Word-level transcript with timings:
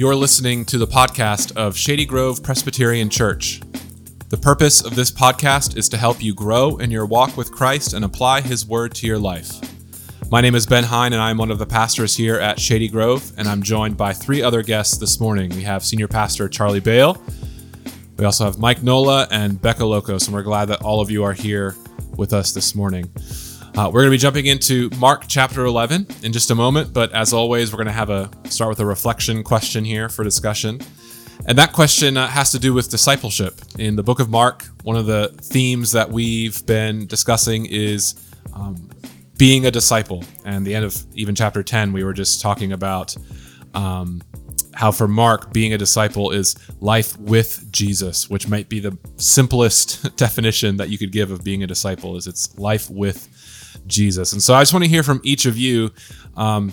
You're 0.00 0.16
listening 0.16 0.64
to 0.64 0.78
the 0.78 0.86
podcast 0.86 1.54
of 1.58 1.76
Shady 1.76 2.06
Grove 2.06 2.42
Presbyterian 2.42 3.10
Church. 3.10 3.60
The 4.30 4.38
purpose 4.38 4.82
of 4.82 4.96
this 4.96 5.12
podcast 5.12 5.76
is 5.76 5.90
to 5.90 5.98
help 5.98 6.22
you 6.22 6.34
grow 6.34 6.78
in 6.78 6.90
your 6.90 7.04
walk 7.04 7.36
with 7.36 7.52
Christ 7.52 7.92
and 7.92 8.02
apply 8.02 8.40
His 8.40 8.64
Word 8.64 8.94
to 8.94 9.06
your 9.06 9.18
life. 9.18 9.60
My 10.30 10.40
name 10.40 10.54
is 10.54 10.64
Ben 10.64 10.84
Hine, 10.84 11.12
and 11.12 11.20
I'm 11.20 11.36
one 11.36 11.50
of 11.50 11.58
the 11.58 11.66
pastors 11.66 12.16
here 12.16 12.36
at 12.36 12.58
Shady 12.58 12.88
Grove, 12.88 13.30
and 13.36 13.46
I'm 13.46 13.62
joined 13.62 13.98
by 13.98 14.14
three 14.14 14.40
other 14.40 14.62
guests 14.62 14.96
this 14.96 15.20
morning. 15.20 15.50
We 15.50 15.64
have 15.64 15.84
Senior 15.84 16.08
Pastor 16.08 16.48
Charlie 16.48 16.80
Bale, 16.80 17.22
we 18.16 18.24
also 18.24 18.46
have 18.46 18.58
Mike 18.58 18.82
Nola 18.82 19.28
and 19.30 19.60
Becca 19.60 19.84
Locos, 19.84 20.28
and 20.28 20.34
we're 20.34 20.42
glad 20.42 20.68
that 20.68 20.80
all 20.80 21.02
of 21.02 21.10
you 21.10 21.24
are 21.24 21.34
here 21.34 21.76
with 22.16 22.32
us 22.32 22.52
this 22.52 22.74
morning. 22.74 23.12
Uh, 23.76 23.86
we're 23.86 24.00
going 24.00 24.06
to 24.06 24.10
be 24.10 24.18
jumping 24.18 24.46
into 24.46 24.90
Mark 24.98 25.24
chapter 25.28 25.64
11 25.64 26.06
in 26.22 26.32
just 26.32 26.50
a 26.50 26.54
moment, 26.54 26.92
but 26.92 27.12
as 27.12 27.32
always, 27.32 27.72
we're 27.72 27.78
going 27.78 27.86
to 27.86 27.92
have 27.92 28.10
a 28.10 28.28
start 28.44 28.68
with 28.68 28.80
a 28.80 28.84
reflection 28.84 29.44
question 29.44 29.84
here 29.84 30.08
for 30.08 30.24
discussion. 30.24 30.80
And 31.46 31.56
that 31.56 31.72
question 31.72 32.16
uh, 32.16 32.26
has 32.26 32.50
to 32.50 32.58
do 32.58 32.74
with 32.74 32.90
discipleship. 32.90 33.60
In 33.78 33.96
the 33.96 34.02
book 34.02 34.18
of 34.18 34.28
Mark, 34.28 34.64
one 34.82 34.96
of 34.96 35.06
the 35.06 35.28
themes 35.40 35.92
that 35.92 36.10
we've 36.10 36.66
been 36.66 37.06
discussing 37.06 37.66
is 37.66 38.28
um, 38.52 38.90
being 39.38 39.66
a 39.66 39.70
disciple. 39.70 40.24
And 40.44 40.66
the 40.66 40.74
end 40.74 40.84
of 40.84 41.02
even 41.14 41.34
chapter 41.34 41.62
10, 41.62 41.92
we 41.92 42.02
were 42.02 42.12
just 42.12 42.42
talking 42.42 42.72
about 42.72 43.16
um, 43.72 44.20
how 44.74 44.90
for 44.90 45.06
Mark, 45.06 45.52
being 45.52 45.72
a 45.72 45.78
disciple 45.78 46.30
is 46.30 46.56
life 46.80 47.18
with 47.18 47.70
Jesus, 47.70 48.28
which 48.28 48.48
might 48.48 48.68
be 48.68 48.80
the 48.80 48.98
simplest 49.16 50.16
definition 50.16 50.76
that 50.78 50.88
you 50.90 50.98
could 50.98 51.12
give 51.12 51.30
of 51.30 51.44
being 51.44 51.62
a 51.62 51.66
disciple 51.66 52.16
is 52.16 52.26
it's 52.26 52.58
life 52.58 52.90
with 52.90 53.28
Jesus. 53.86 54.32
And 54.32 54.42
so 54.42 54.54
I 54.54 54.62
just 54.62 54.72
want 54.72 54.84
to 54.84 54.90
hear 54.90 55.02
from 55.02 55.20
each 55.24 55.46
of 55.46 55.56
you. 55.56 55.92
Um, 56.36 56.72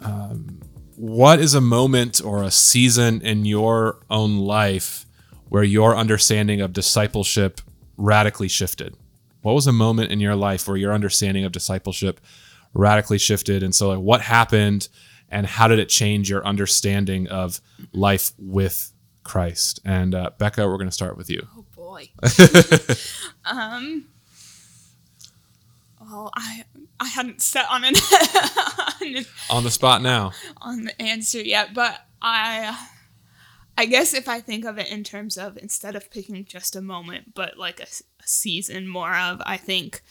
um, 0.00 0.60
what 0.96 1.40
is 1.40 1.54
a 1.54 1.60
moment 1.60 2.22
or 2.24 2.42
a 2.42 2.50
season 2.50 3.20
in 3.20 3.44
your 3.44 3.98
own 4.08 4.38
life 4.38 5.04
where 5.48 5.62
your 5.62 5.94
understanding 5.96 6.60
of 6.60 6.72
discipleship 6.72 7.60
radically 7.96 8.48
shifted? 8.48 8.96
What 9.42 9.54
was 9.54 9.66
a 9.66 9.72
moment 9.72 10.10
in 10.10 10.20
your 10.20 10.34
life 10.34 10.66
where 10.66 10.76
your 10.76 10.92
understanding 10.92 11.44
of 11.44 11.52
discipleship 11.52 12.20
radically 12.72 13.18
shifted? 13.18 13.62
And 13.62 13.74
so, 13.74 13.90
like, 13.90 13.98
what 13.98 14.22
happened, 14.22 14.88
and 15.28 15.46
how 15.46 15.68
did 15.68 15.78
it 15.78 15.88
change 15.88 16.28
your 16.30 16.44
understanding 16.46 17.28
of 17.28 17.60
life 17.92 18.32
with 18.38 18.92
Christ? 19.22 19.80
And 19.84 20.14
uh, 20.14 20.30
Becca, 20.38 20.66
we're 20.66 20.78
going 20.78 20.88
to 20.88 20.92
start 20.92 21.16
with 21.16 21.30
you. 21.30 21.46
Oh 21.56 21.64
boy. 21.74 22.08
um, 23.44 24.06
well, 26.08 26.30
I 26.34 26.64
I 27.00 27.08
hadn't 27.08 27.42
set 27.42 27.66
on 27.70 27.84
an 27.84 27.94
on 29.50 29.64
the 29.64 29.70
spot 29.70 30.02
now. 30.02 30.32
on 30.58 30.84
the 30.84 31.02
answer 31.02 31.40
yet, 31.40 31.74
but 31.74 32.06
I 32.22 32.88
I 33.76 33.86
guess 33.86 34.14
if 34.14 34.28
I 34.28 34.40
think 34.40 34.64
of 34.64 34.78
it 34.78 34.90
in 34.90 35.04
terms 35.04 35.36
of 35.36 35.58
instead 35.58 35.96
of 35.96 36.10
picking 36.10 36.44
just 36.44 36.76
a 36.76 36.82
moment, 36.82 37.34
but 37.34 37.58
like 37.58 37.80
a, 37.80 37.84
a 37.84 38.26
season 38.26 38.88
more 38.88 39.14
of, 39.14 39.42
I 39.44 39.56
think 39.56 40.02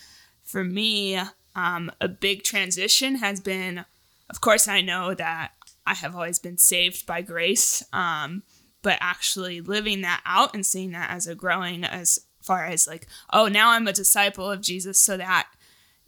for 0.43 0.63
me, 0.63 1.19
um, 1.55 1.91
a 1.99 2.07
big 2.07 2.43
transition 2.43 3.15
has 3.15 3.39
been, 3.39 3.85
of 4.29 4.41
course, 4.41 4.67
I 4.67 4.81
know 4.81 5.13
that 5.15 5.53
I 5.87 5.93
have 5.95 6.15
always 6.15 6.39
been 6.39 6.57
saved 6.57 7.07
by 7.07 7.21
grace, 7.21 7.83
um, 7.93 8.43
but 8.81 8.97
actually 9.01 9.61
living 9.61 10.01
that 10.01 10.21
out 10.25 10.53
and 10.53 10.65
seeing 10.65 10.91
that 10.91 11.09
as 11.09 11.25
a 11.25 11.33
growing 11.33 11.83
as 11.83 12.19
far 12.41 12.65
as 12.65 12.87
like, 12.87 13.07
oh, 13.33 13.47
now 13.47 13.71
I'm 13.71 13.87
a 13.87 13.93
disciple 13.93 14.51
of 14.51 14.61
Jesus, 14.61 14.99
so 14.99 15.17
that 15.17 15.47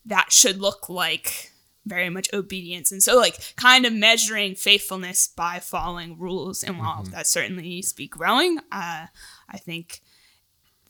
that 0.08 0.32
should 0.32 0.60
look 0.60 0.90
like 0.90 1.52
very 1.86 2.10
much 2.10 2.30
obedience. 2.34 2.92
And 2.92 3.02
so, 3.02 3.16
like, 3.16 3.56
kind 3.56 3.86
of 3.86 3.94
measuring 3.94 4.56
faithfulness 4.56 5.28
by 5.28 5.60
following 5.60 6.18
rules. 6.20 6.64
And 6.64 6.80
while 6.80 7.04
mm-hmm. 7.04 7.12
that 7.12 7.28
certainly 7.28 7.64
needs 7.64 7.92
to 7.92 7.98
be 7.98 8.08
growing, 8.08 8.60
uh, 8.72 9.08
I 9.50 9.58
think 9.58 10.02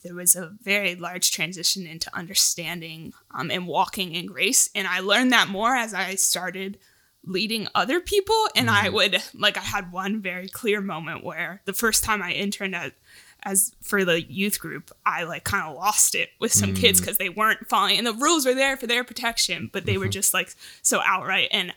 there 0.02 0.14
was 0.14 0.36
a 0.36 0.54
very 0.62 0.94
large 0.94 1.30
transition 1.30 1.86
into 1.86 2.16
understanding 2.16 3.12
um, 3.32 3.50
and 3.50 3.66
walking 3.66 4.14
in 4.14 4.26
grace. 4.26 4.70
And 4.74 4.88
I 4.88 5.00
learned 5.00 5.32
that 5.32 5.48
more 5.48 5.74
as 5.76 5.94
I 5.94 6.14
started 6.16 6.78
leading 7.24 7.68
other 7.74 8.00
people. 8.00 8.48
And 8.56 8.68
mm-hmm. 8.68 8.86
I 8.86 8.88
would, 8.88 9.22
like, 9.34 9.56
I 9.56 9.62
had 9.62 9.92
one 9.92 10.20
very 10.20 10.48
clear 10.48 10.80
moment 10.80 11.24
where 11.24 11.62
the 11.64 11.72
first 11.72 12.04
time 12.04 12.22
I 12.22 12.32
interned 12.32 12.74
at 12.74 12.94
as 13.44 13.72
for 13.82 14.04
the 14.04 14.20
youth 14.22 14.58
group, 14.60 14.90
I 15.06 15.24
like 15.24 15.44
kind 15.44 15.68
of 15.68 15.76
lost 15.76 16.14
it 16.14 16.30
with 16.40 16.52
some 16.52 16.74
mm. 16.74 16.76
kids 16.76 17.00
because 17.00 17.18
they 17.18 17.28
weren't 17.28 17.68
following, 17.68 17.98
and 17.98 18.06
the 18.06 18.12
rules 18.12 18.46
were 18.46 18.54
there 18.54 18.76
for 18.76 18.86
their 18.86 19.04
protection, 19.04 19.70
but 19.72 19.86
they 19.86 19.96
were 19.96 20.06
mm-hmm. 20.06 20.12
just 20.12 20.34
like 20.34 20.54
so 20.82 21.00
outright. 21.04 21.48
And 21.50 21.72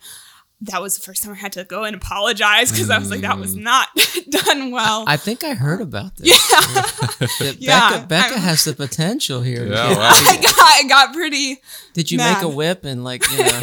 that 0.62 0.82
was 0.82 0.96
the 0.96 1.02
first 1.02 1.24
time 1.24 1.34
I 1.34 1.38
had 1.38 1.54
to 1.54 1.64
go 1.64 1.84
and 1.84 1.96
apologize 1.96 2.72
because 2.72 2.90
mm. 2.90 2.96
I 2.96 3.00
was 3.00 3.10
like, 3.10 3.22
that 3.22 3.38
was 3.38 3.56
mm. 3.56 3.64
not 3.64 3.88
done 4.30 4.72
well. 4.72 5.06
I 5.08 5.18
think 5.18 5.44
I 5.44 5.54
heard 5.54 5.82
about 5.82 6.18
this. 6.18 6.28
Yeah, 6.30 7.52
yeah 7.58 7.90
Becca, 7.98 8.08
Becca 8.08 8.40
has 8.40 8.64
the 8.64 8.74
potential 8.74 9.42
here. 9.42 9.66
Yeah, 9.68 9.76
I 9.98 10.40
got, 10.42 10.56
I 10.60 10.84
got 10.88 11.14
pretty. 11.14 11.62
Did 11.94 12.12
you 12.12 12.18
mad. 12.18 12.36
make 12.36 12.44
a 12.44 12.50
whip 12.50 12.86
and 12.86 13.04
like? 13.04 13.30
You 13.32 13.44
know. 13.44 13.62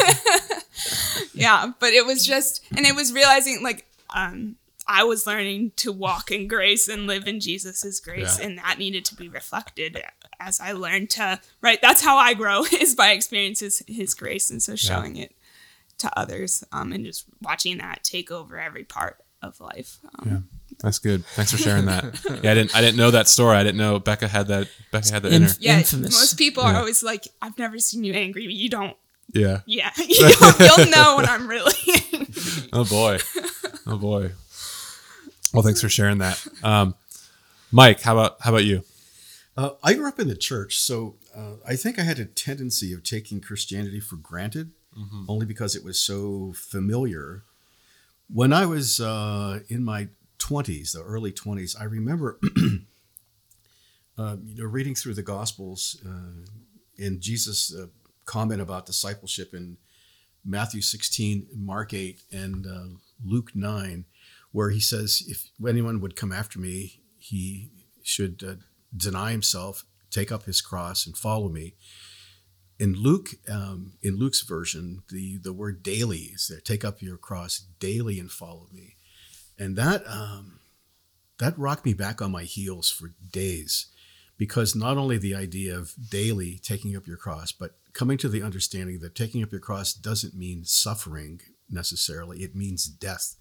yeah, 1.34 1.72
but 1.78 1.92
it 1.92 2.04
was 2.04 2.26
just, 2.26 2.64
and 2.76 2.86
it 2.86 2.94
was 2.94 3.12
realizing 3.12 3.62
like. 3.62 3.86
um 4.14 4.56
I 4.88 5.04
was 5.04 5.26
learning 5.26 5.72
to 5.76 5.92
walk 5.92 6.30
in 6.30 6.48
grace 6.48 6.88
and 6.88 7.06
live 7.06 7.28
in 7.28 7.40
Jesus's 7.40 8.00
grace, 8.00 8.38
yeah. 8.38 8.46
and 8.46 8.58
that 8.58 8.78
needed 8.78 9.04
to 9.06 9.14
be 9.14 9.28
reflected 9.28 10.02
as 10.40 10.60
I 10.60 10.72
learned 10.72 11.10
to. 11.10 11.40
Right, 11.60 11.80
that's 11.80 12.02
how 12.02 12.16
I 12.16 12.32
grow 12.34 12.64
is 12.80 12.94
by 12.94 13.10
experiencing 13.10 13.70
His 13.86 14.14
grace, 14.14 14.50
and 14.50 14.62
so 14.62 14.74
showing 14.74 15.16
yeah. 15.16 15.24
it 15.24 15.36
to 15.98 16.18
others, 16.18 16.64
um, 16.72 16.92
and 16.92 17.04
just 17.04 17.26
watching 17.42 17.78
that 17.78 18.02
take 18.02 18.30
over 18.30 18.58
every 18.58 18.84
part 18.84 19.22
of 19.42 19.60
life. 19.60 19.98
Um, 20.18 20.28
yeah. 20.28 20.38
That's 20.82 20.98
good. 20.98 21.24
Thanks 21.26 21.50
for 21.50 21.58
sharing 21.58 21.86
that. 21.86 22.04
yeah, 22.42 22.52
I 22.52 22.54
didn't. 22.54 22.74
I 22.74 22.80
didn't 22.80 22.96
know 22.96 23.10
that 23.10 23.28
story. 23.28 23.56
I 23.56 23.64
didn't 23.64 23.78
know 23.78 23.98
Becca 23.98 24.28
had 24.28 24.46
that. 24.46 24.68
Becca 24.90 25.12
had 25.12 25.22
that 25.22 25.32
inner. 25.32 25.48
Yeah, 25.58 25.78
infamous. 25.78 26.14
most 26.14 26.38
people 26.38 26.62
yeah. 26.62 26.72
are 26.72 26.76
always 26.76 27.02
like, 27.02 27.28
"I've 27.42 27.58
never 27.58 27.78
seen 27.78 28.04
you 28.04 28.14
angry. 28.14 28.44
You 28.44 28.70
don't." 28.70 28.96
Yeah. 29.32 29.60
Yeah, 29.66 29.90
you'll, 29.98 30.30
you'll 30.58 30.90
know 30.90 31.16
when 31.16 31.26
I'm 31.26 31.48
really. 31.48 31.74
oh 32.72 32.84
boy. 32.84 33.18
Oh 33.86 33.98
boy. 33.98 34.30
Well, 35.52 35.62
thanks 35.62 35.80
for 35.80 35.88
sharing 35.88 36.18
that, 36.18 36.46
um, 36.62 36.94
Mike. 37.72 38.02
How 38.02 38.18
about 38.18 38.36
how 38.40 38.50
about 38.50 38.64
you? 38.64 38.82
Uh, 39.56 39.70
I 39.82 39.94
grew 39.94 40.06
up 40.06 40.20
in 40.20 40.28
the 40.28 40.36
church, 40.36 40.78
so 40.78 41.16
uh, 41.34 41.54
I 41.66 41.74
think 41.74 41.98
I 41.98 42.02
had 42.02 42.18
a 42.18 42.26
tendency 42.26 42.92
of 42.92 43.02
taking 43.02 43.40
Christianity 43.40 43.98
for 43.98 44.16
granted, 44.16 44.72
mm-hmm. 44.96 45.24
only 45.26 45.46
because 45.46 45.74
it 45.74 45.82
was 45.82 45.98
so 45.98 46.52
familiar. 46.54 47.44
When 48.32 48.52
I 48.52 48.66
was 48.66 49.00
uh, 49.00 49.60
in 49.68 49.84
my 49.84 50.08
twenties, 50.38 50.92
the 50.92 51.02
early 51.02 51.32
twenties, 51.32 51.74
I 51.74 51.84
remember, 51.84 52.38
uh, 54.18 54.36
you 54.44 54.62
know, 54.62 54.68
reading 54.68 54.94
through 54.94 55.14
the 55.14 55.22
Gospels 55.22 55.96
uh, 56.06 56.46
and 56.98 57.22
Jesus' 57.22 57.74
uh, 57.74 57.86
comment 58.26 58.60
about 58.60 58.84
discipleship 58.84 59.54
in 59.54 59.78
Matthew 60.44 60.82
sixteen, 60.82 61.46
Mark 61.54 61.94
eight, 61.94 62.20
and 62.30 62.66
Luke 63.24 63.52
nine 63.54 64.04
where 64.52 64.70
he 64.70 64.80
says, 64.80 65.22
if 65.26 65.50
anyone 65.66 66.00
would 66.00 66.16
come 66.16 66.32
after 66.32 66.58
me, 66.58 67.00
he 67.18 67.70
should 68.02 68.42
uh, 68.46 68.54
deny 68.96 69.32
himself, 69.32 69.84
take 70.10 70.32
up 70.32 70.44
his 70.44 70.60
cross, 70.60 71.06
and 71.06 71.16
follow 71.16 71.48
me. 71.48 71.74
In 72.78 72.94
Luke, 72.94 73.30
um, 73.50 73.94
in 74.02 74.16
Luke's 74.16 74.42
version, 74.42 75.02
the 75.10 75.36
the 75.38 75.52
word 75.52 75.82
daily 75.82 76.30
is 76.34 76.46
there. 76.48 76.60
Take 76.60 76.84
up 76.84 77.02
your 77.02 77.16
cross 77.16 77.66
daily 77.80 78.20
and 78.20 78.30
follow 78.30 78.68
me, 78.72 78.94
and 79.58 79.74
that 79.76 80.06
um, 80.06 80.60
that 81.38 81.58
rocked 81.58 81.84
me 81.84 81.92
back 81.92 82.22
on 82.22 82.30
my 82.30 82.44
heels 82.44 82.88
for 82.88 83.14
days, 83.32 83.86
because 84.36 84.76
not 84.76 84.96
only 84.96 85.18
the 85.18 85.34
idea 85.34 85.76
of 85.76 85.92
daily 86.08 86.60
taking 86.62 86.96
up 86.96 87.08
your 87.08 87.16
cross, 87.16 87.50
but 87.50 87.72
coming 87.94 88.16
to 88.18 88.28
the 88.28 88.42
understanding 88.42 89.00
that 89.00 89.16
taking 89.16 89.42
up 89.42 89.50
your 89.50 89.60
cross 89.60 89.92
doesn't 89.92 90.36
mean 90.36 90.64
suffering 90.64 91.40
necessarily; 91.68 92.44
it 92.44 92.54
means 92.54 92.86
death 92.86 93.34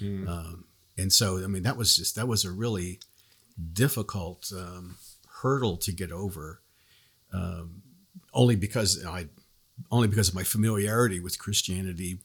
Mm. 0.00 0.28
Um, 0.28 0.64
and 0.96 1.12
so, 1.12 1.42
I 1.42 1.46
mean, 1.46 1.62
that 1.62 1.76
was 1.76 1.96
just 1.96 2.16
that 2.16 2.28
was 2.28 2.44
a 2.44 2.50
really 2.50 3.00
difficult 3.72 4.52
um, 4.56 4.96
hurdle 5.42 5.76
to 5.78 5.92
get 5.92 6.12
over, 6.12 6.60
um, 7.32 7.82
only 8.34 8.56
because 8.56 9.04
I, 9.04 9.26
only 9.90 10.08
because 10.08 10.28
of 10.28 10.34
my 10.34 10.42
familiarity 10.42 11.20
with 11.20 11.38
Christianity, 11.38 12.18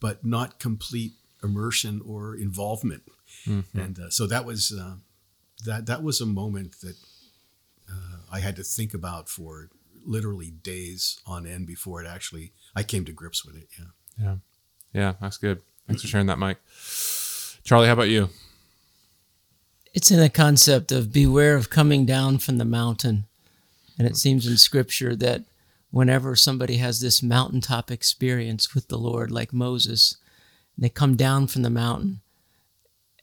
but 0.00 0.24
not 0.24 0.58
complete 0.58 1.12
immersion 1.42 2.00
or 2.04 2.34
involvement. 2.34 3.02
Mm-hmm. 3.46 3.78
And 3.78 3.98
uh, 3.98 4.10
so 4.10 4.26
that 4.26 4.44
was 4.44 4.72
uh, 4.72 4.96
that 5.64 5.86
that 5.86 6.02
was 6.02 6.20
a 6.20 6.26
moment 6.26 6.80
that 6.80 6.96
uh, 7.90 8.18
I 8.32 8.40
had 8.40 8.56
to 8.56 8.64
think 8.64 8.94
about 8.94 9.28
for 9.28 9.68
literally 10.04 10.50
days 10.50 11.20
on 11.26 11.46
end 11.46 11.66
before 11.66 12.02
it 12.02 12.06
actually 12.06 12.52
I 12.74 12.82
came 12.82 13.04
to 13.04 13.12
grips 13.12 13.44
with 13.44 13.56
it. 13.56 13.68
Yeah. 13.78 13.84
Yeah. 14.18 14.36
Yeah. 14.92 15.12
That's 15.20 15.36
good. 15.36 15.62
Thanks 15.86 16.02
for 16.02 16.08
sharing 16.08 16.26
that, 16.26 16.38
Mike. 16.38 16.58
Charlie, 17.62 17.86
how 17.86 17.92
about 17.94 18.08
you? 18.08 18.30
It's 19.94 20.10
in 20.10 20.20
the 20.20 20.28
concept 20.28 20.92
of 20.92 21.12
beware 21.12 21.56
of 21.56 21.70
coming 21.70 22.04
down 22.04 22.38
from 22.38 22.58
the 22.58 22.64
mountain. 22.64 23.24
And 23.98 24.06
it 24.06 24.16
seems 24.16 24.46
in 24.46 24.56
scripture 24.58 25.16
that 25.16 25.44
whenever 25.90 26.36
somebody 26.36 26.76
has 26.76 27.00
this 27.00 27.22
mountaintop 27.22 27.90
experience 27.90 28.74
with 28.74 28.88
the 28.88 28.98
Lord, 28.98 29.30
like 29.30 29.52
Moses, 29.52 30.16
they 30.76 30.88
come 30.88 31.16
down 31.16 31.46
from 31.46 31.62
the 31.62 31.70
mountain, 31.70 32.20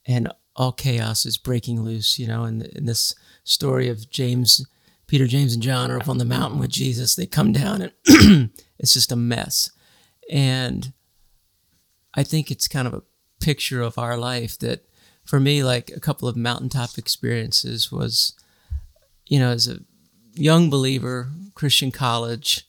and 0.05 0.31
all 0.55 0.71
chaos 0.71 1.25
is 1.25 1.37
breaking 1.37 1.81
loose. 1.81 2.17
You 2.17 2.27
know, 2.27 2.43
and 2.43 2.63
in 2.63 2.85
this 2.85 3.13
story 3.43 3.89
of 3.89 4.09
James, 4.09 4.65
Peter, 5.05 5.27
James, 5.27 5.53
and 5.53 5.61
John 5.61 5.91
are 5.91 5.97
up 5.97 6.09
on 6.09 6.17
the 6.17 6.25
mountain 6.25 6.59
with 6.59 6.71
Jesus. 6.71 7.15
They 7.15 7.27
come 7.27 7.51
down, 7.51 7.81
and 8.07 8.49
it's 8.79 8.93
just 8.93 9.11
a 9.11 9.15
mess. 9.15 9.69
And 10.31 10.93
I 12.13 12.23
think 12.23 12.51
it's 12.51 12.67
kind 12.67 12.87
of 12.87 12.93
a 12.93 13.03
picture 13.39 13.81
of 13.81 13.97
our 13.97 14.17
life 14.17 14.57
that, 14.59 14.85
for 15.25 15.39
me, 15.39 15.63
like 15.63 15.89
a 15.89 15.99
couple 15.99 16.27
of 16.27 16.35
mountaintop 16.35 16.97
experiences 16.97 17.91
was, 17.91 18.33
you 19.25 19.39
know, 19.39 19.51
as 19.51 19.67
a 19.67 19.79
young 20.33 20.69
believer, 20.69 21.29
Christian 21.55 21.91
college, 21.91 22.67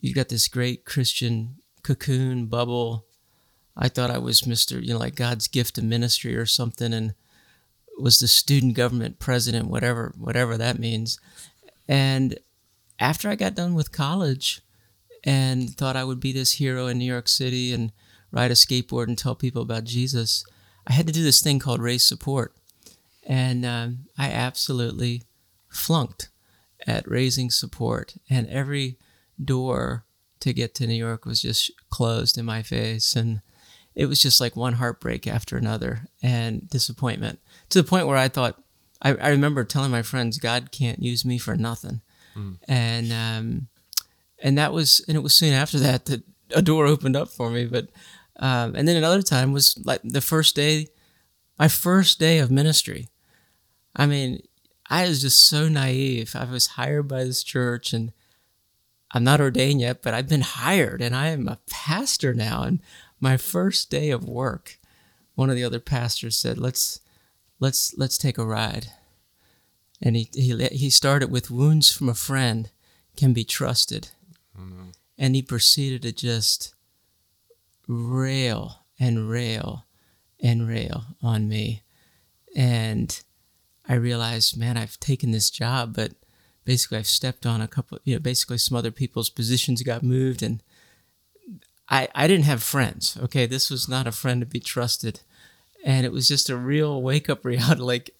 you 0.00 0.14
got 0.14 0.28
this 0.28 0.48
great 0.48 0.84
Christian 0.84 1.56
cocoon 1.82 2.46
bubble. 2.46 3.06
I 3.76 3.88
thought 3.88 4.10
I 4.10 4.18
was 4.18 4.42
Mr. 4.42 4.82
You 4.82 4.94
know, 4.94 4.98
like 4.98 5.14
God's 5.14 5.48
gift 5.48 5.76
to 5.76 5.82
ministry 5.82 6.36
or 6.36 6.46
something, 6.46 6.92
and 6.92 7.14
was 7.98 8.18
the 8.18 8.28
student 8.28 8.74
government 8.74 9.18
president, 9.18 9.68
whatever, 9.68 10.14
whatever 10.18 10.56
that 10.56 10.78
means. 10.78 11.18
And 11.88 12.38
after 12.98 13.28
I 13.28 13.34
got 13.34 13.54
done 13.54 13.74
with 13.74 13.92
college, 13.92 14.62
and 15.24 15.70
thought 15.76 15.96
I 15.96 16.04
would 16.04 16.20
be 16.20 16.32
this 16.32 16.52
hero 16.52 16.86
in 16.86 16.98
New 16.98 17.04
York 17.04 17.28
City 17.28 17.72
and 17.72 17.92
ride 18.32 18.50
a 18.50 18.54
skateboard 18.54 19.08
and 19.08 19.18
tell 19.18 19.34
people 19.34 19.62
about 19.62 19.84
Jesus, 19.84 20.44
I 20.86 20.92
had 20.92 21.06
to 21.06 21.12
do 21.12 21.22
this 21.22 21.40
thing 21.40 21.58
called 21.58 21.82
raise 21.82 22.06
support, 22.06 22.54
and 23.24 23.64
um, 23.64 24.06
I 24.18 24.30
absolutely 24.30 25.22
flunked 25.68 26.30
at 26.86 27.08
raising 27.08 27.50
support, 27.50 28.16
and 28.28 28.48
every 28.48 28.98
door 29.42 30.04
to 30.40 30.52
get 30.52 30.74
to 30.74 30.86
New 30.86 30.94
York 30.94 31.26
was 31.26 31.42
just 31.42 31.70
closed 31.90 32.38
in 32.38 32.44
my 32.44 32.62
face. 32.62 33.14
And 33.14 33.42
it 33.94 34.06
was 34.06 34.22
just 34.22 34.40
like 34.40 34.56
one 34.56 34.74
heartbreak 34.74 35.26
after 35.26 35.56
another 35.56 36.06
and 36.22 36.68
disappointment 36.68 37.40
to 37.68 37.82
the 37.82 37.88
point 37.88 38.06
where 38.06 38.16
I 38.16 38.28
thought, 38.28 38.62
I, 39.02 39.14
I 39.14 39.28
remember 39.28 39.64
telling 39.64 39.90
my 39.90 40.02
friends, 40.02 40.38
God 40.38 40.72
can't 40.72 41.02
use 41.02 41.24
me 41.24 41.38
for 41.38 41.56
nothing. 41.56 42.00
Mm. 42.34 42.56
And, 42.66 43.12
um, 43.12 43.68
and 44.42 44.56
that 44.56 44.72
was, 44.72 45.04
and 45.06 45.16
it 45.16 45.22
was 45.22 45.34
soon 45.34 45.52
after 45.52 45.78
that 45.78 46.06
that 46.06 46.22
a 46.54 46.62
door 46.62 46.86
opened 46.86 47.16
up 47.16 47.28
for 47.28 47.50
me. 47.50 47.66
But, 47.66 47.88
um, 48.36 48.74
and 48.74 48.86
then 48.86 48.96
another 48.96 49.22
time 49.22 49.52
was 49.52 49.78
like 49.84 50.00
the 50.02 50.20
first 50.20 50.56
day, 50.56 50.88
my 51.58 51.68
first 51.68 52.18
day 52.18 52.38
of 52.38 52.50
ministry. 52.50 53.08
I 53.94 54.06
mean, 54.06 54.42
I 54.88 55.08
was 55.08 55.20
just 55.20 55.46
so 55.46 55.68
naive. 55.68 56.34
I 56.34 56.44
was 56.44 56.68
hired 56.68 57.08
by 57.08 57.24
this 57.24 57.42
church 57.42 57.92
and 57.92 58.12
I'm 59.12 59.24
not 59.24 59.40
ordained 59.40 59.80
yet, 59.80 60.02
but 60.02 60.14
I've 60.14 60.28
been 60.28 60.40
hired 60.40 61.02
and 61.02 61.14
I 61.14 61.28
am 61.28 61.48
a 61.48 61.60
pastor 61.68 62.32
now. 62.32 62.62
And 62.62 62.80
my 63.20 63.36
first 63.36 63.90
day 63.90 64.10
of 64.10 64.24
work, 64.24 64.78
one 65.34 65.50
of 65.50 65.56
the 65.56 65.64
other 65.64 65.80
pastors 65.80 66.36
said, 66.36 66.58
"Let's 66.58 67.00
let's 67.58 67.94
let's 67.96 68.18
take 68.18 68.38
a 68.38 68.46
ride." 68.46 68.92
And 70.02 70.16
he 70.16 70.30
he 70.34 70.56
he 70.68 70.90
started 70.90 71.30
with 71.30 71.50
wounds 71.50 71.90
from 71.92 72.08
a 72.08 72.14
friend 72.14 72.70
can 73.16 73.32
be 73.32 73.44
trusted. 73.44 74.08
Mm-hmm. 74.58 74.90
And 75.18 75.34
he 75.34 75.42
proceeded 75.42 76.02
to 76.02 76.12
just 76.12 76.74
rail 77.90 78.84
and 79.00 79.28
rail 79.28 79.84
and 80.40 80.68
rail 80.68 81.04
on 81.22 81.48
me. 81.48 81.82
And 82.54 83.20
I 83.88 83.94
realized, 83.94 84.56
man, 84.56 84.76
I've 84.76 84.98
taken 85.00 85.32
this 85.32 85.50
job, 85.50 85.94
but 85.96 86.12
basically 86.64 86.98
I've 86.98 87.06
stepped 87.06 87.46
on 87.46 87.60
a 87.60 87.68
couple, 87.68 87.98
you 88.04 88.14
know, 88.14 88.20
basically 88.20 88.58
some 88.58 88.76
other 88.76 88.92
people's 88.92 89.28
positions 89.28 89.82
got 89.82 90.02
moved 90.02 90.42
and 90.42 90.62
I, 91.88 92.06
I 92.14 92.28
didn't 92.28 92.44
have 92.44 92.62
friends. 92.62 93.18
Okay. 93.20 93.46
This 93.46 93.70
was 93.70 93.88
not 93.88 94.06
a 94.06 94.12
friend 94.12 94.40
to 94.40 94.46
be 94.46 94.60
trusted. 94.60 95.20
And 95.84 96.06
it 96.06 96.12
was 96.12 96.28
just 96.28 96.48
a 96.48 96.56
real 96.56 97.02
wake 97.02 97.28
up 97.28 97.44
reality 97.44 97.80
like, 97.82 98.10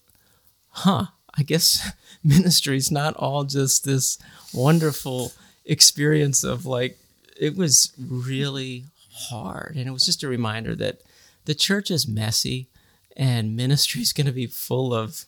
huh, 0.69 1.05
I 1.33 1.43
guess 1.43 1.93
ministry 2.23 2.75
is 2.75 2.91
not 2.91 3.15
all 3.15 3.45
just 3.45 3.85
this 3.85 4.17
wonderful 4.53 5.31
experience 5.63 6.43
of 6.43 6.65
like, 6.65 6.97
it 7.39 7.55
was 7.55 7.93
really 7.97 8.85
hard. 9.29 9.75
And 9.75 9.87
it 9.87 9.91
was 9.91 10.05
just 10.05 10.23
a 10.23 10.27
reminder 10.27 10.75
that 10.75 11.01
the 11.45 11.55
church 11.55 11.91
is 11.91 12.07
messy 12.07 12.67
and 13.17 13.55
ministry 13.55 14.01
is 14.01 14.13
going 14.13 14.27
to 14.27 14.33
be 14.33 14.47
full 14.47 14.93
of 14.93 15.25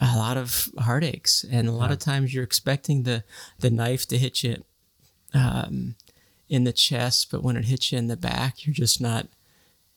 a 0.00 0.16
lot 0.16 0.36
of 0.36 0.68
heartaches, 0.78 1.44
and 1.50 1.68
a 1.68 1.72
lot 1.72 1.90
yeah. 1.90 1.92
of 1.92 1.98
times 1.98 2.32
you're 2.32 2.44
expecting 2.44 3.02
the 3.02 3.22
the 3.58 3.70
knife 3.70 4.08
to 4.08 4.16
hit 4.16 4.42
you 4.42 4.64
um, 5.34 5.94
in 6.48 6.64
the 6.64 6.72
chest, 6.72 7.30
but 7.30 7.42
when 7.42 7.56
it 7.56 7.66
hits 7.66 7.92
you 7.92 7.98
in 7.98 8.06
the 8.06 8.16
back, 8.16 8.66
you're 8.66 8.74
just 8.74 9.00
not 9.00 9.28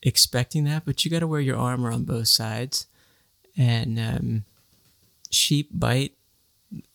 expecting 0.01 0.65
that. 0.65 0.83
But 0.85 1.05
you 1.05 1.11
got 1.11 1.19
to 1.19 1.27
wear 1.27 1.39
your 1.39 1.57
armor 1.57 1.91
on 1.91 2.03
both 2.03 2.27
sides, 2.27 2.87
and 3.57 3.97
um, 3.97 4.45
sheep 5.31 5.69
bite, 5.71 6.15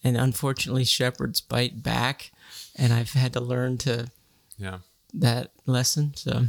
and 0.04 0.16
unfortunately 0.18 0.84
shepherds 0.84 1.40
bite 1.40 1.82
back, 1.82 2.30
and 2.76 2.92
I've 2.92 3.12
had 3.12 3.32
to 3.32 3.40
learn 3.40 3.78
to 3.78 4.10
yeah 4.58 4.78
that 5.14 5.50
lesson. 5.66 6.12
So 6.14 6.44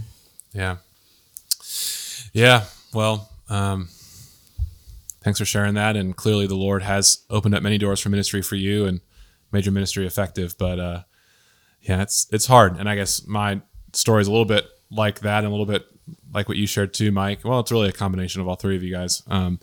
yeah, 0.54 0.78
yeah. 2.34 2.66
Well, 2.94 3.30
um, 3.50 3.90
thanks 5.22 5.40
for 5.40 5.46
sharing 5.46 5.76
that. 5.76 5.96
And 5.96 6.16
clearly, 6.16 6.48
the 6.48 6.56
Lord 6.56 6.84
has 6.84 7.24
opened 7.30 7.56
up 7.56 7.64
many 7.64 7.78
doors 7.78 8.00
for 8.00 8.10
ministry 8.10 8.42
for 8.42 8.56
you 8.56 8.86
and 8.86 9.02
made 9.52 9.66
your 9.66 9.74
ministry 9.74 10.06
effective. 10.06 10.56
But 10.58 10.80
uh, 10.80 11.04
yeah, 11.82 12.02
it's 12.02 12.28
it's 12.32 12.48
hard. 12.48 12.78
And 12.78 12.90
I 12.90 12.96
guess 12.96 13.26
my 13.26 13.62
story 13.94 14.22
is 14.22 14.28
a 14.28 14.32
little 14.32 14.46
bit 14.46 14.66
like 14.92 15.20
that, 15.22 15.40
and 15.40 15.48
a 15.48 15.52
little 15.52 15.66
bit 15.66 15.86
like 16.34 16.48
what 16.48 16.58
you 16.58 16.68
shared 16.68 16.94
too, 16.94 17.12
Mike. 17.12 17.44
Well, 17.44 17.60
it's 17.60 17.72
really 17.72 17.90
a 17.90 17.94
combination 17.94 18.42
of 18.42 18.48
all 18.48 18.56
three 18.56 18.76
of 18.76 18.84
you 18.84 18.92
guys. 18.94 19.24
Um, 19.28 19.60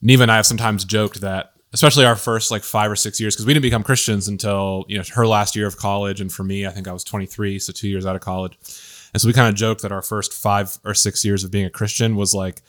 Neva 0.00 0.22
and 0.22 0.32
I 0.32 0.36
have 0.36 0.46
sometimes 0.46 0.84
joked 0.84 1.20
that, 1.20 1.51
especially 1.72 2.04
our 2.04 2.16
first 2.16 2.50
like 2.50 2.62
five 2.62 2.90
or 2.90 2.96
six 2.96 3.20
years, 3.20 3.34
because 3.34 3.46
we 3.46 3.54
didn't 3.54 3.62
become 3.62 3.82
Christians 3.82 4.28
until 4.28 4.84
you 4.88 4.98
know 4.98 5.04
her 5.14 5.26
last 5.26 5.56
year 5.56 5.66
of 5.66 5.76
college, 5.76 6.20
and 6.20 6.32
for 6.32 6.44
me, 6.44 6.66
I 6.66 6.70
think 6.70 6.88
I 6.88 6.92
was 6.92 7.04
23, 7.04 7.58
so 7.58 7.72
two 7.72 7.88
years 7.88 8.06
out 8.06 8.16
of 8.16 8.22
college. 8.22 8.56
And 9.14 9.20
so 9.20 9.28
we 9.28 9.34
kind 9.34 9.48
of 9.48 9.54
joked 9.54 9.82
that 9.82 9.92
our 9.92 10.02
first 10.02 10.32
five 10.32 10.78
or 10.84 10.94
six 10.94 11.24
years 11.24 11.44
of 11.44 11.50
being 11.50 11.66
a 11.66 11.70
Christian 11.70 12.16
was 12.16 12.34
like 12.34 12.62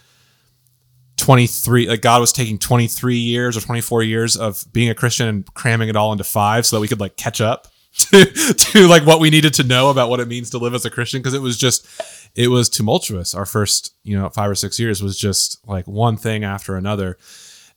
23 1.17 1.87
like 1.87 2.01
god 2.01 2.19
was 2.19 2.33
taking 2.33 2.57
23 2.57 3.15
years 3.15 3.55
or 3.55 3.61
24 3.61 4.01
years 4.01 4.35
of 4.35 4.65
being 4.73 4.89
a 4.89 4.95
christian 4.95 5.27
and 5.27 5.53
cramming 5.53 5.87
it 5.87 5.95
all 5.95 6.11
into 6.11 6.23
five 6.23 6.65
so 6.65 6.75
that 6.75 6.81
we 6.81 6.87
could 6.87 6.99
like 6.99 7.15
catch 7.15 7.39
up 7.39 7.67
to, 7.97 8.25
to 8.25 8.87
like 8.87 9.05
what 9.05 9.19
we 9.19 9.29
needed 9.29 9.53
to 9.53 9.63
know 9.63 9.91
about 9.91 10.09
what 10.09 10.19
it 10.19 10.27
means 10.27 10.49
to 10.49 10.57
live 10.57 10.73
as 10.73 10.83
a 10.83 10.89
christian. 10.89 11.21
Because 11.21 11.35
it 11.35 11.41
was 11.41 11.57
just 11.57 11.87
it 12.35 12.47
was 12.47 12.67
tumultuous. 12.67 13.35
Our 13.35 13.45
first 13.45 13.93
you 14.03 14.17
know 14.17 14.29
five 14.29 14.49
or 14.49 14.55
six 14.55 14.79
years 14.79 15.03
was 15.03 15.17
just 15.17 15.65
like 15.67 15.85
one 15.85 16.17
thing 16.17 16.43
after 16.43 16.75
another 16.75 17.17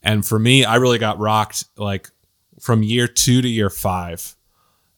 and 0.07 0.25
for 0.25 0.39
me 0.39 0.65
i 0.65 0.77
really 0.77 0.99
got 0.99 1.19
rocked 1.19 1.65
like 1.77 2.09
from 2.61 2.83
year 2.83 3.07
two 3.07 3.43
to 3.43 3.49
year 3.49 3.69
five 3.69 4.35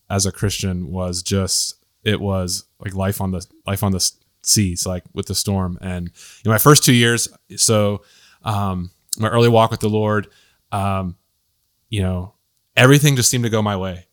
as 0.08 0.26
a 0.26 0.32
christian 0.32 0.92
was 0.92 1.22
just 1.22 1.74
it 2.04 2.20
was 2.20 2.64
like 2.78 2.94
life 2.94 3.20
on 3.20 3.32
the 3.32 3.44
life 3.66 3.82
on 3.82 3.92
the 3.92 4.12
seas 4.42 4.86
like 4.86 5.02
with 5.12 5.26
the 5.26 5.34
storm 5.34 5.76
and 5.80 6.06
you 6.06 6.42
know 6.44 6.52
my 6.52 6.58
first 6.58 6.84
two 6.84 6.94
years 6.94 7.28
so 7.56 8.02
um, 8.42 8.90
my 9.18 9.28
early 9.28 9.48
walk 9.48 9.70
with 9.70 9.80
the 9.80 9.88
Lord, 9.88 10.28
um, 10.72 11.16
you 11.88 12.02
know, 12.02 12.34
everything 12.76 13.16
just 13.16 13.30
seemed 13.30 13.44
to 13.44 13.50
go 13.50 13.62
my 13.62 13.76
way. 13.76 14.06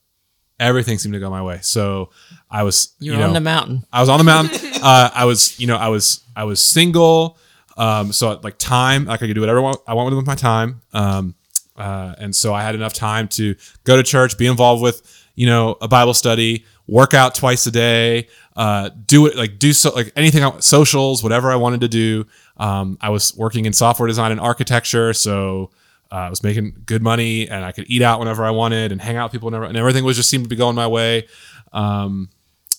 Everything 0.59 0.97
seemed 0.97 1.13
to 1.13 1.19
go 1.19 1.29
my 1.29 1.41
way. 1.41 1.59
So 1.61 2.11
I 2.49 2.63
was, 2.63 2.95
You're 2.99 3.15
you 3.15 3.19
know, 3.19 3.27
on 3.27 3.33
the 3.33 3.41
mountain. 3.41 3.83
I 3.91 3.99
was 3.99 4.09
on 4.09 4.17
the 4.17 4.23
mountain. 4.23 4.71
uh, 4.81 5.09
I 5.13 5.25
was, 5.25 5.59
you 5.59 5.67
know, 5.67 5.75
I 5.75 5.89
was, 5.89 6.23
I 6.35 6.45
was 6.45 6.63
single. 6.63 7.37
Um, 7.77 8.13
so 8.13 8.39
like 8.43 8.57
time, 8.57 9.09
I 9.09 9.17
could 9.17 9.33
do 9.33 9.41
whatever 9.41 9.59
I 9.59 9.61
want, 9.61 9.81
I 9.87 9.93
want 9.93 10.15
with 10.15 10.25
my 10.25 10.35
time. 10.35 10.81
Um, 10.93 11.35
uh, 11.75 12.15
and 12.17 12.35
so 12.35 12.53
I 12.53 12.61
had 12.61 12.75
enough 12.75 12.93
time 12.93 13.27
to 13.29 13.55
go 13.83 13.97
to 13.97 14.03
church, 14.03 14.37
be 14.37 14.47
involved 14.47 14.81
with, 14.81 15.25
you 15.35 15.45
know, 15.45 15.77
a 15.81 15.87
Bible 15.87 16.13
study, 16.13 16.65
work 16.87 17.13
out 17.13 17.35
twice 17.35 17.65
a 17.65 17.71
day, 17.71 18.27
uh, 18.55 18.89
do 19.05 19.25
it 19.25 19.35
like 19.35 19.59
do 19.59 19.73
so 19.73 19.93
like 19.93 20.13
anything 20.15 20.49
socials, 20.61 21.21
whatever 21.21 21.51
I 21.51 21.57
wanted 21.57 21.81
to 21.81 21.87
do. 21.89 22.25
Um, 22.57 22.97
I 23.01 23.09
was 23.09 23.35
working 23.35 23.65
in 23.65 23.73
software 23.73 24.07
design 24.07 24.31
and 24.31 24.39
architecture, 24.39 25.13
so 25.13 25.71
uh, 26.11 26.15
I 26.15 26.29
was 26.29 26.43
making 26.43 26.83
good 26.85 27.01
money, 27.01 27.49
and 27.49 27.65
I 27.65 27.73
could 27.73 27.85
eat 27.89 28.01
out 28.01 28.19
whenever 28.19 28.45
I 28.45 28.51
wanted 28.51 28.93
and 28.93 29.01
hang 29.01 29.17
out 29.17 29.25
with 29.25 29.31
people 29.33 29.47
whenever, 29.47 29.65
and 29.65 29.75
everything 29.75 30.05
was 30.05 30.15
just 30.15 30.29
seemed 30.29 30.45
to 30.45 30.49
be 30.49 30.55
going 30.55 30.75
my 30.75 30.87
way. 30.87 31.27
Um, 31.73 32.29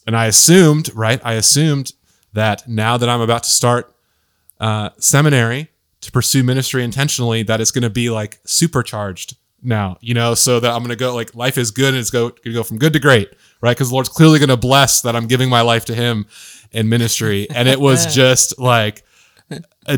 and 0.07 0.17
I 0.17 0.26
assumed, 0.26 0.95
right? 0.95 1.21
I 1.23 1.35
assumed 1.35 1.93
that 2.33 2.67
now 2.67 2.97
that 2.97 3.09
I'm 3.09 3.21
about 3.21 3.43
to 3.43 3.50
start 3.50 3.93
uh, 4.61 4.91
seminary 4.99 5.71
to 6.01 6.13
pursue 6.13 6.43
ministry 6.43 6.85
intentionally, 6.85 7.43
that 7.45 7.61
it's 7.61 7.71
going 7.71 7.83
to 7.83 7.91
be 7.91 8.11
like 8.11 8.39
supercharged 8.45 9.37
now, 9.63 9.97
you 10.01 10.15
know, 10.15 10.35
so 10.35 10.61
that 10.61 10.71
I'm 10.71 10.79
going 10.79 10.91
to 10.91 10.97
go 10.97 11.15
like 11.15 11.35
life 11.35 11.59
is 11.59 11.71
good 11.71 11.89
and 11.89 11.99
it's 11.99 12.11
go 12.11 12.29
going 12.29 12.43
to 12.45 12.53
go 12.53 12.63
from 12.63 12.79
good 12.79 12.93
to 12.93 13.01
great, 13.01 13.29
right? 13.61 13.77
Because 13.77 13.89
the 13.89 13.95
Lord's 13.95 14.09
clearly 14.09 14.39
going 14.39 14.49
to 14.49 14.57
bless 14.57 15.03
that 15.03 15.17
I'm 15.17 15.27
giving 15.27 15.49
my 15.49 15.63
life 15.63 15.85
to 15.87 15.95
Him 15.95 16.27
in 16.73 16.89
ministry, 16.89 17.49
and 17.51 17.69
it 17.69 17.81
was 17.81 18.07
just 18.15 18.59
like 18.59 19.03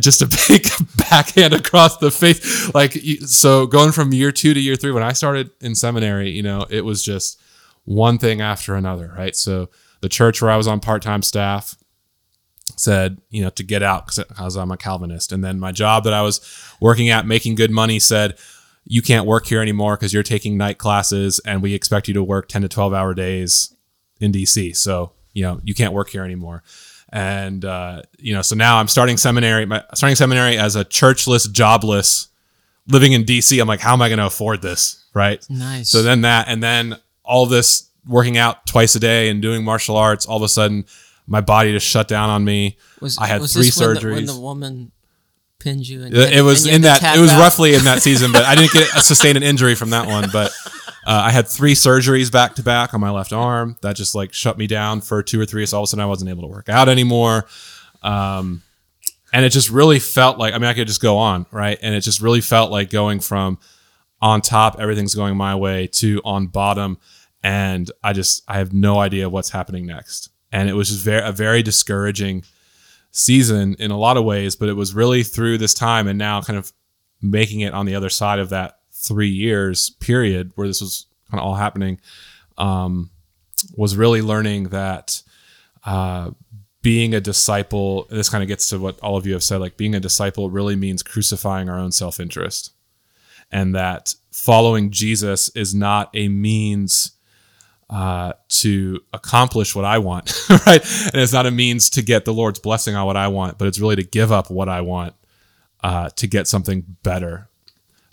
just 0.00 0.22
a 0.22 0.48
big 0.48 0.66
backhand 1.10 1.54
across 1.54 1.96
the 1.98 2.10
face. 2.10 2.72
Like, 2.74 2.92
so 3.26 3.66
going 3.66 3.92
from 3.92 4.12
year 4.12 4.32
two 4.32 4.54
to 4.54 4.60
year 4.60 4.76
three, 4.76 4.92
when 4.92 5.02
I 5.02 5.12
started 5.12 5.50
in 5.60 5.74
seminary, 5.74 6.30
you 6.30 6.42
know, 6.42 6.66
it 6.68 6.84
was 6.84 7.02
just 7.02 7.40
one 7.84 8.18
thing 8.18 8.40
after 8.40 8.74
another, 8.74 9.14
right? 9.16 9.34
So 9.34 9.70
the 10.00 10.08
church 10.08 10.42
where 10.42 10.50
I 10.50 10.56
was 10.56 10.66
on 10.66 10.80
part 10.80 11.02
time 11.02 11.22
staff 11.22 11.76
said, 12.78 13.20
you 13.30 13.42
know, 13.42 13.50
to 13.50 13.62
get 13.62 13.82
out 13.82 14.06
because 14.06 14.56
I'm 14.56 14.70
a 14.70 14.76
Calvinist. 14.76 15.32
And 15.32 15.44
then 15.44 15.58
my 15.58 15.72
job 15.72 16.04
that 16.04 16.12
I 16.12 16.22
was 16.22 16.40
working 16.80 17.08
at, 17.08 17.26
making 17.26 17.54
good 17.56 17.70
money, 17.70 17.98
said, 17.98 18.38
you 18.84 19.02
can't 19.02 19.26
work 19.26 19.46
here 19.46 19.60
anymore 19.60 19.96
because 19.96 20.14
you're 20.14 20.22
taking 20.22 20.56
night 20.56 20.78
classes 20.78 21.40
and 21.44 21.62
we 21.62 21.74
expect 21.74 22.08
you 22.08 22.14
to 22.14 22.22
work 22.22 22.48
10 22.48 22.62
to 22.62 22.68
12 22.68 22.94
hour 22.94 23.12
days 23.14 23.74
in 24.20 24.32
DC. 24.32 24.74
So, 24.76 25.12
you 25.34 25.42
know, 25.42 25.60
you 25.62 25.74
can't 25.74 25.92
work 25.92 26.08
here 26.08 26.24
anymore. 26.24 26.62
And, 27.10 27.64
uh, 27.64 28.02
you 28.18 28.34
know, 28.34 28.42
so 28.42 28.56
now 28.56 28.78
I'm 28.78 28.88
starting 28.88 29.16
seminary, 29.16 29.66
my, 29.66 29.84
starting 29.94 30.16
seminary 30.16 30.56
as 30.56 30.74
a 30.74 30.84
churchless, 30.84 31.50
jobless, 31.50 32.28
living 32.86 33.12
in 33.12 33.24
DC. 33.24 33.60
I'm 33.60 33.68
like, 33.68 33.80
how 33.80 33.92
am 33.92 34.02
I 34.02 34.08
going 34.08 34.18
to 34.18 34.26
afford 34.26 34.62
this? 34.62 35.04
Right. 35.14 35.44
Nice. 35.50 35.90
So 35.90 36.02
then 36.02 36.22
that, 36.22 36.48
and 36.48 36.62
then 36.62 36.96
all 37.24 37.46
this 37.46 37.90
working 38.06 38.38
out 38.38 38.66
twice 38.66 38.94
a 38.94 39.00
day 39.00 39.28
and 39.28 39.42
doing 39.42 39.64
martial 39.64 39.96
arts, 39.96 40.24
all 40.24 40.38
of 40.38 40.42
a 40.42 40.48
sudden 40.48 40.86
my 41.28 41.40
body 41.40 41.72
just 41.72 41.86
shut 41.86 42.08
down 42.08 42.30
on 42.30 42.44
me. 42.44 42.76
was, 43.00 43.18
I 43.18 43.26
had 43.26 43.40
was 43.40 43.52
three 43.52 43.66
this 43.66 43.78
when 43.78 43.88
surgeries. 43.96 44.02
the, 44.02 44.14
when 44.14 44.26
the 44.26 44.40
woman 44.40 44.92
pinned 45.58 45.86
you. 45.86 46.02
And, 46.02 46.14
It, 46.14 46.38
it 46.38 46.42
was 46.42 46.66
in 46.66 46.82
that. 46.82 47.02
It 47.16 47.20
was 47.20 47.30
out? 47.30 47.40
roughly 47.40 47.74
in 47.74 47.84
that 47.84 48.02
season, 48.02 48.32
but 48.32 48.44
I 48.44 48.54
didn't 48.54 48.72
get 48.72 48.94
a 48.96 49.02
sustain 49.02 49.36
an 49.36 49.42
injury 49.42 49.74
from 49.74 49.90
that 49.90 50.06
one. 50.06 50.30
But 50.32 50.52
uh, 51.06 51.22
I 51.24 51.30
had 51.30 51.46
three 51.46 51.74
surgeries 51.74 52.32
back 52.32 52.54
to 52.56 52.62
back 52.62 52.94
on 52.94 53.00
my 53.00 53.10
left 53.10 53.32
arm 53.32 53.76
that 53.82 53.96
just 53.96 54.14
like 54.14 54.32
shut 54.32 54.58
me 54.58 54.66
down 54.66 55.00
for 55.00 55.22
two 55.22 55.40
or 55.40 55.46
three. 55.46 55.66
So 55.66 55.76
all 55.76 55.82
of 55.82 55.86
a 55.86 55.88
sudden 55.88 56.02
I 56.02 56.06
wasn't 56.06 56.30
able 56.30 56.42
to 56.42 56.48
work 56.48 56.68
out 56.68 56.88
anymore. 56.88 57.46
Um, 58.02 58.62
and 59.32 59.44
it 59.44 59.50
just 59.50 59.68
really 59.70 59.98
felt 59.98 60.38
like 60.38 60.54
I 60.54 60.58
mean 60.58 60.68
I 60.68 60.74
could 60.74 60.86
just 60.86 61.02
go 61.02 61.18
on 61.18 61.46
right, 61.50 61.78
and 61.82 61.94
it 61.94 62.00
just 62.00 62.20
really 62.20 62.40
felt 62.40 62.70
like 62.70 62.90
going 62.90 63.20
from 63.20 63.58
on 64.20 64.40
top, 64.40 64.80
everything's 64.80 65.14
going 65.14 65.36
my 65.36 65.54
way, 65.54 65.86
to 65.86 66.20
on 66.24 66.48
bottom, 66.48 66.98
and 67.42 67.90
I 68.02 68.12
just 68.12 68.42
I 68.48 68.58
have 68.58 68.72
no 68.72 68.98
idea 68.98 69.28
what's 69.28 69.50
happening 69.50 69.86
next. 69.86 70.30
And 70.52 70.68
it 70.68 70.74
was 70.74 70.88
just 70.88 71.04
very 71.04 71.22
a 71.22 71.32
very 71.32 71.62
discouraging 71.62 72.44
season 73.10 73.76
in 73.78 73.90
a 73.90 73.98
lot 73.98 74.16
of 74.16 74.24
ways, 74.24 74.56
but 74.56 74.68
it 74.68 74.74
was 74.74 74.94
really 74.94 75.22
through 75.22 75.58
this 75.58 75.74
time 75.74 76.08
and 76.08 76.18
now 76.18 76.40
kind 76.40 76.58
of 76.58 76.72
making 77.20 77.60
it 77.60 77.74
on 77.74 77.86
the 77.86 77.94
other 77.94 78.10
side 78.10 78.38
of 78.38 78.50
that 78.50 78.78
three 78.92 79.28
years 79.28 79.90
period 79.90 80.52
where 80.54 80.66
this 80.66 80.80
was 80.80 81.06
kind 81.30 81.40
of 81.40 81.46
all 81.46 81.54
happening, 81.54 82.00
um, 82.56 83.10
was 83.76 83.96
really 83.96 84.22
learning 84.22 84.64
that 84.64 85.22
uh, 85.84 86.30
being 86.82 87.14
a 87.14 87.20
disciple, 87.20 88.06
this 88.10 88.28
kind 88.28 88.42
of 88.42 88.48
gets 88.48 88.68
to 88.68 88.78
what 88.78 88.98
all 89.00 89.16
of 89.16 89.26
you 89.26 89.32
have 89.32 89.42
said, 89.42 89.60
like 89.60 89.76
being 89.76 89.94
a 89.94 90.00
disciple 90.00 90.50
really 90.50 90.76
means 90.76 91.02
crucifying 91.02 91.68
our 91.68 91.78
own 91.78 91.92
self 91.92 92.20
interest. 92.20 92.72
And 93.50 93.74
that 93.74 94.14
following 94.30 94.90
Jesus 94.90 95.48
is 95.50 95.74
not 95.74 96.10
a 96.14 96.28
means 96.28 97.12
uh, 97.90 98.34
to 98.48 99.00
accomplish 99.12 99.74
what 99.74 99.84
I 99.84 99.98
want, 99.98 100.32
right? 100.66 100.82
And 101.06 101.16
it's 101.16 101.32
not 101.32 101.46
a 101.46 101.50
means 101.50 101.90
to 101.90 102.02
get 102.02 102.24
the 102.24 102.34
Lord's 102.34 102.58
blessing 102.58 102.94
on 102.94 103.06
what 103.06 103.16
I 103.16 103.28
want, 103.28 103.58
but 103.58 103.66
it's 103.66 103.78
really 103.78 103.96
to 103.96 104.04
give 104.04 104.30
up 104.30 104.50
what 104.50 104.68
I 104.68 104.82
want 104.82 105.14
uh, 105.82 106.10
to 106.10 106.26
get 106.26 106.46
something 106.46 106.84
better. 107.02 107.48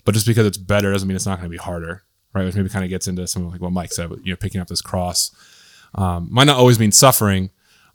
But 0.04 0.14
just 0.14 0.26
because 0.26 0.46
it's 0.46 0.56
better 0.56 0.92
doesn't 0.92 1.06
mean 1.06 1.16
it's 1.16 1.26
not 1.26 1.38
going 1.38 1.50
to 1.50 1.54
be 1.54 1.62
harder, 1.62 2.04
right? 2.32 2.44
Which 2.44 2.54
maybe 2.54 2.68
kind 2.68 2.84
of 2.84 2.90
gets 2.90 3.08
into 3.08 3.26
something 3.26 3.50
like 3.50 3.60
what 3.60 3.72
Mike 3.72 3.92
said, 3.92 4.10
you 4.22 4.32
know, 4.32 4.36
picking 4.36 4.60
up 4.60 4.68
this 4.68 4.80
cross. 4.80 5.30
Um, 5.94 6.28
might 6.30 6.44
not 6.44 6.58
always 6.58 6.78
mean 6.78 6.92
suffering, 6.92 7.50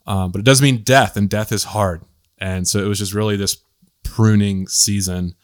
um, 0.06 0.32
but 0.32 0.40
it 0.40 0.46
does 0.46 0.62
mean 0.62 0.84
death, 0.84 1.16
and 1.16 1.30
death 1.30 1.52
is 1.52 1.64
hard. 1.64 2.04
And 2.38 2.68
so 2.68 2.80
it 2.80 2.88
was 2.88 3.00
just 3.00 3.14
really 3.14 3.38
this 3.38 3.58
pruning 4.04 4.68
season 4.68 5.36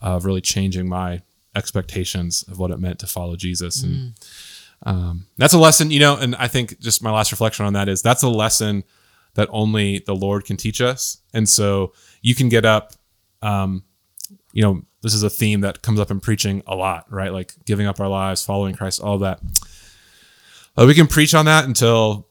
of 0.00 0.24
really 0.24 0.40
changing 0.40 0.88
my 0.88 1.22
expectations 1.54 2.44
of 2.48 2.58
what 2.58 2.70
it 2.70 2.78
meant 2.78 2.98
to 3.00 3.06
follow 3.06 3.36
Jesus. 3.36 3.82
And 3.82 4.14
um, 4.84 5.26
that's 5.36 5.54
a 5.54 5.58
lesson, 5.58 5.90
you 5.90 6.00
know, 6.00 6.16
and 6.16 6.34
I 6.36 6.48
think 6.48 6.78
just 6.80 7.02
my 7.02 7.10
last 7.10 7.32
reflection 7.32 7.66
on 7.66 7.72
that 7.72 7.88
is 7.88 8.02
that's 8.02 8.22
a 8.22 8.28
lesson 8.28 8.84
that 9.34 9.48
only 9.50 10.00
the 10.06 10.14
Lord 10.14 10.44
can 10.44 10.56
teach 10.56 10.80
us. 10.80 11.18
And 11.34 11.48
so 11.48 11.92
you 12.22 12.34
can 12.34 12.48
get 12.48 12.64
up, 12.64 12.92
um, 13.42 13.84
you 14.52 14.62
know, 14.62 14.82
this 15.02 15.14
is 15.14 15.22
a 15.22 15.30
theme 15.30 15.60
that 15.60 15.82
comes 15.82 16.00
up 16.00 16.10
in 16.10 16.20
preaching 16.20 16.62
a 16.66 16.74
lot, 16.74 17.10
right? 17.10 17.32
Like 17.32 17.54
giving 17.64 17.86
up 17.86 18.00
our 18.00 18.08
lives, 18.08 18.44
following 18.44 18.74
Christ, 18.74 19.00
all 19.00 19.18
that. 19.18 19.40
We 20.76 20.94
can 20.94 21.06
preach 21.08 21.34
on 21.34 21.46
that 21.46 21.64
until 21.64 22.28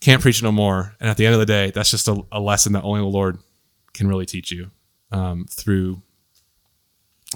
can't 0.00 0.20
preach 0.20 0.42
no 0.42 0.52
more. 0.52 0.94
And 1.00 1.08
at 1.08 1.16
the 1.16 1.24
end 1.24 1.34
of 1.34 1.40
the 1.40 1.46
day, 1.46 1.70
that's 1.70 1.90
just 1.90 2.08
a, 2.08 2.20
a 2.30 2.40
lesson 2.40 2.72
that 2.74 2.82
only 2.82 3.00
the 3.00 3.06
Lord 3.06 3.38
can 3.92 4.08
really 4.08 4.26
teach 4.26 4.50
you 4.52 4.70
um, 5.10 5.46
through 5.48 6.02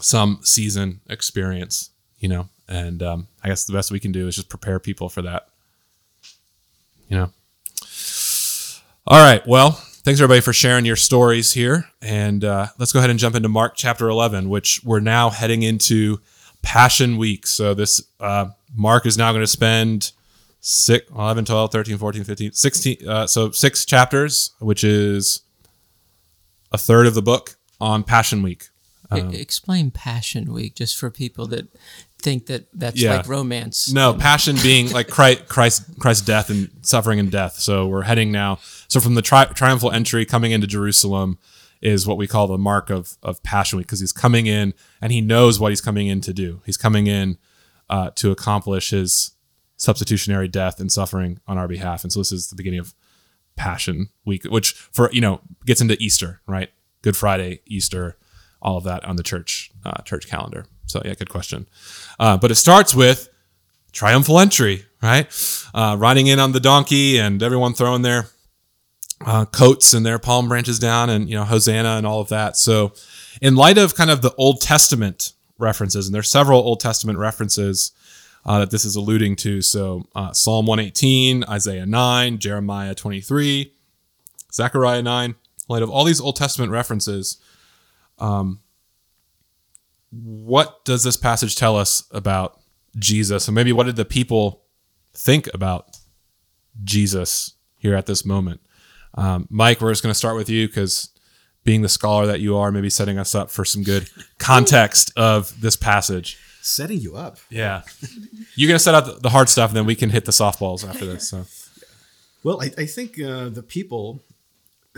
some 0.00 0.40
season 0.42 1.00
experience, 1.08 1.90
you 2.18 2.28
know. 2.28 2.48
And 2.68 3.02
um, 3.02 3.28
I 3.42 3.48
guess 3.48 3.64
the 3.64 3.72
best 3.72 3.90
we 3.90 4.00
can 4.00 4.12
do 4.12 4.28
is 4.28 4.36
just 4.36 4.48
prepare 4.48 4.78
people 4.78 5.08
for 5.08 5.22
that, 5.22 5.48
you 7.08 7.16
know. 7.16 7.30
All 9.06 9.24
right. 9.24 9.46
Well, 9.46 9.70
thanks 9.70 10.20
everybody 10.20 10.42
for 10.42 10.52
sharing 10.52 10.84
your 10.84 10.96
stories 10.96 11.54
here. 11.54 11.88
And 12.02 12.44
uh, 12.44 12.66
let's 12.78 12.92
go 12.92 12.98
ahead 12.98 13.08
and 13.10 13.18
jump 13.18 13.34
into 13.34 13.48
Mark 13.48 13.72
chapter 13.74 14.08
11, 14.08 14.50
which 14.50 14.82
we're 14.84 15.00
now 15.00 15.30
heading 15.30 15.62
into 15.62 16.20
Passion 16.60 17.16
Week. 17.16 17.46
So 17.46 17.72
this 17.72 18.02
uh, 18.20 18.50
Mark 18.74 19.06
is 19.06 19.16
now 19.16 19.32
going 19.32 19.42
to 19.42 19.46
spend 19.46 20.12
six, 20.60 21.10
11, 21.10 21.46
12, 21.46 21.72
13, 21.72 21.98
14, 21.98 22.24
15, 22.24 22.52
16. 22.52 23.08
Uh, 23.08 23.26
so 23.26 23.50
six 23.50 23.84
chapters, 23.84 24.52
which 24.58 24.84
is 24.84 25.42
a 26.72 26.78
third 26.78 27.06
of 27.06 27.14
the 27.14 27.22
book 27.22 27.56
on 27.80 28.02
Passion 28.04 28.42
Week. 28.42 28.68
E- 29.16 29.36
explain 29.40 29.90
Passion 29.90 30.52
Week 30.52 30.74
just 30.74 30.96
for 30.96 31.10
people 31.10 31.46
that 31.48 31.68
think 32.20 32.46
that 32.46 32.66
that's 32.74 33.00
Yeah. 33.00 33.16
like 33.18 33.28
romance. 33.28 33.90
No, 33.92 34.12
passion 34.14 34.56
being 34.62 34.90
like 34.98 35.08
Christ, 35.08 35.46
Christ, 35.48 35.84
Christ's 36.00 36.26
death 36.26 36.50
and 36.50 36.70
suffering 36.82 37.18
and 37.20 37.30
death. 37.30 37.54
So 37.58 37.86
we're 37.86 38.02
heading 38.02 38.30
now. 38.32 38.58
So 38.88 39.00
from 39.00 39.14
the 39.14 39.22
tri- 39.22 39.46
triumphal 39.46 39.90
entry 39.92 40.24
coming 40.26 40.52
into 40.52 40.66
Jerusalem 40.66 41.38
is 41.80 42.06
what 42.06 42.16
we 42.18 42.26
call 42.26 42.48
the 42.48 42.58
mark 42.58 42.90
of 42.90 43.16
of 43.22 43.40
Passion 43.44 43.76
Week 43.78 43.86
because 43.86 44.00
he's 44.00 44.12
coming 44.12 44.46
in 44.46 44.74
and 45.00 45.12
he 45.12 45.20
knows 45.20 45.60
what 45.60 45.70
he's 45.70 45.80
coming 45.80 46.08
in 46.08 46.20
to 46.22 46.32
do. 46.32 46.60
He's 46.66 46.76
coming 46.76 47.06
in 47.06 47.38
uh, 47.88 48.10
to 48.16 48.30
accomplish 48.32 48.90
his 48.90 49.32
substitutionary 49.76 50.48
death 50.48 50.80
and 50.80 50.90
suffering 50.90 51.38
on 51.46 51.56
our 51.56 51.68
behalf. 51.68 52.02
And 52.02 52.12
so 52.12 52.18
this 52.18 52.32
is 52.32 52.48
the 52.48 52.56
beginning 52.56 52.80
of 52.80 52.94
Passion 53.56 54.08
Week, 54.24 54.44
which 54.44 54.72
for 54.72 55.08
you 55.12 55.20
know 55.20 55.40
gets 55.66 55.80
into 55.80 55.96
Easter, 56.02 56.40
right? 56.46 56.70
Good 57.02 57.16
Friday, 57.16 57.60
Easter, 57.64 58.16
all 58.60 58.76
of 58.76 58.84
that 58.84 59.04
on 59.04 59.16
the 59.16 59.22
church 59.22 59.70
uh, 59.84 60.02
church 60.02 60.28
calendar. 60.28 60.66
So 60.86 61.02
yeah, 61.04 61.14
good 61.14 61.30
question. 61.30 61.66
Uh, 62.18 62.36
but 62.36 62.50
it 62.50 62.56
starts 62.56 62.94
with 62.94 63.28
triumphal 63.92 64.38
entry, 64.38 64.84
right? 65.02 65.26
Uh, 65.74 65.96
riding 65.98 66.26
in 66.26 66.38
on 66.38 66.52
the 66.52 66.60
donkey 66.60 67.18
and 67.18 67.42
everyone 67.42 67.74
throwing 67.74 68.02
their 68.02 68.26
uh, 69.24 69.44
coats 69.46 69.92
and 69.92 70.04
their 70.04 70.18
palm 70.18 70.48
branches 70.48 70.78
down 70.78 71.10
and, 71.10 71.28
you 71.28 71.34
know, 71.34 71.44
Hosanna 71.44 71.96
and 71.96 72.06
all 72.06 72.20
of 72.20 72.28
that. 72.28 72.56
So, 72.56 72.92
in 73.40 73.56
light 73.56 73.78
of 73.78 73.94
kind 73.94 74.10
of 74.10 74.22
the 74.22 74.34
Old 74.36 74.60
Testament 74.60 75.32
references, 75.58 76.06
and 76.06 76.14
there's 76.14 76.30
several 76.30 76.60
Old 76.60 76.80
Testament 76.80 77.18
references 77.18 77.92
uh, 78.44 78.60
that 78.60 78.70
this 78.70 78.84
is 78.84 78.96
alluding 78.96 79.36
to. 79.36 79.62
So, 79.62 80.04
uh, 80.14 80.32
Psalm 80.32 80.66
118, 80.66 81.44
Isaiah 81.48 81.86
9, 81.86 82.38
Jeremiah 82.38 82.94
23, 82.94 83.72
Zechariah 84.52 85.02
9, 85.02 85.30
in 85.30 85.36
light 85.68 85.82
of 85.82 85.90
all 85.90 86.04
these 86.04 86.20
Old 86.20 86.36
Testament 86.36 86.72
references, 86.72 87.38
um, 88.18 88.60
what 90.10 90.84
does 90.84 91.02
this 91.02 91.16
passage 91.16 91.56
tell 91.56 91.76
us 91.76 92.04
about 92.10 92.58
Jesus? 92.98 93.48
And 93.48 93.54
maybe 93.54 93.72
what 93.72 93.86
did 93.86 93.96
the 93.96 94.04
people 94.04 94.62
think 95.12 95.48
about 95.52 95.96
Jesus 96.84 97.54
here 97.76 97.94
at 97.94 98.06
this 98.06 98.24
moment? 98.24 98.60
Um, 99.14 99.46
Mike, 99.50 99.80
we're 99.80 99.90
just 99.92 100.02
going 100.02 100.12
to 100.12 100.18
start 100.18 100.36
with 100.36 100.48
you 100.48 100.66
because 100.66 101.10
being 101.64 101.82
the 101.82 101.88
scholar 101.88 102.26
that 102.26 102.40
you 102.40 102.56
are, 102.56 102.70
maybe 102.70 102.88
setting 102.88 103.18
us 103.18 103.34
up 103.34 103.50
for 103.50 103.64
some 103.64 103.82
good 103.82 104.08
context 104.38 105.12
of 105.16 105.60
this 105.60 105.76
passage. 105.76 106.38
Setting 106.62 106.98
you 107.00 107.16
up. 107.16 107.38
Yeah. 107.50 107.82
You're 108.54 108.68
going 108.68 108.76
to 108.78 108.82
set 108.82 108.94
out 108.94 109.22
the- 109.22 109.28
hard 109.28 109.48
stuff, 109.48 109.70
and 109.70 109.76
then 109.76 109.86
we 109.86 109.94
can 109.94 110.10
hit 110.10 110.24
the 110.24 110.32
softballs 110.32 110.88
after 110.88 111.04
this. 111.04 111.28
So, 111.28 111.44
Well, 112.42 112.62
I, 112.62 112.70
I 112.78 112.86
think 112.86 113.20
uh, 113.20 113.48
the 113.48 113.62
people 113.62 114.20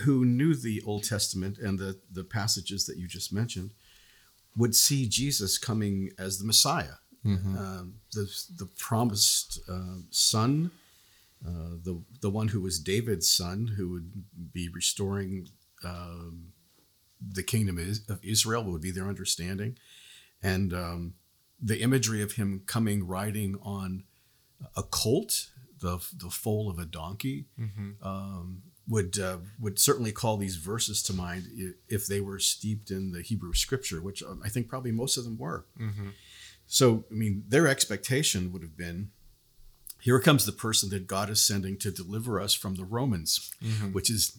who 0.05 0.25
knew 0.25 0.55
the 0.55 0.83
Old 0.87 1.05
Testament 1.05 1.59
and 1.59 1.79
the, 1.79 1.99
the 2.11 2.25
passages 2.25 2.87
that 2.87 2.97
you 2.97 3.07
just 3.09 3.33
mentioned 3.33 3.71
would 4.57 4.75
see 4.75 5.09
Jesus 5.09 5.59
coming 5.59 6.11
as 6.19 6.39
the 6.39 6.45
Messiah, 6.47 6.99
um, 7.59 7.95
the, 8.13 8.29
the 8.57 8.67
promised 8.79 9.61
uh, 9.69 9.99
son, 10.11 10.71
uh, 11.47 11.77
the, 11.85 12.03
the 12.21 12.31
one 12.31 12.49
who 12.49 12.61
was 12.61 12.79
David's 12.79 13.31
son, 13.31 13.75
who 13.77 13.89
would 13.91 14.11
be 14.53 14.69
restoring 14.69 15.49
um, 15.85 16.53
the 17.21 17.43
kingdom 17.43 17.79
of 18.09 18.19
Israel, 18.25 18.65
would 18.65 18.81
be 18.83 18.91
their 18.91 19.09
understanding. 19.09 19.77
And 20.43 20.73
um, 20.73 21.15
the 21.63 21.81
imagery 21.81 22.23
of 22.23 22.33
him 22.33 22.63
coming 22.67 23.07
riding 23.07 23.57
on 23.63 24.05
a 24.77 24.83
colt, 24.83 25.51
the, 25.81 25.99
the 26.17 26.31
foal 26.31 26.71
of 26.71 26.79
a 26.79 26.85
donkey, 26.87 27.47
um, 28.03 28.63
would 28.91 29.19
uh, 29.19 29.39
would 29.59 29.79
certainly 29.79 30.13
call 30.13 30.37
these 30.37 30.57
verses 30.57 31.03
to 31.05 31.15
mind 31.15 31.45
if 31.89 32.07
they 32.07 32.21
were 32.21 32.39
steeped 32.39 32.91
in 32.91 33.13
the 33.13 33.23
Hebrew 33.23 33.55
scripture, 33.55 34.03
which 34.03 34.23
um, 34.23 34.43
I 34.45 34.49
think 34.51 34.69
probably 34.69 34.91
most 34.93 35.17
of 35.17 35.25
them 35.25 35.39
were. 35.39 35.65
So, 36.67 37.05
I 37.11 37.15
mean, 37.15 37.45
their 37.49 37.67
expectation 37.67 38.53
would 38.53 38.63
have 38.63 38.77
been 38.77 39.11
here 40.01 40.19
comes 40.19 40.47
the 40.47 40.53
person 40.53 40.89
that 40.91 41.07
God 41.07 41.29
is 41.31 41.43
sending 41.43 41.77
to 41.79 41.91
deliver 41.91 42.41
us 42.41 42.55
from 42.55 42.77
the 42.77 42.85
Romans, 42.85 43.51
which 43.93 44.11
is 44.11 44.39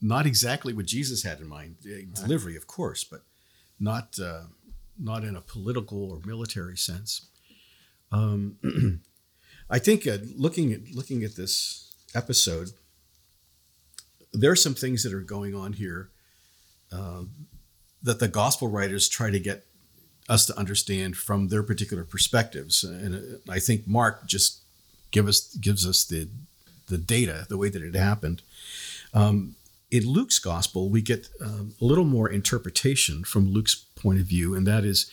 not 0.00 0.26
exactly 0.26 0.72
what 0.72 0.86
Jesus 0.86 1.22
had 1.22 1.40
in 1.40 1.48
mind. 1.48 1.76
Uh, 1.84 2.22
Delivery, 2.22 2.56
of 2.56 2.66
course, 2.66 3.04
but 3.04 3.22
not 3.78 4.18
uh, 4.18 4.44
not 4.98 5.24
in 5.24 5.36
a 5.36 5.40
political 5.40 6.10
or 6.10 6.20
military 6.24 6.76
sense. 6.76 7.26
Um, 8.12 8.56
I 9.70 9.78
think 9.78 10.06
uh, 10.06 10.18
looking 10.36 10.72
at 10.72 10.90
looking 10.94 11.22
at 11.22 11.36
this 11.36 11.92
episode, 12.14 12.70
there 14.34 14.50
are 14.50 14.56
some 14.56 14.74
things 14.74 15.02
that 15.02 15.14
are 15.14 15.20
going 15.20 15.54
on 15.54 15.74
here 15.74 16.10
uh, 16.92 17.22
that 18.02 18.18
the 18.18 18.28
gospel 18.28 18.68
writers 18.68 19.08
try 19.08 19.30
to 19.30 19.38
get 19.38 19.66
us 20.28 20.46
to 20.46 20.58
understand 20.58 21.16
from 21.16 21.48
their 21.48 21.62
particular 21.62 22.04
perspectives, 22.04 22.84
and 22.84 23.14
uh, 23.14 23.52
I 23.52 23.58
think 23.58 23.86
Mark 23.86 24.26
just 24.26 24.62
give 25.10 25.28
us 25.28 25.54
gives 25.54 25.86
us 25.86 26.04
the 26.04 26.28
the 26.88 26.98
data, 26.98 27.46
the 27.48 27.56
way 27.56 27.68
that 27.70 27.82
it 27.82 27.94
happened. 27.94 28.42
Um, 29.12 29.56
in 29.90 30.06
Luke's 30.08 30.38
gospel, 30.38 30.88
we 30.88 31.02
get 31.02 31.28
um, 31.40 31.74
a 31.80 31.84
little 31.84 32.04
more 32.04 32.28
interpretation 32.28 33.22
from 33.22 33.52
Luke's 33.52 33.74
point 33.74 34.18
of 34.18 34.26
view, 34.26 34.54
and 34.54 34.66
that 34.66 34.84
is 34.84 35.08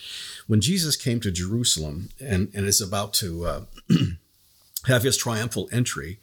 when 0.47 0.59
Jesus 0.59 0.95
came 0.95 1.19
to 1.19 1.31
Jerusalem 1.31 2.09
and, 2.19 2.49
and 2.53 2.65
is 2.65 2.81
about 2.81 3.13
to 3.15 3.45
uh, 3.45 3.61
have 4.87 5.03
his 5.03 5.17
triumphal 5.17 5.69
entry, 5.71 6.19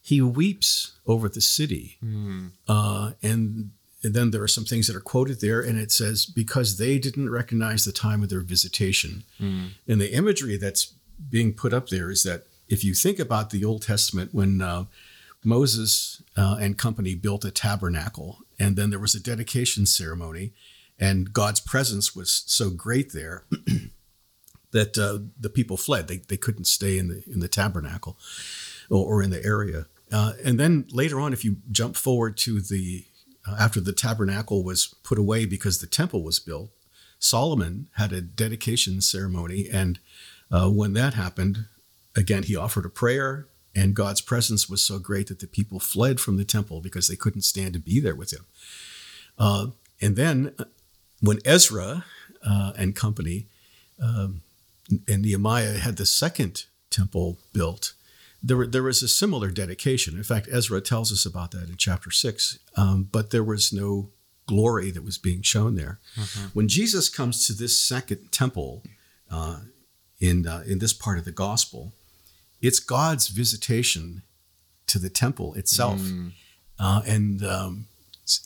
he 0.00 0.20
weeps 0.20 0.92
over 1.06 1.28
the 1.28 1.40
city. 1.40 1.98
Mm. 2.04 2.52
Uh, 2.66 3.12
and, 3.22 3.70
and 4.02 4.14
then 4.14 4.30
there 4.30 4.42
are 4.42 4.48
some 4.48 4.64
things 4.64 4.86
that 4.86 4.96
are 4.96 5.00
quoted 5.00 5.40
there, 5.40 5.60
and 5.60 5.78
it 5.78 5.92
says, 5.92 6.26
because 6.26 6.78
they 6.78 6.98
didn't 6.98 7.30
recognize 7.30 7.84
the 7.84 7.92
time 7.92 8.22
of 8.22 8.30
their 8.30 8.40
visitation. 8.40 9.24
Mm. 9.40 9.70
And 9.86 10.00
the 10.00 10.12
imagery 10.12 10.56
that's 10.56 10.94
being 11.28 11.52
put 11.52 11.74
up 11.74 11.88
there 11.88 12.10
is 12.10 12.22
that 12.22 12.44
if 12.68 12.82
you 12.82 12.94
think 12.94 13.18
about 13.18 13.50
the 13.50 13.64
Old 13.64 13.82
Testament, 13.82 14.32
when 14.32 14.62
uh, 14.62 14.84
Moses 15.44 16.22
uh, 16.36 16.56
and 16.60 16.78
company 16.78 17.14
built 17.14 17.44
a 17.44 17.50
tabernacle, 17.50 18.38
and 18.58 18.76
then 18.76 18.90
there 18.90 18.98
was 18.98 19.14
a 19.14 19.22
dedication 19.22 19.86
ceremony, 19.86 20.52
and 20.98 21.32
God's 21.32 21.60
presence 21.60 22.14
was 22.14 22.44
so 22.46 22.70
great 22.70 23.12
there 23.12 23.44
that 24.70 24.96
uh, 24.96 25.26
the 25.38 25.50
people 25.50 25.76
fled. 25.76 26.08
They, 26.08 26.18
they 26.18 26.36
couldn't 26.36 26.66
stay 26.66 26.96
in 26.98 27.08
the 27.08 27.22
in 27.26 27.40
the 27.40 27.48
tabernacle 27.48 28.18
or, 28.90 29.06
or 29.06 29.22
in 29.22 29.30
the 29.30 29.44
area. 29.44 29.86
Uh, 30.12 30.32
and 30.44 30.58
then 30.58 30.86
later 30.90 31.20
on, 31.20 31.32
if 31.32 31.44
you 31.44 31.56
jump 31.70 31.96
forward 31.96 32.36
to 32.36 32.60
the 32.60 33.04
uh, 33.46 33.56
after 33.58 33.80
the 33.80 33.92
tabernacle 33.92 34.62
was 34.62 34.94
put 35.02 35.18
away 35.18 35.46
because 35.46 35.78
the 35.78 35.86
temple 35.86 36.22
was 36.22 36.38
built, 36.38 36.70
Solomon 37.18 37.88
had 37.96 38.12
a 38.12 38.20
dedication 38.20 39.00
ceremony, 39.00 39.68
and 39.72 39.98
uh, 40.50 40.68
when 40.68 40.92
that 40.94 41.14
happened, 41.14 41.66
again 42.16 42.42
he 42.42 42.56
offered 42.56 42.84
a 42.84 42.90
prayer, 42.90 43.46
and 43.74 43.94
God's 43.94 44.20
presence 44.20 44.68
was 44.68 44.82
so 44.82 44.98
great 44.98 45.28
that 45.28 45.38
the 45.38 45.46
people 45.46 45.78
fled 45.78 46.18
from 46.18 46.36
the 46.36 46.44
temple 46.44 46.80
because 46.80 47.08
they 47.08 47.16
couldn't 47.16 47.42
stand 47.42 47.72
to 47.74 47.78
be 47.78 48.00
there 48.00 48.16
with 48.16 48.32
him. 48.32 48.46
Uh, 49.38 49.68
and 50.02 50.16
then 50.16 50.54
uh, 50.58 50.64
when 51.20 51.38
Ezra 51.44 52.04
uh, 52.44 52.72
and 52.76 52.96
company 52.96 53.46
um, 54.02 54.42
and 55.06 55.22
Nehemiah 55.22 55.78
had 55.78 55.96
the 55.96 56.06
second 56.06 56.64
temple 56.90 57.38
built, 57.52 57.94
there, 58.42 58.66
there 58.66 58.82
was 58.82 59.02
a 59.02 59.08
similar 59.08 59.50
dedication. 59.50 60.16
In 60.16 60.22
fact, 60.22 60.48
Ezra 60.50 60.80
tells 60.80 61.12
us 61.12 61.26
about 61.26 61.50
that 61.50 61.68
in 61.68 61.76
chapter 61.76 62.10
six, 62.10 62.58
um, 62.76 63.08
but 63.10 63.30
there 63.30 63.44
was 63.44 63.72
no 63.72 64.10
glory 64.46 64.90
that 64.90 65.04
was 65.04 65.18
being 65.18 65.42
shown 65.42 65.76
there. 65.76 66.00
Mm-hmm. 66.16 66.46
When 66.54 66.68
Jesus 66.68 67.08
comes 67.08 67.46
to 67.46 67.52
this 67.52 67.80
second 67.80 68.32
temple 68.32 68.82
uh, 69.30 69.60
in, 70.18 70.46
uh, 70.46 70.64
in 70.66 70.78
this 70.78 70.92
part 70.92 71.18
of 71.18 71.24
the 71.24 71.32
gospel, 71.32 71.92
it's 72.60 72.80
God's 72.80 73.28
visitation 73.28 74.22
to 74.86 74.98
the 74.98 75.10
temple 75.10 75.54
itself. 75.54 76.00
Mm. 76.00 76.32
Uh, 76.78 77.02
and 77.06 77.44
um, 77.44 77.86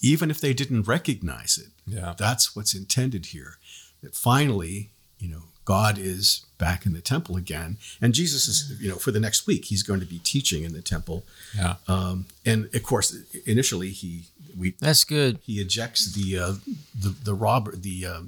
even 0.03 0.31
if 0.31 0.41
they 0.41 0.53
didn't 0.53 0.87
recognize 0.87 1.59
it, 1.59 1.73
yeah. 1.87 2.15
that's 2.19 2.55
what's 2.55 2.75
intended 2.75 3.27
here. 3.27 3.59
That 4.03 4.15
finally, 4.15 4.91
you 5.19 5.29
know, 5.29 5.45
God 5.65 5.99
is 5.99 6.45
back 6.59 6.87
in 6.87 6.93
the 6.93 7.01
temple 7.01 7.37
again, 7.37 7.79
and 8.01 8.15
Jesus 8.15 8.49
is, 8.49 8.81
you 8.81 8.89
know, 8.89 8.97
for 8.97 9.11
the 9.11 9.21
next 9.21 9.47
week 9.47 9.67
he's 9.67 9.83
going 9.83 10.01
to 10.01 10.07
be 10.07 10.19
teaching 10.19 10.65
in 10.65 10.73
the 10.73 10.83
temple. 10.83 11.25
Yeah. 11.57 11.77
Um, 11.89 12.27
and 12.45 12.75
of 12.75 12.83
course, 12.83 13.17
initially 13.47 13.91
he 13.91 14.25
we 14.57 14.75
that's 14.81 15.05
good. 15.05 15.39
He 15.43 15.61
ejects 15.61 16.13
the 16.13 16.39
uh, 16.39 16.53
the 16.99 17.11
the 17.11 17.35
robber 17.35 17.75
the 17.77 18.07
uh, 18.07 18.21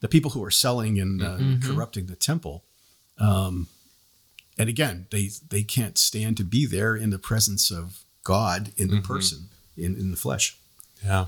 the 0.00 0.08
people 0.08 0.32
who 0.32 0.44
are 0.44 0.50
selling 0.50 0.98
and 0.98 1.22
uh, 1.22 1.36
mm-hmm. 1.38 1.70
corrupting 1.70 2.06
the 2.06 2.16
temple. 2.16 2.64
Um, 3.18 3.68
and 4.58 4.68
again, 4.68 5.06
they 5.10 5.30
they 5.48 5.62
can't 5.62 5.98
stand 5.98 6.36
to 6.38 6.44
be 6.44 6.66
there 6.66 6.96
in 6.96 7.10
the 7.10 7.18
presence 7.18 7.70
of 7.70 8.04
God 8.22 8.72
in 8.76 8.88
the 8.88 8.96
mm-hmm. 8.96 9.12
person 9.12 9.48
in 9.76 9.96
in 9.96 10.10
the 10.10 10.16
flesh. 10.16 10.56
Yeah. 11.04 11.26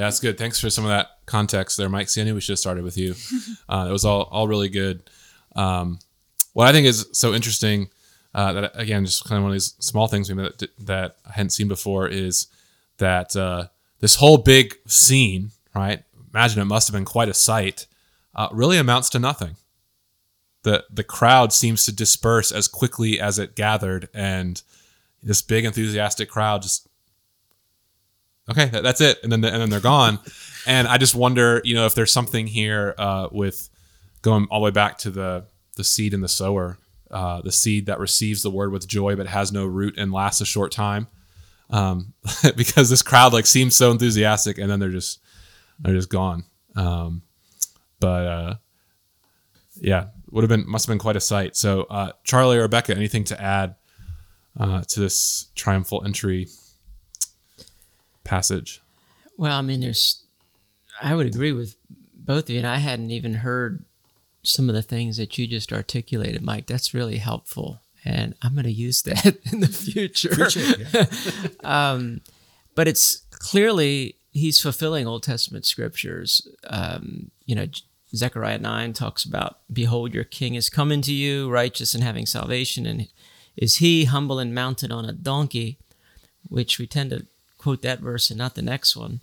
Yeah, 0.00 0.06
that's 0.06 0.20
good. 0.20 0.38
Thanks 0.38 0.58
for 0.58 0.70
some 0.70 0.86
of 0.86 0.88
that 0.88 1.08
context 1.26 1.76
there, 1.76 1.90
Mike. 1.90 2.08
See, 2.08 2.22
I 2.22 2.24
knew 2.24 2.34
we 2.34 2.40
should 2.40 2.54
have 2.54 2.58
started 2.58 2.84
with 2.84 2.96
you. 2.96 3.14
Uh, 3.68 3.86
it 3.88 3.92
was 3.92 4.04
all 4.06 4.22
all 4.22 4.48
really 4.48 4.70
good. 4.70 5.02
Um, 5.54 5.98
what 6.54 6.66
I 6.66 6.72
think 6.72 6.86
is 6.86 7.06
so 7.12 7.34
interesting 7.34 7.90
uh, 8.34 8.52
that 8.54 8.72
again, 8.74 9.04
just 9.04 9.24
kind 9.26 9.36
of 9.36 9.42
one 9.42 9.50
of 9.50 9.54
these 9.54 9.74
small 9.78 10.08
things 10.08 10.28
that 10.28 10.68
that 10.78 11.16
I 11.26 11.32
hadn't 11.32 11.50
seen 11.50 11.68
before 11.68 12.08
is 12.08 12.46
that 12.96 13.36
uh, 13.36 13.66
this 13.98 14.16
whole 14.16 14.38
big 14.38 14.74
scene, 14.86 15.50
right? 15.74 16.02
Imagine 16.32 16.62
it 16.62 16.64
must 16.64 16.88
have 16.88 16.94
been 16.94 17.04
quite 17.04 17.28
a 17.28 17.34
sight. 17.34 17.86
Uh, 18.34 18.48
really 18.52 18.78
amounts 18.78 19.10
to 19.10 19.18
nothing. 19.18 19.56
the 20.62 20.84
The 20.90 21.04
crowd 21.04 21.52
seems 21.52 21.84
to 21.84 21.92
disperse 21.92 22.50
as 22.50 22.68
quickly 22.68 23.20
as 23.20 23.38
it 23.38 23.54
gathered, 23.54 24.08
and 24.14 24.62
this 25.22 25.42
big 25.42 25.66
enthusiastic 25.66 26.30
crowd 26.30 26.62
just 26.62 26.88
okay, 28.50 28.66
that's 28.66 29.00
it, 29.00 29.18
and 29.22 29.32
then 29.32 29.44
and 29.44 29.62
then 29.62 29.70
they're 29.70 29.80
gone. 29.80 30.18
and 30.66 30.88
I 30.88 30.98
just 30.98 31.14
wonder, 31.14 31.60
you 31.64 31.74
know, 31.74 31.86
if 31.86 31.94
there's 31.94 32.12
something 32.12 32.46
here 32.46 32.94
uh, 32.98 33.28
with 33.30 33.68
going 34.22 34.46
all 34.50 34.60
the 34.60 34.64
way 34.64 34.70
back 34.70 34.98
to 34.98 35.10
the 35.10 35.46
the 35.76 35.84
seed 35.84 36.12
and 36.14 36.22
the 36.22 36.28
sower, 36.28 36.78
uh, 37.10 37.40
the 37.42 37.52
seed 37.52 37.86
that 37.86 37.98
receives 37.98 38.42
the 38.42 38.50
word 38.50 38.72
with 38.72 38.86
joy 38.86 39.16
but 39.16 39.26
has 39.26 39.52
no 39.52 39.64
root 39.66 39.94
and 39.96 40.12
lasts 40.12 40.40
a 40.40 40.46
short 40.46 40.72
time, 40.72 41.06
um, 41.70 42.12
because 42.56 42.90
this 42.90 43.02
crowd 43.02 43.32
like 43.32 43.46
seems 43.46 43.76
so 43.76 43.90
enthusiastic 43.90 44.58
and 44.58 44.70
then 44.70 44.80
they're 44.80 44.90
just 44.90 45.20
they're 45.78 45.94
just 45.94 46.10
gone. 46.10 46.44
Um, 46.76 47.22
but 47.98 48.26
uh, 48.26 48.54
yeah, 49.80 50.06
would 50.30 50.42
have 50.42 50.48
been 50.48 50.68
must 50.68 50.86
have 50.86 50.92
been 50.92 50.98
quite 50.98 51.16
a 51.16 51.20
sight. 51.20 51.56
So 51.56 51.82
uh, 51.84 52.12
Charlie 52.24 52.58
or 52.58 52.62
Rebecca, 52.62 52.94
anything 52.96 53.24
to 53.24 53.40
add 53.40 53.76
uh, 54.58 54.82
to 54.82 55.00
this 55.00 55.46
triumphal 55.54 56.02
entry 56.04 56.48
passage. 58.30 58.80
Well, 59.36 59.58
I 59.58 59.62
mean, 59.62 59.80
there's, 59.80 60.22
I 61.02 61.16
would 61.16 61.26
agree 61.26 61.52
with 61.52 61.74
both 62.14 62.44
of 62.44 62.50
you, 62.50 62.58
and 62.58 62.66
I 62.66 62.76
hadn't 62.76 63.10
even 63.10 63.34
heard 63.34 63.84
some 64.44 64.68
of 64.68 64.74
the 64.74 64.82
things 64.82 65.16
that 65.16 65.36
you 65.36 65.48
just 65.48 65.72
articulated, 65.72 66.40
Mike. 66.40 66.66
That's 66.66 66.94
really 66.94 67.18
helpful, 67.18 67.80
and 68.04 68.34
I'm 68.40 68.54
going 68.54 68.64
to 68.64 68.72
use 68.72 69.02
that 69.02 69.36
in 69.52 69.60
the 69.60 69.66
future. 69.66 70.30
It, 70.32 70.94
yeah. 70.94 71.50
um, 71.90 72.20
but 72.76 72.86
it's 72.86 73.22
clearly 73.32 74.14
he's 74.30 74.60
fulfilling 74.60 75.08
Old 75.08 75.24
Testament 75.24 75.66
scriptures. 75.66 76.46
Um, 76.68 77.32
you 77.46 77.56
know, 77.56 77.66
Zechariah 78.14 78.58
9 78.58 78.92
talks 78.92 79.24
about, 79.24 79.58
Behold, 79.72 80.14
your 80.14 80.24
king 80.24 80.54
is 80.54 80.70
coming 80.70 81.02
to 81.02 81.12
you, 81.12 81.50
righteous 81.50 81.94
and 81.94 82.04
having 82.04 82.26
salvation, 82.26 82.86
and 82.86 83.08
is 83.56 83.76
he 83.76 84.04
humble 84.04 84.38
and 84.38 84.54
mounted 84.54 84.92
on 84.92 85.04
a 85.04 85.12
donkey, 85.12 85.78
which 86.48 86.78
we 86.78 86.86
tend 86.86 87.10
to 87.10 87.26
quote 87.60 87.82
that 87.82 88.00
verse 88.00 88.30
and 88.30 88.38
not 88.38 88.54
the 88.54 88.62
next 88.62 88.96
one, 88.96 89.20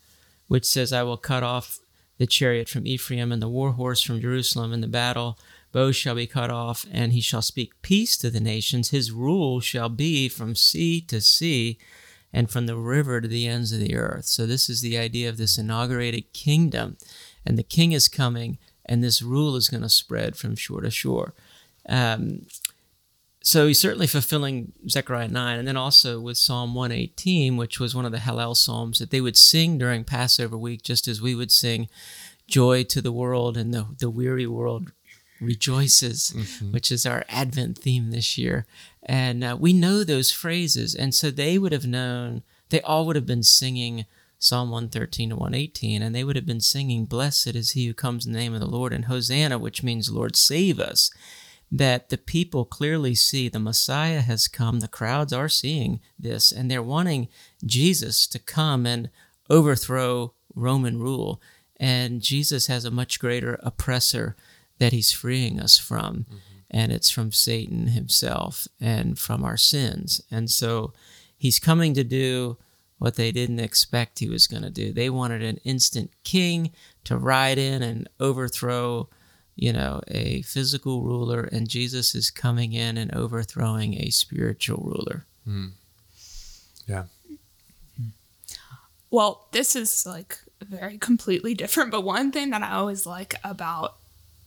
which 0.47 0.65
says, 0.65 0.93
I 0.93 1.03
will 1.03 1.17
cut 1.17 1.43
off 1.43 1.79
the 2.19 2.27
chariot 2.27 2.69
from 2.69 2.85
Ephraim 2.85 3.31
and 3.31 3.41
the 3.41 3.49
war 3.49 3.71
horse 3.71 4.01
from 4.01 4.21
Jerusalem 4.21 4.73
in 4.73 4.81
the 4.81 4.87
battle. 4.87 5.39
Both 5.71 5.95
shall 5.95 6.15
be 6.15 6.27
cut 6.27 6.49
off, 6.49 6.85
and 6.91 7.13
he 7.13 7.21
shall 7.21 7.41
speak 7.41 7.81
peace 7.81 8.15
to 8.17 8.29
the 8.29 8.39
nations. 8.39 8.89
His 8.89 9.11
rule 9.11 9.59
shall 9.59 9.89
be 9.89 10.29
from 10.29 10.55
sea 10.55 11.01
to 11.01 11.19
sea 11.19 11.77
and 12.31 12.49
from 12.49 12.67
the 12.67 12.77
river 12.77 13.21
to 13.21 13.27
the 13.27 13.47
ends 13.47 13.71
of 13.71 13.79
the 13.79 13.95
earth. 13.95 14.25
So, 14.25 14.45
this 14.45 14.69
is 14.69 14.81
the 14.81 14.97
idea 14.97 15.29
of 15.29 15.37
this 15.37 15.57
inaugurated 15.57 16.31
kingdom. 16.33 16.97
And 17.45 17.57
the 17.57 17.63
king 17.63 17.91
is 17.91 18.07
coming, 18.07 18.57
and 18.85 19.03
this 19.03 19.21
rule 19.21 19.55
is 19.55 19.69
going 19.69 19.83
to 19.83 19.89
spread 19.89 20.35
from 20.35 20.55
shore 20.55 20.81
to 20.81 20.91
shore. 20.91 21.33
Um, 21.87 22.45
so 23.47 23.65
he's 23.65 23.79
certainly 23.79 24.07
fulfilling 24.07 24.73
Zechariah 24.89 25.29
9. 25.29 25.59
And 25.59 25.65
then 25.65 25.77
also 25.77 26.19
with 26.19 26.37
Psalm 26.37 26.75
118, 26.75 27.55
which 27.55 27.79
was 27.79 27.95
one 27.95 28.05
of 28.05 28.11
the 28.11 28.17
Hallel 28.17 28.57
Psalms 28.57 28.99
that 28.99 29.09
they 29.09 29.21
would 29.21 29.37
sing 29.37 29.77
during 29.77 30.03
Passover 30.03 30.57
week, 30.57 30.83
just 30.83 31.07
as 31.07 31.21
we 31.21 31.33
would 31.33 31.49
sing 31.49 31.87
Joy 32.47 32.83
to 32.83 33.01
the 33.01 33.13
World 33.13 33.55
and 33.55 33.73
the, 33.73 33.87
the 33.99 34.09
weary 34.09 34.47
world 34.47 34.91
rejoices, 35.39 36.33
mm-hmm. 36.35 36.73
which 36.73 36.91
is 36.91 37.05
our 37.05 37.23
Advent 37.29 37.77
theme 37.77 38.11
this 38.11 38.37
year. 38.37 38.65
And 39.01 39.45
uh, 39.45 39.55
we 39.57 39.71
know 39.71 40.03
those 40.03 40.29
phrases. 40.29 40.93
And 40.93 41.15
so 41.15 41.31
they 41.31 41.57
would 41.57 41.71
have 41.71 41.87
known, 41.87 42.43
they 42.67 42.81
all 42.81 43.05
would 43.05 43.15
have 43.15 43.25
been 43.25 43.43
singing 43.43 44.05
Psalm 44.39 44.71
113 44.71 45.29
to 45.29 45.35
118, 45.37 46.01
and 46.01 46.13
they 46.13 46.25
would 46.25 46.35
have 46.35 46.45
been 46.45 46.59
singing, 46.59 47.05
Blessed 47.05 47.55
is 47.55 47.71
he 47.71 47.87
who 47.87 47.93
comes 47.93 48.25
in 48.25 48.33
the 48.33 48.39
name 48.39 48.53
of 48.53 48.59
the 48.59 48.67
Lord, 48.67 48.91
and 48.91 49.05
Hosanna, 49.05 49.57
which 49.57 49.83
means 49.83 50.11
Lord 50.11 50.35
save 50.35 50.81
us 50.81 51.11
that 51.71 52.09
the 52.09 52.17
people 52.17 52.65
clearly 52.65 53.13
see 53.13 53.49
the 53.49 53.59
Messiah 53.59 54.21
has 54.21 54.47
come. 54.47 54.79
The 54.79 54.87
crowds 54.87 55.33
are 55.33 55.49
seeing 55.49 55.99
this, 56.17 56.51
and 56.51 56.71
they're 56.71 56.81
wanting 56.81 57.27
Jesus 57.65 58.25
to 58.27 58.39
come 58.39 58.85
and 58.85 59.09
overthrow 59.49 60.33
Roman 60.55 60.99
rule. 60.99 61.41
And 61.79 62.21
Jesus 62.21 62.67
has 62.67 62.85
a 62.85 62.91
much 62.91 63.19
greater 63.19 63.59
oppressor 63.63 64.35
that 64.79 64.93
he's 64.93 65.11
freeing 65.11 65.59
us 65.59 65.77
from. 65.77 66.25
Mm-hmm. 66.29 66.37
And 66.69 66.91
it's 66.91 67.09
from 67.09 67.31
Satan 67.31 67.87
himself 67.87 68.67
and 68.79 69.17
from 69.17 69.43
our 69.43 69.57
sins. 69.57 70.21
And 70.29 70.49
so 70.49 70.93
he's 71.37 71.59
coming 71.59 71.93
to 71.93 72.03
do 72.03 72.57
what 72.97 73.15
they 73.15 73.31
didn't 73.31 73.59
expect 73.59 74.19
he 74.19 74.27
was 74.27 74.47
going 74.47 74.63
to 74.63 74.69
do. 74.69 74.91
They 74.91 75.09
wanted 75.09 75.43
an 75.43 75.59
instant 75.63 76.11
king 76.23 76.71
to 77.03 77.15
ride 77.17 77.57
in 77.57 77.83
and 77.83 78.09
overthrow, 78.19 79.07
you 79.57 79.73
know, 79.73 80.01
a 80.07 80.43
physical 80.43 81.01
ruler, 81.01 81.41
and 81.51 81.67
Jesus 81.67 82.15
is 82.15 82.29
coming 82.29 82.73
in 82.73 82.95
and 82.95 83.13
overthrowing 83.13 83.95
a 83.95 84.11
spiritual 84.11 84.83
ruler. 84.83 85.25
Mm. 85.47 85.71
Yeah. 86.87 87.03
Well, 89.09 89.47
this 89.51 89.75
is 89.75 90.05
like 90.05 90.37
very 90.61 90.97
completely 90.97 91.53
different, 91.53 91.91
but 91.91 92.01
one 92.01 92.31
thing 92.31 92.51
that 92.51 92.61
I 92.61 92.73
always 92.73 93.05
like 93.05 93.35
about 93.43 93.95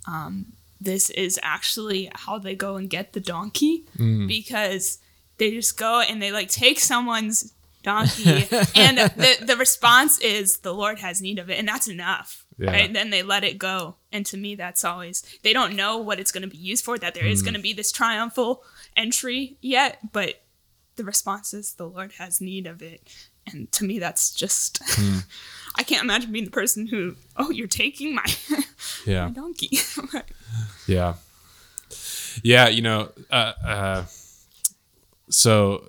um, 0.07 0.53
this 0.81 1.11
is 1.11 1.39
actually 1.43 2.11
how 2.15 2.39
they 2.39 2.55
go 2.55 2.77
and 2.77 2.89
get 2.89 3.13
the 3.13 3.21
donkey 3.21 3.85
mm. 3.99 4.27
because 4.27 4.99
they 5.39 5.51
just 5.51 5.77
go 5.77 6.01
and 6.01 6.23
they 6.23 6.33
like 6.33 6.49
take 6.49 6.79
someone's 6.79 7.53
donkey 7.83 8.47
and 8.77 8.99
the, 9.17 9.37
the 9.43 9.57
response 9.57 10.19
is 10.19 10.59
the 10.59 10.75
lord 10.75 10.99
has 10.99 11.23
need 11.23 11.39
of 11.39 11.49
it 11.49 11.59
and 11.59 11.67
that's 11.67 11.89
enough 11.89 12.45
yeah. 12.61 12.73
right 12.73 12.93
then 12.93 13.11
they 13.11 13.23
let 13.23 13.43
it 13.43 13.59
go 13.59 13.97
and 14.13 14.27
to 14.27 14.37
me 14.37 14.55
that's 14.55 14.85
always 14.85 15.23
they 15.43 15.53
don't 15.53 15.75
know 15.75 15.99
what 15.99 16.21
it's 16.21 16.31
going 16.31 16.43
to 16.43 16.49
be 16.49 16.57
used 16.57 16.85
for 16.85 16.99
that 16.99 17.15
there 17.15 17.25
mm. 17.25 17.31
is 17.31 17.43
going 17.43 17.55
to 17.55 17.61
be 17.61 17.73
this 17.73 17.91
triumphal 17.91 18.63
entry 18.97 19.57
yet 19.61 19.99
but 20.13 20.43
the 20.97 21.05
response 21.05 21.55
is 21.55 21.75
the 21.75 21.89
lord 21.89 22.13
has 22.19 22.41
need 22.41 22.67
of 22.67 22.83
it 22.83 23.09
and 23.47 23.71
to 23.73 23.85
me 23.85 23.99
that's 23.99 24.31
just 24.31 24.83
mm. 24.83 25.25
i 25.77 25.83
can't 25.83 26.05
imagine 26.05 26.31
being 26.31 26.45
the 26.45 26.51
person 26.51 26.87
who 26.87 27.17
oh 27.37 27.51
you're 27.51 27.67
taking 27.67 28.15
my, 28.15 28.27
yeah. 29.07 29.27
my 29.27 29.33
donkey 29.33 29.71
yeah 30.87 31.15
yeah 32.43 32.69
you 32.69 32.83
know 32.83 33.11
uh, 33.31 33.53
uh, 33.65 34.05
so 35.31 35.85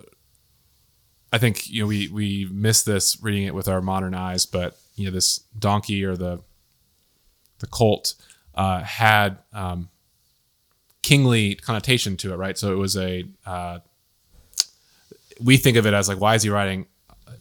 I 1.32 1.38
think 1.38 1.68
you 1.68 1.82
know 1.82 1.86
we 1.86 2.08
we 2.08 2.46
miss 2.50 2.82
this 2.82 3.20
reading 3.22 3.44
it 3.44 3.54
with 3.54 3.66
our 3.66 3.80
modern 3.80 4.14
eyes, 4.14 4.44
but 4.44 4.76
you 4.96 5.06
know 5.06 5.10
this 5.10 5.38
donkey 5.58 6.04
or 6.04 6.14
the 6.14 6.40
the 7.62 7.66
colt 7.66 8.14
uh, 8.54 8.82
had 8.82 9.38
um, 9.54 9.88
kingly 11.02 11.54
connotation 11.54 12.18
to 12.18 12.34
it, 12.34 12.36
right? 12.36 12.58
So 12.58 12.72
it 12.72 12.76
was 12.76 12.94
a 12.98 13.24
uh, 13.46 13.78
we 15.40 15.56
think 15.56 15.78
of 15.78 15.86
it 15.86 15.94
as 15.94 16.08
like 16.08 16.20
why 16.20 16.34
is 16.34 16.42
he 16.42 16.50
riding 16.50 16.86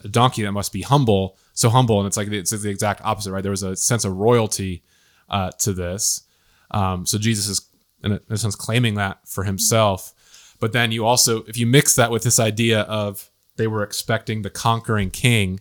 a 0.04 0.08
donkey 0.08 0.44
that 0.44 0.54
must 0.54 0.72
be 0.72 0.82
humble, 0.82 1.38
so 1.54 1.70
humble, 1.70 2.00
and 2.00 2.08
it's 2.08 2.16
like 2.16 2.30
it's 2.30 2.52
the 2.52 2.70
exact 2.70 3.02
opposite, 3.04 3.34
right? 3.34 3.44
There 3.44 3.52
was 3.52 3.64
a 3.64 3.76
sense 3.76 4.06
of 4.06 4.16
royalty 4.16 4.84
uh, 5.30 5.52
to 5.60 5.74
this, 5.74 6.24
um, 6.72 7.06
so 7.06 7.18
Jesus 7.18 7.50
is 7.50 7.68
in 8.02 8.14
a, 8.14 8.16
in 8.16 8.22
a 8.32 8.38
sense 8.38 8.56
claiming 8.56 8.96
that 8.96 9.20
for 9.28 9.44
himself. 9.44 10.14
But 10.62 10.72
then 10.74 10.92
you 10.92 11.06
also, 11.06 11.44
if 11.44 11.58
you 11.58 11.66
mix 11.66 11.96
that 11.96 12.12
with 12.12 12.24
this 12.24 12.40
idea 12.40 12.82
of 12.82 13.32
they 13.62 13.68
were 13.68 13.84
expecting 13.84 14.42
the 14.42 14.50
conquering 14.50 15.12
king. 15.12 15.60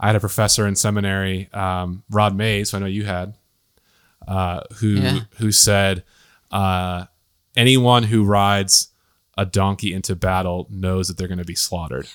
I 0.00 0.06
had 0.08 0.16
a 0.16 0.20
professor 0.20 0.66
in 0.66 0.74
seminary, 0.74 1.48
um, 1.52 2.02
Rod 2.10 2.36
Mays, 2.36 2.70
who 2.70 2.76
I 2.76 2.80
know 2.80 2.86
you 2.86 3.04
had, 3.04 3.36
uh, 4.26 4.60
who 4.76 4.88
yeah. 4.88 5.20
who 5.38 5.52
said, 5.52 6.04
uh, 6.50 7.06
anyone 7.56 8.04
who 8.04 8.24
rides 8.24 8.88
a 9.36 9.44
donkey 9.44 9.92
into 9.92 10.14
battle 10.14 10.66
knows 10.70 11.08
that 11.08 11.16
they're 11.16 11.28
going 11.28 11.38
to 11.38 11.44
be 11.44 11.54
slaughtered. 11.54 12.08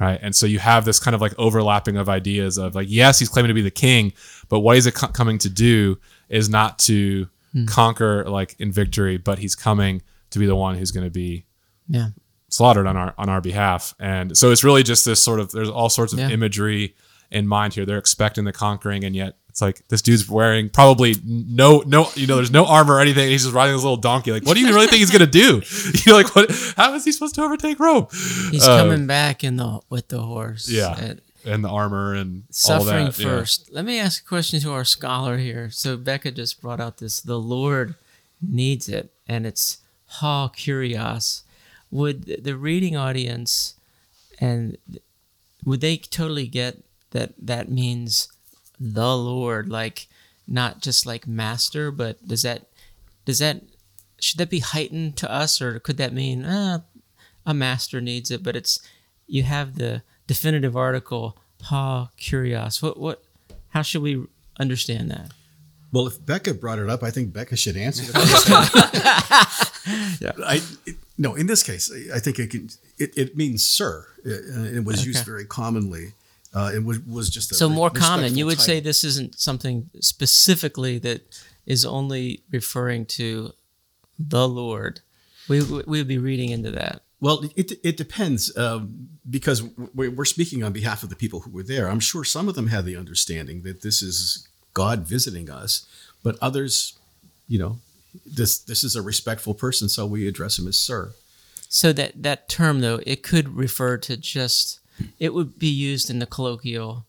Right, 0.00 0.18
and 0.20 0.34
so 0.34 0.46
you 0.46 0.58
have 0.58 0.84
this 0.84 0.98
kind 0.98 1.14
of 1.14 1.20
like 1.20 1.34
overlapping 1.38 1.96
of 1.96 2.08
ideas 2.08 2.58
of 2.58 2.74
like, 2.74 2.88
yes, 2.90 3.20
he's 3.20 3.28
claiming 3.28 3.48
to 3.48 3.54
be 3.54 3.62
the 3.62 3.70
king, 3.70 4.12
but 4.48 4.60
what 4.60 4.74
he's 4.74 4.90
co- 4.90 5.06
coming 5.06 5.38
to 5.38 5.48
do 5.48 5.98
is 6.28 6.48
not 6.48 6.80
to 6.80 7.28
hmm. 7.52 7.66
conquer 7.66 8.24
like 8.24 8.56
in 8.58 8.72
victory, 8.72 9.18
but 9.18 9.38
he's 9.38 9.54
coming 9.54 10.02
to 10.30 10.40
be 10.40 10.46
the 10.46 10.56
one 10.56 10.74
who's 10.74 10.90
going 10.90 11.06
to 11.06 11.10
be 11.10 11.46
yeah 11.88 12.08
slaughtered 12.54 12.86
on 12.86 12.96
our 12.96 13.12
on 13.18 13.28
our 13.28 13.40
behalf. 13.40 13.94
And 13.98 14.36
so 14.36 14.50
it's 14.50 14.64
really 14.64 14.82
just 14.82 15.04
this 15.04 15.22
sort 15.22 15.40
of 15.40 15.50
there's 15.52 15.68
all 15.68 15.90
sorts 15.90 16.12
of 16.12 16.18
yeah. 16.18 16.30
imagery 16.30 16.94
in 17.30 17.46
mind 17.46 17.74
here. 17.74 17.84
They're 17.84 17.98
expecting 17.98 18.44
the 18.44 18.52
conquering, 18.52 19.04
and 19.04 19.14
yet 19.14 19.36
it's 19.54 19.62
like 19.62 19.86
this 19.86 20.02
dude's 20.02 20.28
wearing 20.28 20.68
probably 20.68 21.14
no 21.24 21.84
no 21.86 22.08
you 22.16 22.26
know 22.26 22.34
there's 22.34 22.50
no 22.50 22.66
armor 22.66 22.94
or 22.94 23.00
anything. 23.00 23.28
He's 23.28 23.44
just 23.44 23.54
riding 23.54 23.72
this 23.72 23.84
little 23.84 23.96
donkey. 23.96 24.32
Like, 24.32 24.44
what 24.44 24.56
do 24.56 24.60
you 24.60 24.66
really 24.66 24.88
think 24.88 24.98
he's 24.98 25.12
gonna 25.12 25.28
do? 25.28 25.62
You 25.94 26.10
know, 26.10 26.16
like 26.16 26.34
what? 26.34 26.50
How 26.76 26.92
is 26.94 27.04
he 27.04 27.12
supposed 27.12 27.36
to 27.36 27.42
overtake 27.42 27.78
Rome? 27.78 28.08
He's 28.50 28.66
uh, 28.66 28.82
coming 28.82 29.06
back 29.06 29.44
in 29.44 29.54
the 29.54 29.80
with 29.88 30.08
the 30.08 30.22
horse. 30.22 30.68
Yeah. 30.68 30.98
And, 30.98 31.20
and 31.44 31.62
the 31.64 31.68
armor 31.68 32.14
and 32.14 32.42
suffering 32.50 33.06
that, 33.06 33.14
first. 33.14 33.68
Yeah. 33.68 33.76
Let 33.76 33.84
me 33.84 34.00
ask 34.00 34.24
a 34.24 34.26
question 34.26 34.58
to 34.58 34.72
our 34.72 34.84
scholar 34.84 35.38
here. 35.38 35.70
So 35.70 35.96
Becca 35.96 36.32
just 36.32 36.60
brought 36.60 36.80
out 36.80 36.98
this: 36.98 37.20
the 37.20 37.38
Lord 37.38 37.94
needs 38.42 38.88
it, 38.88 39.12
and 39.28 39.46
it's 39.46 39.78
ha 40.06 40.48
kurios 40.48 41.44
would 41.92 42.42
the 42.42 42.56
reading 42.56 42.96
audience 42.96 43.74
and 44.40 44.76
would 45.64 45.80
they 45.80 45.96
totally 45.96 46.48
get 46.48 46.82
that 47.12 47.32
that 47.38 47.70
means 47.70 48.33
the 48.92 49.16
lord 49.16 49.68
like 49.68 50.08
not 50.46 50.80
just 50.82 51.06
like 51.06 51.26
master 51.26 51.90
but 51.90 52.26
does 52.26 52.42
that 52.42 52.66
does 53.24 53.38
that 53.38 53.62
should 54.20 54.38
that 54.38 54.50
be 54.50 54.58
heightened 54.58 55.16
to 55.16 55.30
us 55.30 55.60
or 55.60 55.78
could 55.80 55.96
that 55.96 56.12
mean 56.12 56.44
uh, 56.44 56.80
a 57.46 57.54
master 57.54 58.00
needs 58.00 58.30
it 58.30 58.42
but 58.42 58.54
it's 58.54 58.80
you 59.26 59.42
have 59.42 59.76
the 59.76 60.02
definitive 60.26 60.76
article 60.76 61.36
ha 61.62 62.10
kurios. 62.18 62.82
what 62.82 62.98
what 62.98 63.24
how 63.70 63.82
should 63.82 64.02
we 64.02 64.22
understand 64.60 65.10
that 65.10 65.30
well 65.92 66.06
if 66.06 66.24
becca 66.24 66.52
brought 66.52 66.78
it 66.78 66.90
up 66.90 67.02
i 67.02 67.10
think 67.10 67.32
becca 67.32 67.56
should 67.56 67.76
answer 67.76 68.04
the 68.04 68.12
question 68.12 69.74
yeah. 70.20 70.32
I, 70.44 70.60
it, 70.86 70.96
no, 71.18 71.34
in 71.34 71.46
this 71.46 71.62
case, 71.62 71.92
I 72.12 72.18
think 72.18 72.38
it 72.38 72.50
can. 72.50 72.68
It, 72.98 73.16
it 73.16 73.36
means 73.36 73.64
sir. 73.64 74.06
It, 74.24 74.76
it 74.76 74.84
was 74.84 75.00
okay. 75.00 75.08
used 75.08 75.24
very 75.24 75.44
commonly. 75.44 76.12
Uh, 76.54 76.70
it 76.72 76.84
was, 76.84 77.00
was 77.00 77.28
just 77.28 77.52
so 77.54 77.68
more 77.68 77.90
common. 77.90 78.36
You 78.36 78.46
would 78.46 78.60
say 78.60 78.78
this 78.78 79.02
isn't 79.02 79.38
something 79.38 79.90
specifically 80.00 80.98
that 80.98 81.36
is 81.66 81.84
only 81.84 82.44
referring 82.52 83.06
to 83.06 83.52
the 84.18 84.48
Lord. 84.48 85.00
We 85.48 85.62
we 85.62 85.98
would 85.98 86.08
be 86.08 86.18
reading 86.18 86.50
into 86.50 86.70
that. 86.70 87.02
Well, 87.20 87.44
it, 87.56 87.72
it 87.82 87.96
depends 87.96 88.54
um, 88.56 89.08
because 89.28 89.62
we're 89.94 90.24
speaking 90.26 90.62
on 90.62 90.72
behalf 90.72 91.02
of 91.02 91.08
the 91.08 91.16
people 91.16 91.40
who 91.40 91.50
were 91.50 91.62
there. 91.62 91.88
I'm 91.88 92.00
sure 92.00 92.22
some 92.22 92.48
of 92.48 92.54
them 92.54 92.68
had 92.68 92.84
the 92.84 92.96
understanding 92.96 93.62
that 93.62 93.82
this 93.82 94.02
is 94.02 94.46
God 94.74 95.00
visiting 95.00 95.48
us, 95.48 95.86
but 96.22 96.36
others, 96.42 96.98
you 97.48 97.58
know, 97.58 97.78
this 98.26 98.58
this 98.58 98.84
is 98.84 98.94
a 98.94 99.02
respectful 99.02 99.54
person, 99.54 99.88
so 99.88 100.06
we 100.06 100.28
address 100.28 100.58
him 100.58 100.68
as 100.68 100.78
sir. 100.78 101.12
So 101.68 101.92
that 101.94 102.22
that 102.22 102.48
term 102.48 102.80
though, 102.80 103.00
it 103.06 103.22
could 103.22 103.56
refer 103.56 103.96
to 103.98 104.16
just 104.16 104.80
it 105.18 105.34
would 105.34 105.58
be 105.58 105.68
used 105.68 106.10
in 106.10 106.18
the 106.18 106.26
colloquial, 106.26 107.06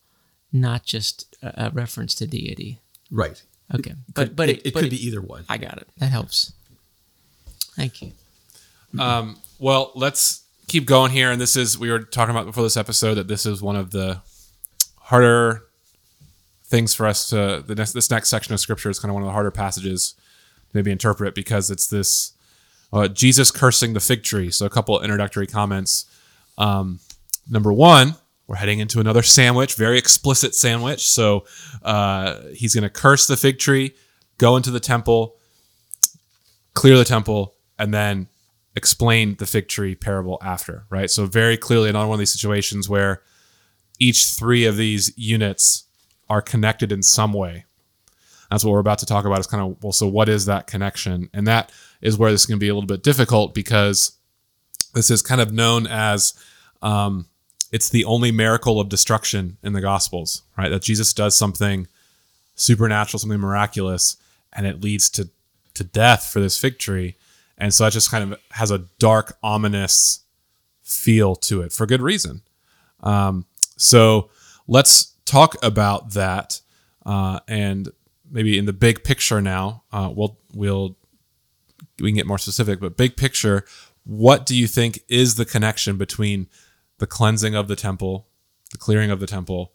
not 0.51 0.85
just 0.85 1.35
a, 1.41 1.67
a 1.67 1.69
reference 1.71 2.15
to 2.15 2.27
deity. 2.27 2.79
Right. 3.11 3.41
Okay. 3.73 3.91
It 3.91 3.97
but 4.13 4.27
could, 4.27 4.35
but 4.35 4.49
it, 4.49 4.57
it, 4.59 4.67
it 4.67 4.73
but 4.73 4.79
could 4.81 4.89
be 4.89 5.05
either 5.05 5.21
one. 5.21 5.45
I 5.49 5.57
got 5.57 5.77
it. 5.77 5.87
That 5.97 6.11
helps. 6.11 6.53
Thank 7.75 8.01
you. 8.01 8.11
Um, 8.97 9.37
well, 9.59 9.91
let's 9.95 10.43
keep 10.67 10.85
going 10.85 11.11
here. 11.11 11.31
And 11.31 11.39
this 11.39 11.55
is 11.55 11.77
we 11.77 11.91
were 11.91 11.99
talking 11.99 12.33
about 12.33 12.45
before 12.45 12.63
this 12.63 12.77
episode 12.77 13.15
that 13.15 13.27
this 13.27 13.45
is 13.45 13.61
one 13.61 13.75
of 13.75 13.91
the 13.91 14.21
harder 14.99 15.65
things 16.65 16.95
for 16.95 17.05
us 17.05 17.29
to 17.29 17.63
the 17.65 17.75
next, 17.75 17.93
this 17.93 18.09
next 18.09 18.29
section 18.29 18.53
of 18.53 18.59
scripture 18.59 18.89
is 18.89 18.99
kind 18.99 19.09
of 19.09 19.13
one 19.13 19.23
of 19.23 19.27
the 19.27 19.33
harder 19.33 19.51
passages 19.51 20.13
to 20.71 20.77
maybe 20.77 20.91
interpret 20.91 21.35
because 21.35 21.69
it's 21.69 21.87
this 21.87 22.33
uh, 22.91 23.07
Jesus 23.07 23.51
cursing 23.51 23.93
the 23.93 23.99
fig 23.99 24.23
tree. 24.23 24.49
So 24.49 24.65
a 24.65 24.69
couple 24.69 24.99
introductory 25.01 25.47
comments. 25.47 26.05
Um, 26.57 26.99
number 27.49 27.71
one, 27.71 28.15
we're 28.47 28.55
heading 28.55 28.79
into 28.79 28.99
another 28.99 29.23
sandwich, 29.23 29.75
very 29.75 29.97
explicit 29.97 30.53
sandwich. 30.53 31.07
So 31.07 31.45
uh, 31.83 32.41
he's 32.53 32.75
going 32.75 32.83
to 32.83 32.89
curse 32.89 33.27
the 33.27 33.37
fig 33.37 33.59
tree, 33.59 33.95
go 34.37 34.55
into 34.55 34.71
the 34.71 34.79
temple, 34.79 35.37
clear 36.73 36.97
the 36.97 37.05
temple, 37.05 37.55
and 37.79 37.93
then 37.93 38.27
explain 38.75 39.35
the 39.37 39.45
fig 39.45 39.67
tree 39.67 39.95
parable 39.95 40.37
after, 40.41 40.85
right? 40.89 41.09
So 41.09 41.25
very 41.25 41.57
clearly 41.57 41.89
another 41.89 42.07
one 42.07 42.15
of 42.15 42.19
these 42.19 42.33
situations 42.33 42.87
where 42.87 43.21
each 43.99 44.25
three 44.25 44.65
of 44.65 44.77
these 44.77 45.11
units 45.17 45.85
are 46.29 46.41
connected 46.41 46.91
in 46.91 47.01
some 47.01 47.33
way 47.33 47.65
that's 48.49 48.63
what 48.63 48.71
we're 48.71 48.79
about 48.79 48.99
to 48.99 49.05
talk 49.05 49.25
about 49.25 49.39
is 49.39 49.47
kind 49.47 49.63
of 49.63 49.83
well 49.83 49.91
so 49.91 50.07
what 50.07 50.29
is 50.29 50.45
that 50.45 50.67
connection 50.67 51.29
and 51.33 51.47
that 51.47 51.71
is 52.01 52.17
where 52.17 52.31
this 52.31 52.41
is 52.41 52.45
going 52.45 52.57
to 52.57 52.63
be 52.63 52.69
a 52.69 52.73
little 52.73 52.87
bit 52.87 53.03
difficult 53.03 53.53
because 53.53 54.17
this 54.93 55.09
is 55.09 55.21
kind 55.21 55.41
of 55.41 55.51
known 55.51 55.87
as 55.87 56.33
um, 56.81 57.27
it's 57.75 57.89
the 57.89 58.05
only 58.05 58.31
miracle 58.31 58.79
of 58.79 58.89
destruction 58.89 59.57
in 59.63 59.73
the 59.73 59.81
gospels 59.81 60.43
right 60.57 60.69
that 60.69 60.81
jesus 60.81 61.13
does 61.13 61.37
something 61.37 61.87
supernatural 62.55 63.19
something 63.19 63.39
miraculous 63.39 64.17
and 64.53 64.65
it 64.65 64.81
leads 64.81 65.09
to 65.09 65.29
to 65.73 65.83
death 65.83 66.25
for 66.31 66.39
this 66.39 66.57
fig 66.57 66.79
tree 66.79 67.15
and 67.57 67.73
so 67.73 67.83
that 67.83 67.93
just 67.93 68.11
kind 68.11 68.31
of 68.31 68.39
has 68.51 68.71
a 68.71 68.79
dark 68.99 69.37
ominous 69.43 70.21
feel 70.83 71.35
to 71.35 71.61
it 71.61 71.71
for 71.71 71.85
good 71.85 72.01
reason 72.01 72.41
um, 73.05 73.45
so 73.77 74.29
let's 74.67 75.13
talk 75.25 75.55
about 75.63 76.13
that, 76.13 76.61
uh, 77.05 77.39
and 77.47 77.89
maybe 78.29 78.57
in 78.57 78.65
the 78.65 78.73
big 78.73 79.03
picture 79.03 79.41
now. 79.41 79.83
Uh, 79.91 80.11
we'll 80.13 80.37
we'll 80.53 80.97
we 81.99 82.09
can 82.09 82.15
get 82.15 82.27
more 82.27 82.37
specific, 82.37 82.79
but 82.79 82.97
big 82.97 83.15
picture, 83.15 83.63
what 84.03 84.45
do 84.45 84.55
you 84.55 84.67
think 84.67 84.99
is 85.07 85.35
the 85.35 85.45
connection 85.45 85.97
between 85.97 86.47
the 86.99 87.07
cleansing 87.07 87.55
of 87.55 87.67
the 87.67 87.75
temple, 87.75 88.27
the 88.71 88.77
clearing 88.77 89.11
of 89.11 89.19
the 89.19 89.27
temple, 89.27 89.73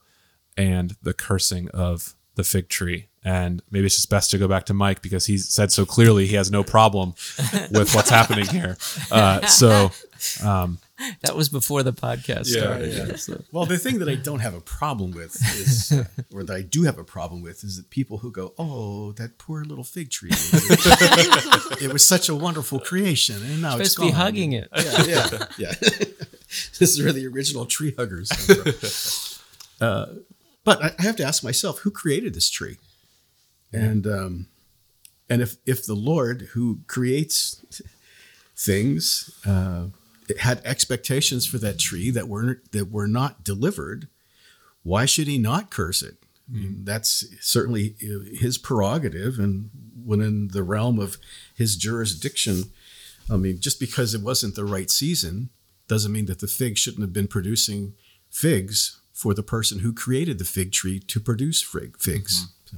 and 0.56 0.96
the 1.02 1.14
cursing 1.14 1.68
of 1.70 2.14
the 2.34 2.44
fig 2.44 2.68
tree? 2.68 3.06
And 3.22 3.62
maybe 3.70 3.84
it's 3.86 3.96
just 3.96 4.08
best 4.08 4.30
to 4.30 4.38
go 4.38 4.48
back 4.48 4.64
to 4.66 4.74
Mike 4.74 5.02
because 5.02 5.26
he 5.26 5.36
said 5.36 5.70
so 5.70 5.84
clearly 5.84 6.26
he 6.26 6.36
has 6.36 6.50
no 6.50 6.64
problem 6.64 7.10
with 7.70 7.94
what's 7.94 8.08
happening 8.08 8.46
here. 8.46 8.78
Uh, 9.10 9.44
so, 9.46 9.90
um, 10.42 10.78
That 11.20 11.36
was 11.36 11.50
before 11.50 11.82
the 11.82 11.92
podcast 11.92 12.46
Yeah, 12.54 12.60
started. 12.62 12.94
yeah. 12.94 13.04
yeah, 13.08 13.16
so- 13.16 13.42
Well, 13.52 13.66
the 13.66 13.76
thing 13.76 13.98
that 13.98 14.08
I 14.08 14.14
don't 14.14 14.40
have 14.40 14.54
a 14.54 14.60
problem 14.62 15.10
with 15.10 15.36
is, 15.58 15.92
uh, 15.98 16.04
or 16.32 16.44
that 16.44 16.54
I 16.56 16.62
do 16.62 16.84
have 16.84 16.98
a 16.98 17.04
problem 17.04 17.42
with, 17.42 17.62
is 17.62 17.76
that 17.76 17.90
people 17.90 18.18
who 18.18 18.30
go, 18.32 18.54
"Oh, 18.58 19.12
that 19.12 19.36
poor 19.36 19.64
little 19.64 19.84
fig 19.84 20.10
tree! 20.10 20.30
it 21.80 21.92
was 21.92 22.06
such 22.06 22.28
a 22.30 22.34
wonderful 22.34 22.80
creation, 22.80 23.36
and 23.42 23.60
now 23.62 23.76
it's 23.78 23.92
supposed 23.92 23.96
to 23.96 24.02
be 24.02 24.10
hugging 24.22 24.52
it. 24.52 24.68
Yeah, 24.76 25.04
yeah, 25.06 25.44
yeah. 25.58 25.72
this 26.78 26.98
is 26.98 27.02
where 27.02 27.12
the 27.12 27.26
original 27.26 27.66
tree 27.66 27.94
huggers. 27.96 28.28
Come 28.30 28.64
from. 28.64 28.74
Uh, 29.80 30.16
but 30.62 30.84
I 30.84 30.92
I 30.98 31.02
have 31.04 31.16
to 31.16 31.24
ask 31.24 31.42
myself, 31.42 31.78
who 31.78 31.90
created 31.90 32.34
this 32.34 32.50
tree? 32.50 32.76
And 33.72 34.06
um, 34.06 34.46
and 35.30 35.40
if 35.40 35.56
if 35.64 35.86
the 35.86 35.94
Lord 35.94 36.50
who 36.52 36.80
creates 36.86 37.80
things 38.54 39.30
uh, 39.46 39.86
had 40.38 40.60
expectations 40.66 41.46
for 41.46 41.56
that 41.56 41.78
tree 41.78 42.10
that 42.10 42.28
were 42.28 42.60
that 42.72 42.90
were 42.90 43.08
not 43.08 43.42
delivered, 43.42 44.08
why 44.82 45.06
should 45.06 45.28
he 45.28 45.38
not 45.38 45.70
curse 45.70 46.02
it? 46.02 46.16
I 46.46 46.58
mean, 46.58 46.84
that's 46.84 47.24
certainly 47.40 47.94
uh, 48.02 48.36
his 48.38 48.58
prerogative, 48.58 49.38
and 49.38 49.70
within 50.04 50.48
the 50.48 50.62
realm 50.62 50.98
of 50.98 51.16
his 51.54 51.76
jurisdiction. 51.76 52.64
I 53.30 53.36
mean, 53.36 53.60
just 53.60 53.78
because 53.78 54.12
it 54.12 54.22
wasn't 54.22 54.56
the 54.56 54.64
right 54.64 54.90
season 54.90 55.48
doesn't 55.90 56.12
mean 56.12 56.26
that 56.26 56.38
the 56.38 56.46
fig 56.46 56.78
shouldn't 56.78 57.02
have 57.02 57.12
been 57.12 57.26
producing 57.26 57.94
figs 58.30 59.00
for 59.12 59.34
the 59.34 59.42
person 59.42 59.80
who 59.80 59.92
created 59.92 60.38
the 60.38 60.44
fig 60.44 60.70
tree 60.70 61.00
to 61.00 61.18
produce 61.18 61.60
fig, 61.60 61.98
figs. 61.98 62.46
So 62.64 62.76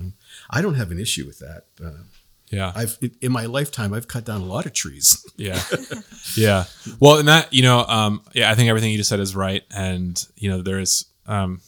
I 0.48 0.62
don't 0.62 0.77
have 0.77 0.90
an 0.90 0.98
issue 0.98 1.27
with 1.27 1.38
that. 1.40 1.66
Uh, 1.85 2.05
yeah. 2.51 2.72
I've 2.75 2.98
in 3.20 3.31
my 3.31 3.44
lifetime 3.44 3.92
I've 3.92 4.09
cut 4.09 4.25
down 4.25 4.40
a 4.40 4.46
lot 4.46 4.64
of 4.64 4.72
trees. 4.72 5.25
Yeah. 5.37 5.61
yeah. 6.37 6.64
Well, 7.01 7.18
and 7.18 7.27
that, 7.27 7.53
you 7.53 7.62
know, 7.62 7.85
um, 7.87 8.22
yeah, 8.33 8.51
I 8.51 8.55
think 8.55 8.68
everything 8.68 8.92
you 8.92 8.96
just 8.96 9.09
said 9.09 9.18
is 9.18 9.35
right. 9.35 9.64
And, 9.75 10.25
you 10.37 10.48
know, 10.48 10.62
there 10.62 10.79
is, 10.79 11.07
um, 11.27 11.61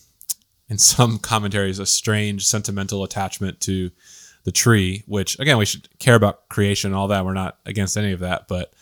in 0.68 0.78
some 0.78 1.18
commentaries, 1.30 1.78
a 1.78 1.87
strange 1.87 2.46
sentimental 2.46 3.02
attachment 3.02 3.61
to 3.62 3.90
the 4.44 4.52
tree, 4.52 5.02
which, 5.07 5.38
again, 5.40 5.59
we 5.59 5.66
should 5.66 5.88
care 5.98 6.14
about 6.14 6.48
creation 6.48 6.92
and 6.92 6.96
all 6.96 7.09
that. 7.09 7.24
We're 7.24 7.33
not 7.35 7.59
against 7.66 7.96
any 7.96 8.12
of 8.12 8.20
that. 8.20 8.46
But 8.46 8.72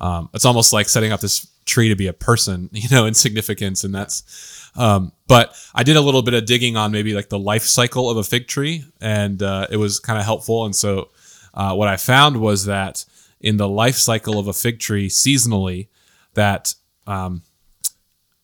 um, 0.00 0.30
it's 0.34 0.46
almost 0.46 0.72
like 0.72 0.88
setting 0.88 1.12
up 1.12 1.20
this 1.20 1.46
tree 1.70 1.88
to 1.88 1.96
be 1.96 2.06
a 2.06 2.12
person, 2.12 2.68
you 2.72 2.88
know, 2.90 3.06
in 3.06 3.14
significance. 3.14 3.84
And 3.84 3.94
that's, 3.94 4.70
um, 4.76 5.12
but 5.26 5.54
I 5.74 5.82
did 5.82 5.96
a 5.96 6.00
little 6.00 6.22
bit 6.22 6.34
of 6.34 6.44
digging 6.46 6.76
on 6.76 6.92
maybe 6.92 7.14
like 7.14 7.28
the 7.28 7.38
life 7.38 7.64
cycle 7.64 8.10
of 8.10 8.16
a 8.16 8.24
fig 8.24 8.46
tree, 8.46 8.84
and 9.00 9.42
uh, 9.42 9.66
it 9.70 9.76
was 9.76 9.98
kind 9.98 10.18
of 10.18 10.24
helpful. 10.24 10.64
And 10.64 10.74
so, 10.74 11.10
uh, 11.54 11.74
what 11.74 11.88
I 11.88 11.96
found 11.96 12.36
was 12.36 12.66
that 12.66 13.04
in 13.40 13.56
the 13.56 13.68
life 13.68 13.96
cycle 13.96 14.38
of 14.38 14.46
a 14.46 14.52
fig 14.52 14.78
tree 14.78 15.08
seasonally, 15.08 15.88
that 16.34 16.74
um, 17.06 17.42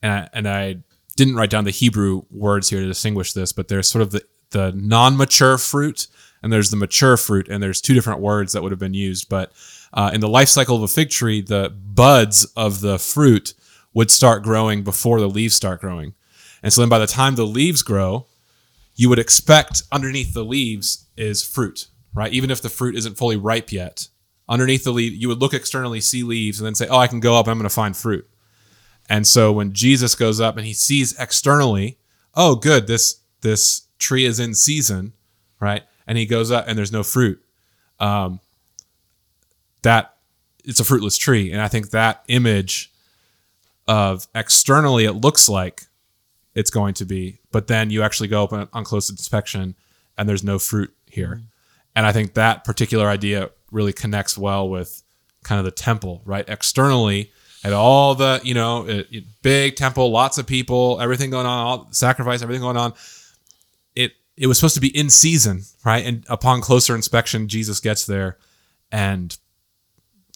and 0.03 0.12
I, 0.12 0.29
and 0.33 0.49
I 0.49 0.77
didn't 1.17 1.37
write 1.37 1.51
down 1.51 1.65
the 1.65 1.71
Hebrew 1.71 2.23
words 2.31 2.69
here 2.71 2.81
to 2.81 2.87
distinguish 2.87 3.33
this, 3.33 3.53
but 3.53 3.69
there's 3.69 3.89
sort 3.89 4.03
of 4.03 4.11
the 4.11 4.23
the 4.51 4.73
non-mature 4.73 5.59
fruit 5.59 6.07
and 6.43 6.53
there's 6.53 6.71
the 6.71 6.77
mature 6.77 7.17
fruit, 7.17 7.49
and 7.49 7.62
there's 7.62 7.81
two 7.81 7.95
different 7.95 8.21
words 8.21 8.53
that 8.53 8.62
would 8.62 8.73
have 8.73 8.79
been 8.79 8.95
used. 8.95 9.29
But 9.29 9.53
uh, 9.97 10.11
in 10.15 10.21
the 10.21 10.29
life 10.29 10.49
cycle 10.49 10.77
of 10.77 10.83
a 10.83 10.89
fig 10.89 11.11
tree, 11.11 11.41
the 11.41 11.71
buds 11.71 12.45
of 12.57 12.81
the 12.81 12.99
fruit 12.99 13.55
would 13.95 14.11
start 14.11 14.43
growing 14.45 14.85
before 14.85 15.19
the 15.19 15.29
leaves 15.29 15.55
start 15.55 15.81
growing, 15.81 16.15
and 16.63 16.73
so 16.73 16.83
then 16.83 16.89
by 16.89 16.99
the 16.99 17.07
time 17.07 17.35
the 17.35 17.47
leaves 17.47 17.83
grow, 17.83 18.27
you 18.95 19.09
would 19.09 19.19
expect 19.19 19.83
underneath 19.91 20.35
the 20.35 20.45
leaves 20.45 21.07
is 21.17 21.43
fruit, 21.43 21.89
right? 22.15 22.33
Even 22.33 22.51
if 22.51 22.63
the 22.63 22.69
fruit 22.69 22.95
isn't 22.95 23.17
fully 23.17 23.37
ripe 23.37 23.73
yet, 23.73 24.09
underneath 24.49 24.85
the 24.85 24.93
leaf, 24.93 25.13
you 25.15 25.29
would 25.29 25.41
look 25.41 25.55
externally, 25.55 26.01
see 26.01 26.23
leaves, 26.23 26.61
and 26.61 26.67
then 26.67 26.75
say, 26.75 26.87
"Oh, 26.89 26.99
I 26.99 27.07
can 27.07 27.21
go 27.21 27.37
up. 27.37 27.49
I'm 27.49 27.59
going 27.59 27.69
to 27.69 27.75
find 27.75 27.97
fruit." 27.97 28.29
And 29.09 29.27
so 29.27 29.53
when 29.53 29.73
Jesus 29.73 30.15
goes 30.15 30.41
up 30.41 30.57
and 30.57 30.67
he 30.67 30.73
sees 30.73 31.19
externally, 31.19 31.99
"Oh, 32.35 32.57
good, 32.57 32.87
this 32.87 33.21
this 33.41 33.83
tree 33.99 34.25
is 34.25 34.39
in 34.39 34.55
season," 34.55 35.13
right? 35.61 35.83
And 36.07 36.19
he 36.19 36.27
goes 36.27 36.51
up 36.51 36.67
and 36.69 36.77
there's 36.79 36.93
no 36.93 37.03
fruit. 37.03 37.43
Um, 37.99 38.41
that 39.87 40.16
it's 40.64 40.81
a 40.81 40.85
fruitless 40.85 41.16
tree, 41.16 41.53
and 41.53 41.62
I 41.62 41.68
think 41.68 41.90
that 41.90 42.25
image 42.27 42.90
of 43.87 44.27
externally 44.35 45.05
it 45.05 45.12
looks 45.12 45.49
like 45.49 45.85
it's 46.57 46.70
going 46.70 46.94
to 46.94 47.05
be, 47.05 47.38
but 47.53 47.68
then 47.68 47.90
you 47.90 48.03
actually 48.03 48.27
go 48.27 48.42
up 48.42 48.68
on, 48.72 48.85
close 48.85 49.09
inspection 49.09 49.77
and 50.18 50.29
there's 50.29 50.42
no 50.42 50.59
fruit 50.59 50.92
here. 51.07 51.37
Mm-hmm. 51.37 51.44
And 51.94 52.07
I 52.07 52.11
think 52.11 52.35
that 52.35 52.64
particular 52.64 53.09
idea 53.09 53.51
really 53.70 53.92
connects 53.92 54.37
well 54.37 54.68
with 54.68 55.05
kind 55.44 55.61
of 55.61 55.64
the 55.64 55.70
temple, 55.70 56.20
right? 56.25 56.44
Externally, 56.49 57.31
at 57.62 57.72
all 57.72 58.16
the, 58.16 58.40
you 58.42 58.55
know, 58.55 58.88
it, 58.88 59.07
it- 59.12 59.25
big 59.42 59.77
temple, 59.77 60.11
lots 60.11 60.38
of 60.38 60.46
people, 60.49 61.01
everything 61.01 61.31
going 61.31 61.46
on, 61.46 61.59
all 61.66 61.88
sacrifice, 61.92 62.42
everything 62.42 62.62
going 62.62 62.77
on. 62.77 62.92
It 63.94 64.14
it 64.37 64.49
was 64.49 64.59
supposed 64.59 64.75
to 64.75 64.81
be 64.81 64.96
in 64.99 65.11
season, 65.11 65.62
right? 65.85 66.05
And 66.05 66.25
upon 66.29 66.61
closer 66.61 66.96
inspection, 66.96 67.46
Jesus 67.46 67.79
gets 67.79 68.05
there 68.05 68.38
and 68.90 69.38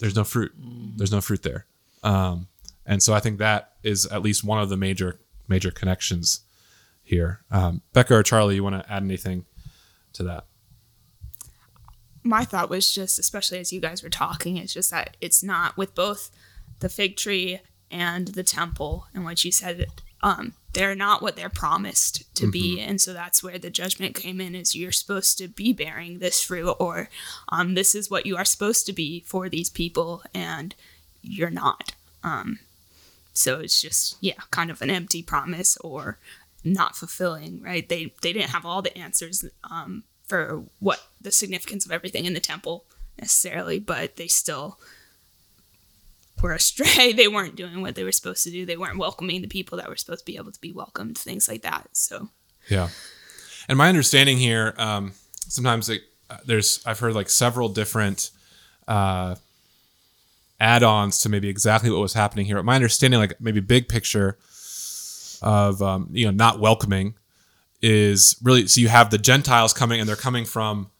there's 0.01 0.17
no 0.17 0.25
fruit. 0.25 0.53
There's 0.97 1.13
no 1.13 1.21
fruit 1.21 1.43
there. 1.43 1.67
Um, 2.03 2.49
and 2.87 3.03
so 3.03 3.15
I 3.15 3.21
think 3.21 3.39
that 3.39 3.75
is 3.83 4.07
at 4.07 4.23
least 4.23 4.43
one 4.43 4.61
of 4.61 4.69
the 4.69 4.77
major 4.77 5.21
major 5.49 5.71
connections 5.71 6.41
here. 7.03 7.41
Um, 7.51 7.83
Becca 7.93 8.15
or 8.15 8.23
Charlie, 8.23 8.57
you 8.57 8.65
want 8.65 8.83
to 8.83 8.93
add 8.93 9.03
anything 9.03 9.45
to 10.15 10.23
that? 10.25 10.45
my 12.23 12.45
thought 12.45 12.71
was 12.71 12.93
just, 12.93 13.19
especially 13.19 13.59
as 13.59 13.73
you 13.73 13.81
guys 13.81 14.03
were 14.03 14.11
talking, 14.11 14.57
it's 14.57 14.75
just 14.75 14.91
that 14.91 15.17
it's 15.21 15.43
not 15.43 15.77
with 15.77 15.95
both 15.95 16.31
the 16.81 16.89
fig 16.89 17.17
tree 17.17 17.61
and 17.91 18.29
the 18.29 18.43
temple 18.43 19.07
and 19.15 19.25
what 19.25 19.45
you 19.45 19.53
said. 19.53 19.87
Um, 20.23 20.55
they're 20.73 20.95
not 20.95 21.23
what 21.23 21.35
they're 21.35 21.49
promised 21.49 22.33
to 22.37 22.49
be, 22.49 22.81
and 22.81 23.01
so 23.01 23.13
that's 23.13 23.43
where 23.43 23.59
the 23.59 23.71
judgment 23.71 24.15
came 24.15 24.41
in. 24.41 24.55
Is 24.55 24.77
you're 24.77 24.93
supposed 24.93 25.39
to 25.39 25.49
be 25.49 25.73
bearing 25.73 26.19
this 26.19 26.43
fruit, 26.43 26.77
or 26.79 27.09
um, 27.49 27.75
this 27.75 27.95
is 27.95 28.11
what 28.11 28.27
you 28.27 28.37
are 28.37 28.45
supposed 28.45 28.87
to 28.87 28.93
be 28.93 29.21
for 29.27 29.49
these 29.49 29.71
people, 29.71 30.23
and 30.33 30.75
you're 31.23 31.51
not. 31.51 31.93
Um, 32.23 32.61
so 33.33 33.61
it's 33.61 33.81
just 33.81 34.17
yeah, 34.21 34.35
kind 34.51 34.71
of 34.71 34.81
an 34.83 34.91
empty 34.91 35.23
promise 35.23 35.77
or 35.79 36.19
not 36.63 36.97
fulfilling, 36.97 37.63
right? 37.63 37.89
They 37.89 38.13
they 38.23 38.33
didn't 38.33 38.51
have 38.51 38.67
all 38.67 38.83
the 38.83 38.97
answers 38.97 39.45
um, 39.69 40.05
for 40.29 40.65
what 40.79 41.01
the 41.21 41.33
significance 41.33 41.85
of 41.85 41.93
everything 41.93 42.27
in 42.27 42.35
the 42.35 42.41
temple 42.41 42.85
necessarily, 43.19 43.79
but 43.79 44.17
they 44.17 44.29
still 44.29 44.79
were 46.43 46.53
astray. 46.53 47.13
They 47.21 47.29
weren't 47.29 47.57
doing 47.57 47.83
what 47.83 47.95
they 47.95 48.05
were 48.05 48.13
supposed 48.13 48.45
to 48.45 48.51
do. 48.51 48.65
They 48.65 48.77
weren't 48.77 48.99
welcoming 48.99 49.43
the 49.43 49.49
people 49.49 49.79
that 49.79 49.89
were 49.89 49.97
supposed 49.97 50.21
to 50.21 50.33
be 50.33 50.37
able 50.37 50.53
to 50.53 50.61
be 50.61 50.73
welcomed, 50.73 51.19
things 51.19 51.49
like 51.49 51.63
that. 51.63 51.89
So 51.93 52.29
Yeah. 52.69 52.89
And 53.69 53.79
my 53.79 53.89
understanding 53.89 54.39
here, 54.39 54.75
um, 54.79 55.13
sometimes 55.47 55.89
it, 55.89 56.03
uh, 56.29 56.39
there's, 56.47 56.83
I've 56.87 56.99
heard 56.99 57.15
like 57.15 57.29
several 57.29 57.69
different 57.69 58.31
uh, 58.89 59.37
add 60.59 60.83
ons 60.83 61.21
to 61.21 61.29
maybe 61.29 61.49
exactly 61.49 61.91
what 61.91 62.01
was 62.01 62.15
happening 62.15 62.47
here. 62.47 62.57
But 62.57 62.65
my 62.65 62.75
understanding, 62.75 63.21
like 63.21 63.41
maybe 63.41 63.61
big 63.61 63.89
picture 63.89 64.39
of, 65.43 65.83
um, 65.83 66.09
you 66.13 66.27
know, 66.27 66.33
not 66.33 66.61
welcoming 66.61 67.15
is 67.83 68.37
really 68.43 68.67
so 68.67 68.81
you 68.81 68.89
have 68.89 69.11
the 69.11 69.19
Gentiles 69.19 69.73
coming 69.73 70.01
and 70.01 70.09
they're 70.09 70.17
coming 70.17 70.45
from 70.45 70.91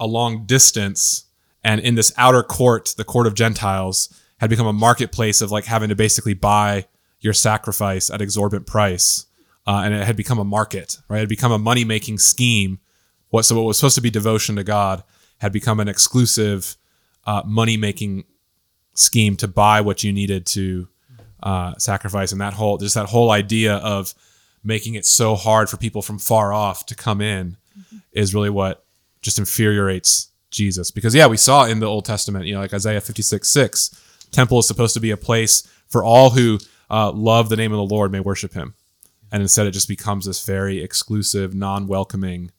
a 0.00 0.06
long 0.06 0.46
distance. 0.46 1.24
And 1.62 1.80
in 1.80 1.94
this 1.94 2.12
outer 2.16 2.42
court, 2.42 2.94
the 2.96 3.04
court 3.04 3.26
of 3.26 3.34
Gentiles 3.34 4.12
had 4.38 4.50
become 4.50 4.66
a 4.66 4.72
marketplace 4.72 5.40
of 5.40 5.50
like 5.50 5.64
having 5.64 5.88
to 5.88 5.94
basically 5.94 6.34
buy 6.34 6.86
your 7.20 7.32
sacrifice 7.32 8.10
at 8.10 8.20
exorbitant 8.20 8.66
price. 8.66 9.26
Uh, 9.66 9.82
and 9.84 9.92
it 9.92 10.04
had 10.04 10.16
become 10.16 10.38
a 10.38 10.44
market, 10.44 10.98
right? 11.08 11.18
It 11.18 11.20
had 11.20 11.28
become 11.28 11.52
a 11.52 11.58
money 11.58 11.84
making 11.84 12.18
scheme. 12.18 12.78
What 13.28 13.44
so 13.44 13.56
what 13.56 13.64
was 13.64 13.76
supposed 13.76 13.96
to 13.96 14.00
be 14.00 14.10
devotion 14.10 14.56
to 14.56 14.64
God 14.64 15.04
had 15.38 15.52
become 15.52 15.78
an 15.80 15.88
exclusive 15.88 16.76
uh, 17.26 17.42
money 17.44 17.76
making 17.76 18.24
scheme 18.94 19.36
to 19.36 19.46
buy 19.46 19.80
what 19.80 20.02
you 20.02 20.12
needed 20.12 20.46
to 20.46 20.88
uh, 21.42 21.74
sacrifice, 21.76 22.32
and 22.32 22.40
that 22.40 22.54
whole 22.54 22.78
just 22.78 22.94
that 22.94 23.06
whole 23.06 23.30
idea 23.30 23.76
of 23.76 24.14
making 24.64 24.94
it 24.94 25.04
so 25.04 25.34
hard 25.34 25.68
for 25.68 25.76
people 25.76 26.00
from 26.00 26.18
far 26.18 26.52
off 26.52 26.86
to 26.86 26.94
come 26.94 27.20
in 27.20 27.56
is 28.12 28.34
really 28.34 28.50
what 28.50 28.84
just 29.20 29.38
infuriates 29.38 30.30
Jesus. 30.50 30.90
Because 30.90 31.14
yeah, 31.14 31.26
we 31.26 31.36
saw 31.36 31.64
in 31.66 31.80
the 31.80 31.86
Old 31.86 32.04
Testament, 32.04 32.46
you 32.46 32.54
know, 32.54 32.60
like 32.60 32.74
Isaiah 32.74 33.00
56, 33.00 33.48
6, 33.48 34.00
temple 34.30 34.58
is 34.58 34.66
supposed 34.66 34.94
to 34.94 35.00
be 35.00 35.10
a 35.10 35.16
place 35.16 35.66
for 35.88 36.04
all 36.04 36.30
who 36.30 36.58
uh, 36.90 37.10
love 37.12 37.48
the 37.48 37.56
name 37.56 37.72
of 37.72 37.78
the 37.78 37.94
Lord 37.94 38.12
may 38.12 38.20
worship 38.20 38.52
him. 38.54 38.74
and 39.30 39.42
instead 39.42 39.66
it 39.66 39.72
just 39.72 39.88
becomes 39.88 40.24
this 40.24 40.44
very 40.44 40.82
exclusive, 40.82 41.54
non-welcoming. 41.54 42.50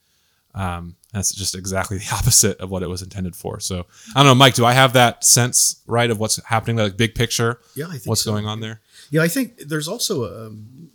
Um, 0.53 0.95
that's 1.13 1.33
just 1.33 1.55
exactly 1.55 1.97
the 2.03 2.13
opposite 2.13 2.59
of 2.59 2.69
what 2.69 2.83
it 2.83 2.89
was 2.89 3.01
intended 3.01 3.35
for. 3.35 3.59
So 3.59 3.85
I 4.15 4.19
don't 4.19 4.25
know, 4.27 4.35
Mike. 4.35 4.53
Do 4.53 4.65
I 4.65 4.73
have 4.73 4.93
that 4.93 5.23
sense 5.23 5.81
right 5.87 6.09
of 6.09 6.19
what's 6.19 6.43
happening, 6.45 6.77
like 6.77 6.97
big 6.97 7.15
picture? 7.15 7.59
Yeah, 7.75 7.87
I 7.87 7.93
think 7.93 8.05
what's 8.05 8.23
so. 8.23 8.31
going 8.31 8.45
on 8.45 8.59
there. 8.59 8.81
Yeah, 9.09 9.23
I 9.23 9.27
think 9.27 9.57
there's 9.67 9.87
also 9.87 10.23
a, 10.25 10.51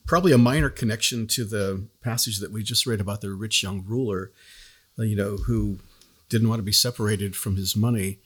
probably 0.06 0.32
a 0.32 0.38
minor 0.38 0.70
connection 0.70 1.26
to 1.28 1.44
the 1.44 1.86
passage 2.00 2.38
that 2.38 2.52
we 2.52 2.62
just 2.62 2.86
read 2.86 3.00
about 3.00 3.20
the 3.20 3.32
rich 3.32 3.62
young 3.62 3.84
ruler, 3.84 4.30
uh, 4.98 5.02
you 5.02 5.16
know, 5.16 5.36
who 5.36 5.78
didn't 6.28 6.48
want 6.48 6.60
to 6.60 6.64
be 6.64 6.72
separated 6.72 7.34
from 7.34 7.56
his 7.56 7.74
money. 7.74 8.18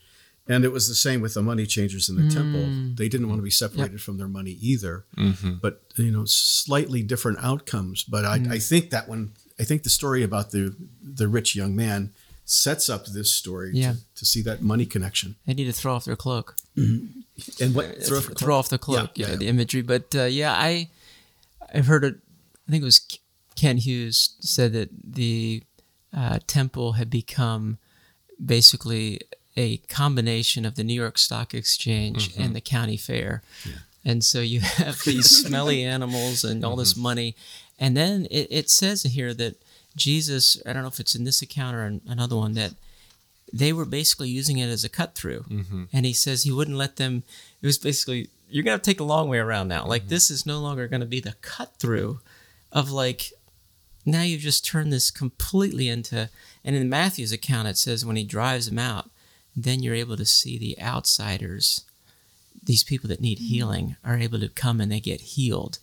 And 0.48 0.64
it 0.64 0.72
was 0.72 0.88
the 0.88 0.94
same 0.94 1.20
with 1.20 1.34
the 1.34 1.42
money 1.42 1.66
changers 1.66 2.08
in 2.08 2.16
the 2.16 2.34
temple. 2.34 2.60
Mm. 2.62 2.96
They 2.96 3.08
didn't 3.08 3.28
want 3.28 3.38
to 3.38 3.44
be 3.44 3.50
separated 3.50 4.00
from 4.00 4.16
their 4.16 4.28
money 4.28 4.52
either. 4.62 5.04
Mm-hmm. 5.16 5.54
But, 5.60 5.82
you 5.96 6.10
know, 6.10 6.24
slightly 6.24 7.02
different 7.02 7.38
outcomes. 7.42 8.02
But 8.02 8.24
I, 8.24 8.38
mm. 8.38 8.50
I 8.50 8.58
think 8.58 8.88
that 8.90 9.08
one, 9.08 9.32
I 9.60 9.64
think 9.64 9.82
the 9.82 9.90
story 9.90 10.22
about 10.22 10.50
the, 10.50 10.74
the 11.02 11.28
rich 11.28 11.54
young 11.54 11.76
man 11.76 12.12
sets 12.46 12.88
up 12.88 13.04
this 13.04 13.30
story 13.30 13.72
Yeah. 13.74 13.92
to, 13.92 13.98
to 14.16 14.24
see 14.24 14.40
that 14.42 14.62
money 14.62 14.86
connection. 14.86 15.36
They 15.46 15.52
need 15.52 15.66
to 15.66 15.72
throw 15.72 15.94
off 15.94 16.06
their 16.06 16.16
cloak. 16.16 16.56
Mm-hmm. 16.78 17.62
And 17.62 17.74
what? 17.74 18.02
throw, 18.02 18.20
throw- 18.20 18.56
off 18.56 18.70
the 18.70 18.78
cloak. 18.78 19.10
Yeah, 19.16 19.26
Yeah, 19.26 19.32
yeah, 19.32 19.38
the 19.38 19.48
imagery. 19.48 19.82
But 19.82 20.14
uh, 20.14 20.24
yeah, 20.24 20.52
I 20.52 20.88
I've 21.74 21.86
heard 21.86 22.04
it. 22.04 22.16
I 22.66 22.70
think 22.70 22.80
it 22.82 22.86
was 22.86 23.00
K- 23.00 23.18
Kent 23.54 23.80
Hughes 23.80 24.36
said 24.40 24.72
that 24.72 24.88
the 25.04 25.62
uh, 26.16 26.38
temple 26.46 26.92
had 26.92 27.10
become 27.10 27.76
basically 28.42 29.20
a 29.58 29.78
combination 29.88 30.64
of 30.64 30.76
the 30.76 30.84
New 30.84 30.94
York 30.94 31.18
Stock 31.18 31.52
Exchange 31.52 32.30
mm-hmm. 32.30 32.42
and 32.42 32.56
the 32.56 32.60
county 32.60 32.96
fair. 32.96 33.42
And 34.04 34.24
so 34.24 34.40
you 34.40 34.60
have 34.78 35.00
these 35.04 35.28
smelly 35.44 35.82
animals 35.82 36.44
and 36.44 36.64
all 36.64 36.76
this 36.76 36.94
mm-hmm. 36.94 37.02
money. 37.02 37.36
And 37.78 37.96
then 37.96 38.26
it, 38.30 38.46
it 38.50 38.70
says 38.70 39.02
here 39.02 39.34
that 39.34 39.60
Jesus, 39.96 40.62
I 40.64 40.72
don't 40.72 40.82
know 40.82 40.88
if 40.88 41.00
it's 41.00 41.16
in 41.16 41.24
this 41.24 41.42
account 41.42 41.76
or 41.76 41.82
an- 41.82 42.00
another 42.06 42.36
one, 42.36 42.54
that 42.54 42.74
they 43.52 43.72
were 43.72 43.84
basically 43.84 44.28
using 44.28 44.58
it 44.58 44.68
as 44.68 44.84
a 44.84 44.88
cut 44.88 45.16
through. 45.16 45.40
Mm-hmm. 45.48 45.84
And 45.92 46.06
he 46.06 46.12
says 46.12 46.44
he 46.44 46.52
wouldn't 46.52 46.76
let 46.76 46.96
them, 46.96 47.24
it 47.60 47.66
was 47.66 47.78
basically, 47.78 48.28
you're 48.48 48.64
going 48.64 48.78
to 48.78 48.84
take 48.84 48.98
the 48.98 49.04
long 49.04 49.28
way 49.28 49.38
around 49.38 49.66
now. 49.66 49.84
Like, 49.86 50.06
this 50.06 50.30
is 50.30 50.46
no 50.46 50.60
longer 50.60 50.86
going 50.86 51.00
to 51.00 51.06
be 51.06 51.20
the 51.20 51.34
cut 51.42 51.74
through 51.78 52.20
of 52.70 52.92
like, 52.92 53.32
now 54.06 54.22
you've 54.22 54.40
just 54.40 54.64
turned 54.64 54.92
this 54.92 55.10
completely 55.10 55.88
into, 55.88 56.30
and 56.64 56.76
in 56.76 56.88
Matthew's 56.88 57.32
account, 57.32 57.68
it 57.68 57.76
says 57.76 58.06
when 58.06 58.16
he 58.16 58.24
drives 58.24 58.68
them 58.68 58.78
out, 58.78 59.10
then 59.64 59.82
you're 59.82 59.94
able 59.94 60.16
to 60.16 60.24
see 60.24 60.58
the 60.58 60.80
outsiders, 60.80 61.84
these 62.62 62.84
people 62.84 63.08
that 63.08 63.20
need 63.20 63.38
healing, 63.38 63.96
are 64.04 64.18
able 64.18 64.38
to 64.40 64.48
come 64.48 64.80
and 64.80 64.90
they 64.90 65.00
get 65.00 65.20
healed. 65.20 65.78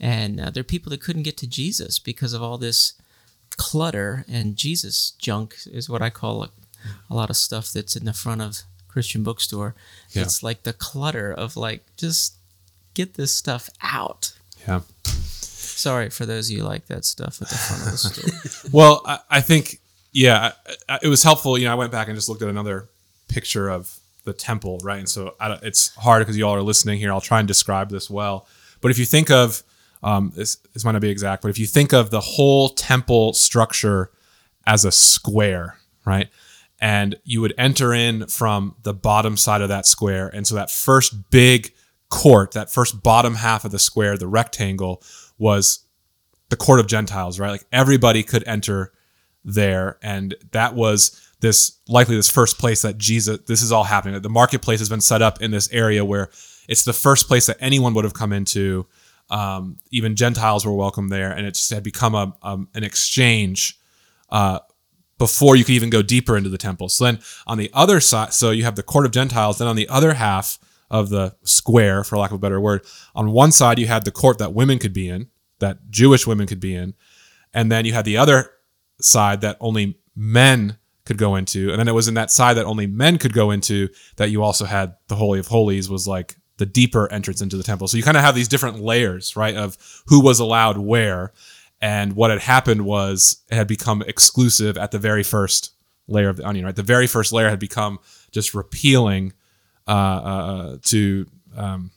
And 0.00 0.40
uh, 0.40 0.50
there 0.50 0.60
are 0.60 0.64
people 0.64 0.90
that 0.90 1.00
couldn't 1.00 1.24
get 1.24 1.36
to 1.38 1.46
Jesus 1.46 1.98
because 1.98 2.32
of 2.32 2.42
all 2.42 2.58
this 2.58 2.94
clutter 3.56 4.24
and 4.28 4.56
Jesus 4.56 5.12
junk 5.18 5.56
is 5.66 5.90
what 5.90 6.02
I 6.02 6.10
call 6.10 6.44
a, 6.44 6.50
a 7.10 7.14
lot 7.14 7.30
of 7.30 7.36
stuff 7.36 7.72
that's 7.72 7.96
in 7.96 8.04
the 8.04 8.12
front 8.12 8.40
of 8.40 8.62
Christian 8.86 9.22
bookstore. 9.22 9.74
Yeah. 10.10 10.22
It's 10.22 10.42
like 10.42 10.62
the 10.62 10.72
clutter 10.72 11.32
of 11.32 11.56
like 11.56 11.84
just 11.96 12.36
get 12.94 13.14
this 13.14 13.32
stuff 13.32 13.68
out. 13.82 14.32
Yeah. 14.66 14.80
Sorry 15.04 16.10
for 16.10 16.26
those 16.26 16.50
of 16.50 16.56
you 16.56 16.64
like 16.64 16.86
that 16.86 17.04
stuff 17.04 17.42
at 17.42 17.48
the 17.48 17.54
front 17.54 17.82
of 17.82 17.90
the 17.92 17.98
store. 17.98 18.70
Well, 18.72 19.02
I, 19.04 19.18
I 19.30 19.40
think 19.40 19.80
yeah, 20.12 20.52
it 21.02 21.08
was 21.08 21.22
helpful. 21.22 21.58
You 21.58 21.66
know, 21.66 21.72
I 21.72 21.76
went 21.76 21.92
back 21.92 22.08
and 22.08 22.16
just 22.16 22.28
looked 22.28 22.42
at 22.42 22.48
another 22.48 22.88
picture 23.28 23.68
of 23.68 24.00
the 24.24 24.32
temple, 24.32 24.78
right? 24.82 24.98
And 24.98 25.08
so 25.08 25.34
it's 25.62 25.94
hard 25.96 26.20
because 26.20 26.36
you 26.36 26.46
all 26.46 26.54
are 26.54 26.62
listening 26.62 26.98
here. 26.98 27.12
I'll 27.12 27.20
try 27.20 27.38
and 27.38 27.48
describe 27.48 27.90
this 27.90 28.10
well. 28.10 28.46
But 28.80 28.90
if 28.90 28.98
you 28.98 29.04
think 29.04 29.30
of 29.30 29.62
um, 30.02 30.32
this, 30.34 30.56
this 30.72 30.84
might 30.84 30.92
not 30.92 31.00
be 31.00 31.10
exact, 31.10 31.42
but 31.42 31.48
if 31.48 31.58
you 31.58 31.66
think 31.66 31.92
of 31.92 32.10
the 32.10 32.20
whole 32.20 32.68
temple 32.68 33.32
structure 33.32 34.10
as 34.66 34.84
a 34.84 34.92
square, 34.92 35.78
right? 36.04 36.28
And 36.80 37.16
you 37.24 37.40
would 37.40 37.54
enter 37.58 37.92
in 37.92 38.26
from 38.26 38.76
the 38.82 38.94
bottom 38.94 39.36
side 39.36 39.62
of 39.62 39.68
that 39.70 39.86
square. 39.86 40.28
And 40.28 40.46
so 40.46 40.54
that 40.54 40.70
first 40.70 41.30
big 41.30 41.72
court, 42.08 42.52
that 42.52 42.70
first 42.70 43.02
bottom 43.02 43.34
half 43.34 43.64
of 43.64 43.72
the 43.72 43.78
square, 43.78 44.16
the 44.16 44.28
rectangle, 44.28 45.02
was 45.38 45.80
the 46.50 46.56
court 46.56 46.80
of 46.80 46.86
Gentiles, 46.86 47.40
right? 47.40 47.50
Like 47.50 47.66
everybody 47.72 48.22
could 48.22 48.46
enter 48.46 48.92
there. 49.44 49.98
And 50.02 50.34
that 50.52 50.74
was 50.74 51.27
this 51.40 51.78
likely 51.88 52.16
this 52.16 52.30
first 52.30 52.58
place 52.58 52.82
that 52.82 52.98
Jesus, 52.98 53.38
this 53.46 53.62
is 53.62 53.72
all 53.72 53.84
happening. 53.84 54.14
That 54.14 54.22
The 54.22 54.30
marketplace 54.30 54.80
has 54.80 54.88
been 54.88 55.00
set 55.00 55.22
up 55.22 55.40
in 55.40 55.50
this 55.50 55.70
area 55.72 56.04
where 56.04 56.30
it's 56.68 56.84
the 56.84 56.92
first 56.92 57.28
place 57.28 57.46
that 57.46 57.56
anyone 57.60 57.94
would 57.94 58.04
have 58.04 58.14
come 58.14 58.32
into. 58.32 58.86
Um, 59.30 59.78
even 59.90 60.16
Gentiles 60.16 60.64
were 60.64 60.72
welcome 60.72 61.08
there. 61.08 61.30
And 61.30 61.46
it 61.46 61.54
just 61.54 61.70
had 61.70 61.82
become 61.82 62.14
a, 62.14 62.34
um, 62.42 62.68
an 62.74 62.82
exchange 62.82 63.78
uh, 64.30 64.60
before 65.18 65.56
you 65.56 65.64
could 65.64 65.74
even 65.74 65.90
go 65.90 66.02
deeper 66.02 66.36
into 66.36 66.48
the 66.48 66.58
temple. 66.58 66.88
So 66.88 67.04
then 67.04 67.20
on 67.46 67.58
the 67.58 67.70
other 67.74 68.00
side, 68.00 68.32
so 68.32 68.50
you 68.50 68.64
have 68.64 68.76
the 68.76 68.82
court 68.82 69.06
of 69.06 69.12
Gentiles. 69.12 69.58
Then 69.58 69.68
on 69.68 69.76
the 69.76 69.88
other 69.88 70.14
half 70.14 70.58
of 70.90 71.10
the 71.10 71.36
square, 71.42 72.04
for 72.04 72.16
lack 72.16 72.30
of 72.30 72.36
a 72.36 72.40
better 72.40 72.60
word, 72.60 72.84
on 73.14 73.32
one 73.32 73.52
side 73.52 73.78
you 73.78 73.86
had 73.86 74.04
the 74.04 74.10
court 74.10 74.38
that 74.38 74.54
women 74.54 74.78
could 74.78 74.92
be 74.92 75.08
in, 75.08 75.28
that 75.58 75.90
Jewish 75.90 76.26
women 76.26 76.46
could 76.46 76.60
be 76.60 76.74
in, 76.74 76.94
and 77.52 77.70
then 77.70 77.84
you 77.84 77.92
had 77.92 78.04
the 78.04 78.16
other 78.16 78.50
side 79.00 79.40
that 79.42 79.56
only 79.60 79.98
men 80.16 80.77
could 81.08 81.18
go 81.18 81.34
into, 81.34 81.70
and 81.70 81.80
then 81.80 81.88
it 81.88 81.94
was 81.94 82.06
in 82.06 82.14
that 82.14 82.30
side 82.30 82.54
that 82.54 82.66
only 82.66 82.86
men 82.86 83.18
could 83.18 83.32
go 83.32 83.50
into 83.50 83.88
that 84.16 84.30
you 84.30 84.44
also 84.44 84.64
had 84.64 84.94
the 85.08 85.16
holy 85.16 85.40
of 85.40 85.48
holies 85.48 85.90
was 85.90 86.06
like 86.06 86.36
the 86.58 86.66
deeper 86.66 87.10
entrance 87.10 87.40
into 87.40 87.56
the 87.56 87.62
temple. 87.64 87.88
So 87.88 87.96
you 87.96 88.02
kind 88.04 88.16
of 88.16 88.22
have 88.22 88.34
these 88.34 88.48
different 88.48 88.78
layers, 88.80 89.34
right, 89.34 89.56
of 89.56 89.76
who 90.06 90.20
was 90.22 90.38
allowed 90.38 90.78
where. 90.78 91.32
And 91.80 92.14
what 92.14 92.30
had 92.30 92.40
happened 92.40 92.84
was 92.84 93.42
it 93.50 93.54
had 93.54 93.66
become 93.66 94.02
exclusive 94.02 94.76
at 94.76 94.90
the 94.90 94.98
very 94.98 95.22
first 95.22 95.72
layer 96.06 96.28
of 96.28 96.36
the 96.36 96.46
onion, 96.46 96.64
right? 96.64 96.76
The 96.76 96.82
very 96.82 97.06
first 97.06 97.32
layer 97.32 97.48
had 97.48 97.58
become 97.58 97.98
just 98.30 98.54
repealing 98.54 99.32
uh, 99.86 99.90
uh, 99.90 100.78
to 100.82 101.26
um, 101.56 101.90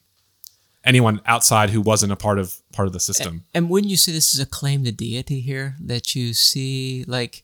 anyone 0.84 1.22
outside 1.26 1.70
who 1.70 1.82
wasn't 1.82 2.12
a 2.12 2.16
part 2.16 2.40
of 2.40 2.56
part 2.72 2.88
of 2.88 2.94
the 2.94 3.00
system. 3.00 3.44
and 3.54 3.70
wouldn't 3.70 3.90
you 3.90 3.98
say 3.98 4.12
this 4.12 4.34
is 4.34 4.40
a 4.40 4.46
claim 4.46 4.84
to 4.84 4.92
deity 4.92 5.42
here 5.42 5.76
that 5.80 6.16
you 6.16 6.34
see 6.34 7.04
like 7.08 7.44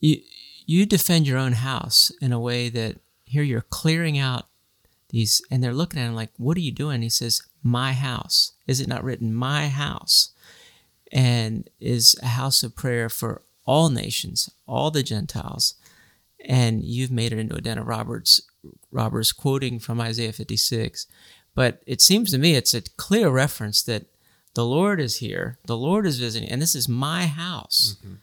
you 0.00 0.20
you 0.66 0.86
defend 0.86 1.26
your 1.26 1.38
own 1.38 1.52
house 1.52 2.10
in 2.20 2.32
a 2.32 2.40
way 2.40 2.68
that 2.68 2.96
here 3.24 3.42
you're 3.42 3.60
clearing 3.60 4.18
out 4.18 4.46
these 5.10 5.42
and 5.50 5.62
they're 5.62 5.72
looking 5.72 6.00
at 6.00 6.06
him 6.06 6.14
like 6.14 6.30
what 6.36 6.56
are 6.56 6.60
you 6.60 6.72
doing? 6.72 7.02
He 7.02 7.08
says 7.08 7.42
my 7.62 7.92
house. 7.92 8.52
Is 8.66 8.80
it 8.80 8.88
not 8.88 9.04
written 9.04 9.34
my 9.34 9.68
house 9.68 10.30
and 11.12 11.68
is 11.80 12.16
a 12.22 12.26
house 12.26 12.62
of 12.62 12.74
prayer 12.74 13.08
for 13.08 13.42
all 13.66 13.88
nations 13.88 14.50
all 14.66 14.90
the 14.90 15.02
gentiles. 15.02 15.74
And 16.46 16.82
you've 16.82 17.10
made 17.10 17.32
it 17.32 17.38
into 17.38 17.56
a 17.56 17.60
den 17.60 17.78
of 17.78 17.86
robbers 17.86 18.42
robbers 18.90 19.32
quoting 19.32 19.78
from 19.78 20.00
isaiah 20.00 20.32
56 20.32 21.06
but 21.54 21.82
it 21.86 22.00
seems 22.00 22.30
to 22.30 22.38
me 22.38 22.54
it's 22.54 22.72
a 22.72 22.80
clear 22.80 23.28
reference 23.28 23.82
that 23.82 24.06
the 24.54 24.64
lord 24.64 25.00
is 25.00 25.16
here 25.16 25.58
the 25.66 25.76
lord 25.76 26.06
is 26.06 26.18
visiting 26.18 26.48
and 26.48 26.60
this 26.62 26.74
is 26.74 26.88
my 26.88 27.26
house. 27.26 27.96
Mm-hmm. 28.00 28.14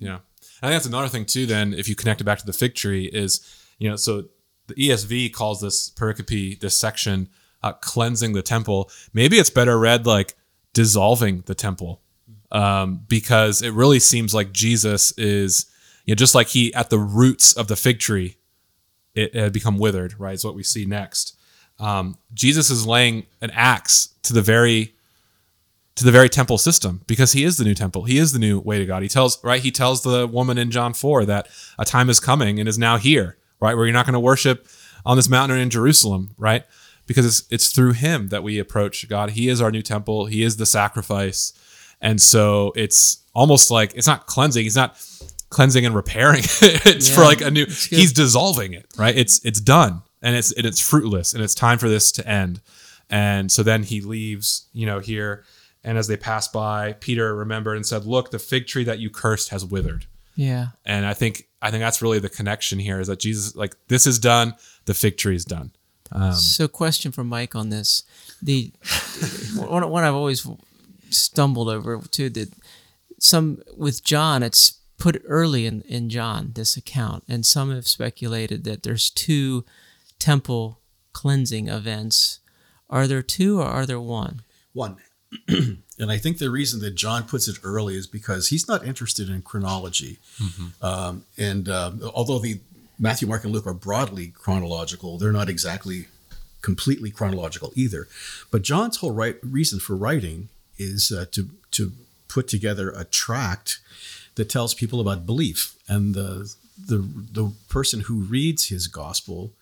Yeah. 0.00 0.18
I 0.62 0.68
think 0.68 0.74
that's 0.74 0.86
another 0.86 1.08
thing 1.08 1.24
too. 1.24 1.46
Then, 1.46 1.72
if 1.72 1.88
you 1.88 1.94
connect 1.94 2.20
it 2.20 2.24
back 2.24 2.38
to 2.38 2.46
the 2.46 2.52
fig 2.52 2.74
tree, 2.74 3.06
is 3.06 3.40
you 3.78 3.88
know, 3.88 3.96
so 3.96 4.24
the 4.66 4.74
ESV 4.74 5.32
calls 5.32 5.60
this 5.60 5.90
pericope, 5.90 6.60
this 6.60 6.78
section, 6.78 7.28
uh, 7.62 7.72
cleansing 7.72 8.32
the 8.32 8.42
temple. 8.42 8.90
Maybe 9.12 9.38
it's 9.38 9.50
better 9.50 9.78
read 9.78 10.06
like 10.06 10.34
dissolving 10.74 11.42
the 11.46 11.54
temple, 11.54 12.02
um, 12.50 13.04
because 13.08 13.62
it 13.62 13.72
really 13.72 14.00
seems 14.00 14.34
like 14.34 14.52
Jesus 14.52 15.12
is, 15.12 15.66
you 16.04 16.12
know, 16.12 16.16
just 16.16 16.34
like 16.34 16.48
he 16.48 16.74
at 16.74 16.90
the 16.90 16.98
roots 16.98 17.52
of 17.52 17.68
the 17.68 17.76
fig 17.76 18.00
tree, 18.00 18.36
it, 19.14 19.34
it 19.34 19.42
had 19.42 19.52
become 19.52 19.78
withered. 19.78 20.18
Right, 20.18 20.34
is 20.34 20.44
what 20.44 20.54
we 20.54 20.62
see 20.62 20.84
next. 20.84 21.36
Um, 21.78 22.18
Jesus 22.34 22.70
is 22.70 22.86
laying 22.86 23.26
an 23.40 23.50
axe 23.52 24.14
to 24.24 24.32
the 24.32 24.42
very 24.42 24.96
to 25.98 26.04
the 26.04 26.12
very 26.12 26.28
temple 26.28 26.58
system 26.58 27.02
because 27.08 27.32
he 27.32 27.42
is 27.42 27.56
the 27.56 27.64
new 27.64 27.74
temple. 27.74 28.04
He 28.04 28.18
is 28.18 28.32
the 28.32 28.38
new 28.38 28.60
way 28.60 28.78
to 28.78 28.86
God. 28.86 29.02
He 29.02 29.08
tells, 29.08 29.42
right? 29.42 29.60
He 29.60 29.72
tells 29.72 30.02
the 30.02 30.28
woman 30.28 30.56
in 30.56 30.70
John 30.70 30.94
4 30.94 31.24
that 31.24 31.48
a 31.76 31.84
time 31.84 32.08
is 32.08 32.20
coming 32.20 32.60
and 32.60 32.68
is 32.68 32.78
now 32.78 32.98
here, 32.98 33.36
right? 33.60 33.74
Where 33.74 33.84
you're 33.84 33.92
not 33.92 34.06
going 34.06 34.14
to 34.14 34.20
worship 34.20 34.68
on 35.04 35.16
this 35.16 35.28
mountain 35.28 35.58
or 35.58 35.60
in 35.60 35.70
Jerusalem, 35.70 36.30
right? 36.38 36.64
Because 37.08 37.26
it's, 37.26 37.42
it's 37.50 37.72
through 37.72 37.94
him 37.94 38.28
that 38.28 38.44
we 38.44 38.60
approach 38.60 39.08
God. 39.08 39.30
He 39.30 39.48
is 39.48 39.60
our 39.60 39.72
new 39.72 39.82
temple. 39.82 40.26
He 40.26 40.44
is 40.44 40.56
the 40.56 40.66
sacrifice. 40.66 41.52
And 42.00 42.20
so 42.20 42.72
it's 42.76 43.24
almost 43.34 43.68
like 43.68 43.92
it's 43.96 44.06
not 44.06 44.26
cleansing. 44.26 44.62
He's 44.62 44.76
not 44.76 45.04
cleansing 45.50 45.84
and 45.84 45.96
repairing. 45.96 46.42
it's 46.62 47.12
for 47.12 47.22
like 47.22 47.40
a 47.40 47.50
new, 47.50 47.66
he's 47.66 48.12
dissolving 48.12 48.72
it, 48.72 48.86
right? 48.96 49.16
It's, 49.18 49.44
it's 49.44 49.60
done 49.60 50.02
and 50.22 50.36
it's, 50.36 50.52
and 50.52 50.64
it's 50.64 50.78
fruitless 50.78 51.34
and 51.34 51.42
it's 51.42 51.56
time 51.56 51.78
for 51.78 51.88
this 51.88 52.12
to 52.12 52.28
end. 52.28 52.60
And 53.10 53.50
so 53.50 53.64
then 53.64 53.82
he 53.82 54.00
leaves, 54.00 54.68
you 54.72 54.86
know, 54.86 55.00
here. 55.00 55.44
And 55.84 55.96
as 55.96 56.08
they 56.08 56.16
passed 56.16 56.52
by, 56.52 56.94
Peter 56.94 57.34
remembered 57.34 57.76
and 57.76 57.86
said, 57.86 58.04
"Look, 58.04 58.30
the 58.30 58.38
fig 58.38 58.66
tree 58.66 58.84
that 58.84 58.98
you 58.98 59.10
cursed 59.10 59.50
has 59.50 59.64
withered." 59.64 60.06
yeah 60.38 60.68
And 60.84 61.04
I 61.04 61.14
think 61.14 61.48
I 61.60 61.70
think 61.70 61.82
that's 61.82 62.00
really 62.00 62.20
the 62.20 62.28
connection 62.28 62.78
here 62.78 63.00
is 63.00 63.08
that 63.08 63.18
Jesus, 63.18 63.56
like, 63.56 63.74
this 63.88 64.06
is 64.06 64.20
done, 64.20 64.54
the 64.84 64.94
fig 64.94 65.16
tree 65.16 65.34
is 65.34 65.44
done. 65.44 65.72
Um, 66.12 66.32
so 66.32 66.68
question 66.68 67.12
for 67.12 67.24
mike 67.24 67.54
on 67.54 67.68
this 67.68 68.02
the 68.40 68.72
one, 69.56 69.90
one 69.90 70.04
i've 70.04 70.14
always 70.14 70.48
stumbled 71.10 71.68
over 71.68 72.00
too 72.10 72.30
that 72.30 72.50
some 73.18 73.58
with 73.76 74.02
John 74.04 74.42
it's 74.42 74.78
put 74.96 75.22
early 75.26 75.66
in, 75.66 75.82
in 75.82 76.08
John 76.08 76.52
this 76.54 76.76
account 76.76 77.24
and 77.28 77.44
some 77.44 77.74
have 77.74 77.86
speculated 77.86 78.64
that 78.64 78.84
there's 78.84 79.10
two 79.10 79.64
temple 80.18 80.80
cleansing 81.12 81.68
events 81.68 82.40
are 82.88 83.06
there 83.06 83.22
two 83.22 83.60
or 83.60 83.66
are 83.66 83.84
there 83.86 84.00
one 84.00 84.42
One. 84.72 84.96
and 85.48 86.10
I 86.10 86.16
think 86.16 86.38
the 86.38 86.50
reason 86.50 86.80
that 86.80 86.94
John 86.94 87.24
puts 87.24 87.48
it 87.48 87.58
early 87.62 87.96
is 87.96 88.06
because 88.06 88.48
he's 88.48 88.66
not 88.68 88.86
interested 88.86 89.28
in 89.28 89.42
chronology. 89.42 90.18
Um, 90.82 91.24
and 91.36 91.68
um, 91.68 92.00
although 92.14 92.38
the 92.38 92.60
Matthew, 92.98 93.28
Mark, 93.28 93.44
and 93.44 93.52
Luke 93.52 93.66
are 93.66 93.74
broadly 93.74 94.28
chronological, 94.28 95.18
they're 95.18 95.32
not 95.32 95.48
exactly 95.48 96.06
completely 96.62 97.10
chronological 97.10 97.72
either. 97.74 98.08
But 98.50 98.62
John's 98.62 98.98
whole 98.98 99.12
right, 99.12 99.36
reason 99.42 99.78
for 99.78 99.96
writing 99.96 100.48
is 100.78 101.12
uh, 101.12 101.26
to 101.32 101.50
to 101.72 101.92
put 102.28 102.48
together 102.48 102.90
a 102.90 103.04
tract 103.04 103.80
that 104.34 104.48
tells 104.48 104.74
people 104.74 105.00
about 105.00 105.26
belief, 105.26 105.76
and 105.88 106.14
the 106.14 106.54
the 106.76 106.98
the 106.98 107.52
person 107.68 108.00
who 108.00 108.20
reads 108.20 108.68
his 108.68 108.86
gospel 108.86 109.52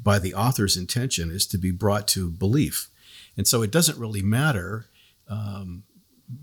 by 0.00 0.18
the 0.18 0.34
author's 0.34 0.76
intention 0.76 1.30
is 1.30 1.46
to 1.46 1.58
be 1.58 1.70
brought 1.70 2.06
to 2.08 2.28
belief. 2.30 2.88
And 3.36 3.46
so 3.46 3.62
it 3.62 3.70
doesn't 3.70 3.98
really 3.98 4.22
matter 4.22 4.86
um, 5.28 5.82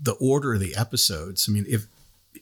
the 0.02 0.14
order 0.14 0.54
of 0.54 0.60
the 0.60 0.76
episodes. 0.76 1.46
I 1.48 1.52
mean, 1.52 1.66
if 1.68 1.86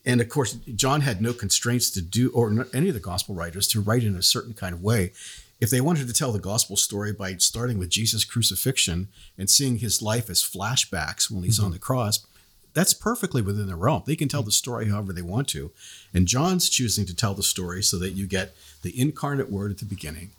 and 0.04 0.20
of 0.20 0.28
course 0.28 0.54
John 0.74 1.02
had 1.02 1.20
no 1.20 1.32
constraints 1.32 1.90
to 1.90 2.02
do, 2.02 2.30
or 2.30 2.66
any 2.72 2.88
of 2.88 2.94
the 2.94 3.00
gospel 3.00 3.34
writers 3.34 3.68
to 3.68 3.80
write 3.80 4.04
in 4.04 4.16
a 4.16 4.22
certain 4.22 4.54
kind 4.54 4.74
of 4.74 4.82
way. 4.82 5.12
If 5.60 5.70
they 5.70 5.80
wanted 5.80 6.08
to 6.08 6.12
tell 6.12 6.32
the 6.32 6.40
gospel 6.40 6.76
story 6.76 7.12
by 7.12 7.36
starting 7.36 7.78
with 7.78 7.88
Jesus' 7.88 8.24
crucifixion 8.24 9.06
and 9.38 9.48
seeing 9.48 9.78
his 9.78 10.02
life 10.02 10.28
as 10.28 10.42
flashbacks 10.42 11.30
when 11.30 11.44
he's 11.44 11.60
on 11.60 11.70
the 11.70 11.78
cross, 11.78 12.26
that's 12.74 12.92
perfectly 12.92 13.42
within 13.42 13.68
their 13.68 13.76
realm. 13.76 14.02
They 14.04 14.16
can 14.16 14.26
tell 14.26 14.42
the 14.42 14.50
story 14.50 14.88
however 14.88 15.12
they 15.12 15.22
want 15.22 15.46
to. 15.48 15.70
And 16.12 16.26
John's 16.26 16.68
choosing 16.68 17.06
to 17.06 17.14
tell 17.14 17.34
the 17.34 17.44
story 17.44 17.80
so 17.82 17.96
that 17.98 18.10
you 18.10 18.26
get 18.26 18.56
the 18.82 18.98
incarnate 18.98 19.52
word 19.52 19.70
at 19.70 19.78
the 19.78 19.84
beginning. 19.84 20.30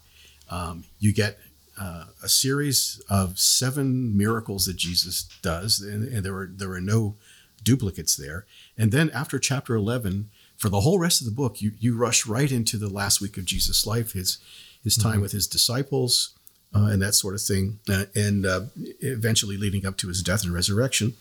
Um, 0.50 0.84
you 1.00 1.14
get 1.14 1.40
uh, 1.80 2.06
a 2.24 2.30
series 2.30 3.02
of 3.10 3.40
seven 3.40 4.18
miracles 4.18 4.66
that 4.66 4.78
Jesus 4.78 5.28
does, 5.42 5.80
and, 5.80 6.08
and 6.08 6.24
there 6.24 6.34
were 6.34 6.50
there 6.52 6.70
were 6.70 6.82
no 6.82 7.16
duplicates 7.64 8.16
there. 8.16 8.46
And 8.78 8.92
then 8.92 9.10
after 9.12 9.40
chapter 9.40 9.76
eleven, 9.76 10.30
for 10.58 10.70
the 10.70 10.82
whole 10.82 11.00
rest 11.00 11.22
of 11.22 11.26
the 11.26 11.34
book, 11.34 11.62
you 11.62 11.72
you 11.80 11.96
rush 11.96 12.28
right 12.28 12.52
into 12.52 12.78
the 12.78 12.90
last 12.90 13.22
week 13.22 13.38
of 13.38 13.46
Jesus' 13.46 13.88
life, 13.88 14.14
his 14.14 14.38
his 14.84 14.98
time 14.98 15.22
with 15.22 15.32
his 15.32 15.48
disciples, 15.48 16.36
uh, 16.76 16.86
and 16.92 17.02
that 17.02 17.16
sort 17.16 17.36
of 17.36 17.42
thing, 17.42 17.80
uh, 17.90 18.06
and 18.16 18.46
uh, 18.46 18.62
eventually 19.00 19.58
leading 19.58 19.86
up 19.86 19.98
to 19.98 20.08
his 20.08 20.22
death 20.22 20.44
and 20.44 20.54
resurrection. 20.54 21.14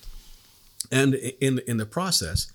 And 0.91 1.15
in 1.15 1.61
in 1.67 1.77
the 1.79 1.87
process, 1.87 2.53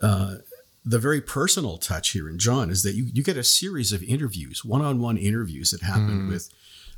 uh, 0.00 0.36
the 0.84 0.98
very 0.98 1.20
personal 1.20 1.76
touch 1.78 2.10
here 2.10 2.28
in 2.28 2.38
John 2.38 2.70
is 2.70 2.82
that 2.82 2.94
you, 2.94 3.04
you 3.12 3.22
get 3.22 3.36
a 3.36 3.44
series 3.44 3.92
of 3.92 4.02
interviews, 4.02 4.64
one 4.64 4.80
on 4.80 5.00
one 5.00 5.16
interviews 5.16 5.70
that 5.70 5.82
happen 5.82 6.20
mm-hmm. 6.20 6.28
with 6.30 6.50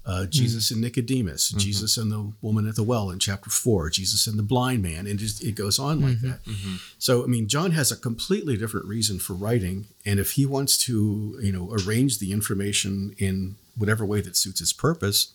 uh, 0.07 0.27
Jesus 0.27 0.67
mm-hmm. 0.67 0.75
and 0.77 0.83
Nicodemus, 0.83 1.51
mm-hmm. 1.51 1.59
Jesus 1.59 1.97
and 1.97 2.11
the 2.11 2.33
woman 2.41 2.69
at 2.69 2.77
the 2.77 2.83
well 2.83 3.11
in 3.11 3.19
chapter 3.19 3.51
four, 3.51 3.91
Jesus 3.91 4.27
and 4.27 4.39
the 4.39 4.43
blind 4.43 4.83
man, 4.83 5.07
and 5.07 5.19
just, 5.19 5.43
it 5.45 5.55
goes 5.55 5.79
on 5.79 6.01
like 6.01 6.21
that. 6.21 6.41
So, 6.99 7.23
I 7.23 7.27
mean, 7.27 7.49
John 7.49 7.73
has 7.73 7.93
a 7.93 7.97
completely 7.97 8.57
different 8.57 8.87
reason 8.87 9.19
for 9.19 9.35
writing, 9.35 9.87
and 10.07 10.19
if 10.19 10.33
he 10.33 10.47
wants 10.47 10.79
to, 10.85 11.39
you 11.43 11.53
know, 11.53 11.71
arrange 11.73 12.19
the 12.19 12.33
information 12.33 13.15
in 13.19 13.57
whatever 13.77 14.07
way 14.07 14.21
that 14.21 14.37
suits 14.37 14.61
his 14.61 14.73
purpose, 14.73 15.35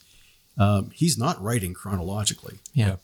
um, 0.58 0.92
he's 0.94 1.18
not 1.18 1.42
writing 1.42 1.74
chronologically. 1.74 2.60
Yeah. 2.74 2.96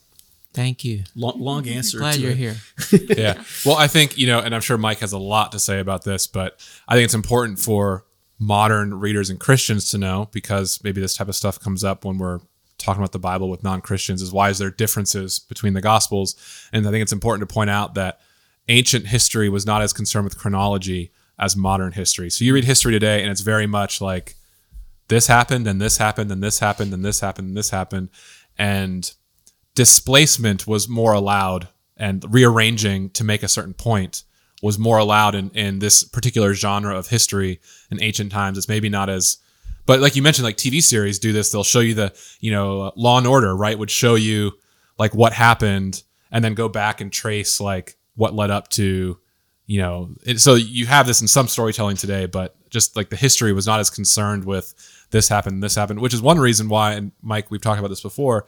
Thank 0.54 0.84
you 0.84 1.04
Long, 1.16 1.40
long 1.40 1.64
mm-hmm. 1.64 1.78
answer. 1.78 2.00
glad 2.00 2.18
you're 2.18 2.32
a- 2.32 2.36
here 2.36 2.56
yeah. 2.92 3.44
Well, 3.66 3.78
I 3.78 3.88
think, 3.88 4.18
you 4.18 4.28
know, 4.28 4.40
and 4.40 4.54
I'm 4.54 4.62
sure 4.62 4.78
Mike 4.78 5.00
has 5.00 5.14
a 5.14 5.18
lot 5.18 5.52
to 5.54 5.60
say 5.60 5.80
about 5.80 6.04
this, 6.04 6.28
but 6.28 6.60
I 6.88 6.96
think 6.96 7.06
it's 7.06 7.14
important 7.14 7.60
for 7.60 8.06
modern 8.40 9.00
readers 9.00 9.30
and 9.30 9.40
Christians 9.40 9.92
to 9.92 9.98
know 9.98 10.28
because 10.32 10.84
maybe 10.84 11.00
this 11.00 11.16
type 11.16 11.28
of 11.28 11.36
stuff 11.36 11.60
comes 11.60 11.84
up 11.84 12.04
when 12.04 12.18
we're 12.18 12.40
talking 12.80 13.02
about 13.02 13.12
the 13.12 13.20
Bible 13.20 13.50
with 13.50 13.64
non 13.64 13.82
Christians 13.82 14.22
is 14.22 14.32
why 14.32 14.50
is 14.50 14.58
there 14.58 14.72
differences 14.72 15.40
between 15.40 15.74
the 15.74 15.82
Gospels? 15.82 16.36
And 16.74 16.88
I 16.88 16.92
think 16.92 17.04
it's 17.04 17.12
important 17.14 17.48
to 17.48 17.54
point 17.54 17.70
out 17.70 17.94
that 17.94 18.20
ancient 18.68 19.08
history 19.08 19.50
was 19.50 19.66
not 19.66 19.82
as 19.82 19.94
concerned 19.94 20.24
with 20.26 20.38
chronology 20.38 21.12
as 21.38 21.56
modern 21.56 21.92
history. 21.92 22.30
So 22.30 22.44
you 22.44 22.54
read 22.54 22.66
history 22.66 22.92
today 22.92 23.22
and 23.22 23.32
it's 23.32 23.42
very 23.42 23.68
much 23.68 24.02
like 24.02 24.36
this 25.08 25.28
happened 25.28 25.68
and 25.68 25.82
this 25.82 25.98
happened 25.98 26.32
and 26.32 26.42
this 26.42 26.60
happened 26.60 26.94
and 26.94 27.04
this 27.04 27.20
happened 27.20 27.50
and 27.50 27.58
this 27.58 27.70
happened. 27.70 28.10
And 28.58 29.12
displacement 29.76 30.68
was 30.68 30.90
more 30.90 31.14
allowed 31.14 31.68
and 31.98 32.26
rearranging 32.30 33.10
to 33.12 33.24
make 33.24 33.44
a 33.44 33.48
certain 33.48 33.74
point 33.74 34.24
was 34.62 34.78
more 34.78 34.98
allowed 34.98 35.36
in, 35.36 35.50
in 35.52 35.80
this 35.80 36.04
particular 36.04 36.54
genre 36.54 36.96
of 36.96 37.08
history 37.08 37.60
in 37.90 38.02
ancient 38.02 38.32
times. 38.32 38.58
It's 38.58 38.68
maybe 38.68 38.90
not 38.90 39.10
as, 39.10 39.38
but 39.86 40.00
like 40.00 40.16
you 40.16 40.22
mentioned, 40.22 40.46
like 40.46 40.58
TV 40.58 40.82
series 40.84 41.20
do 41.20 41.34
this. 41.34 41.52
They'll 41.52 41.64
show 41.64 41.80
you 41.80 41.96
the, 41.96 42.14
you 42.40 42.52
know, 42.52 42.92
Law 42.96 43.18
and 43.18 43.26
Order, 43.26 43.56
right? 43.56 43.78
Would 43.78 43.90
show 43.90 44.16
you 44.16 44.52
like 45.00 45.16
what 45.16 45.34
happened 45.34 46.04
and 46.32 46.44
then 46.44 46.54
go 46.54 46.70
back 46.70 47.02
and 47.02 47.12
trace 47.12 47.60
like 47.60 47.98
what 48.16 48.36
led 48.36 48.52
up 48.52 48.70
to, 48.70 49.18
you 49.66 49.82
know, 49.82 50.12
it, 50.24 50.40
so 50.40 50.56
you 50.56 50.86
have 50.86 51.08
this 51.08 51.22
in 51.22 51.28
some 51.28 51.48
storytelling 51.48 51.98
today, 51.98 52.28
but 52.28 52.56
just 52.70 52.96
like 52.96 53.10
the 53.10 53.16
history 53.16 53.54
was 53.54 53.66
not 53.66 53.80
as 53.80 53.90
concerned 53.90 54.46
with 54.46 54.74
this 55.10 55.28
happened, 55.28 55.64
this 55.64 55.76
happened, 55.76 56.00
which 56.00 56.14
is 56.14 56.22
one 56.22 56.38
reason 56.38 56.70
why, 56.70 56.94
and 56.94 57.12
Mike, 57.22 57.50
we've 57.50 57.62
talked 57.62 57.80
about 57.80 57.88
this 57.90 58.02
before, 58.02 58.46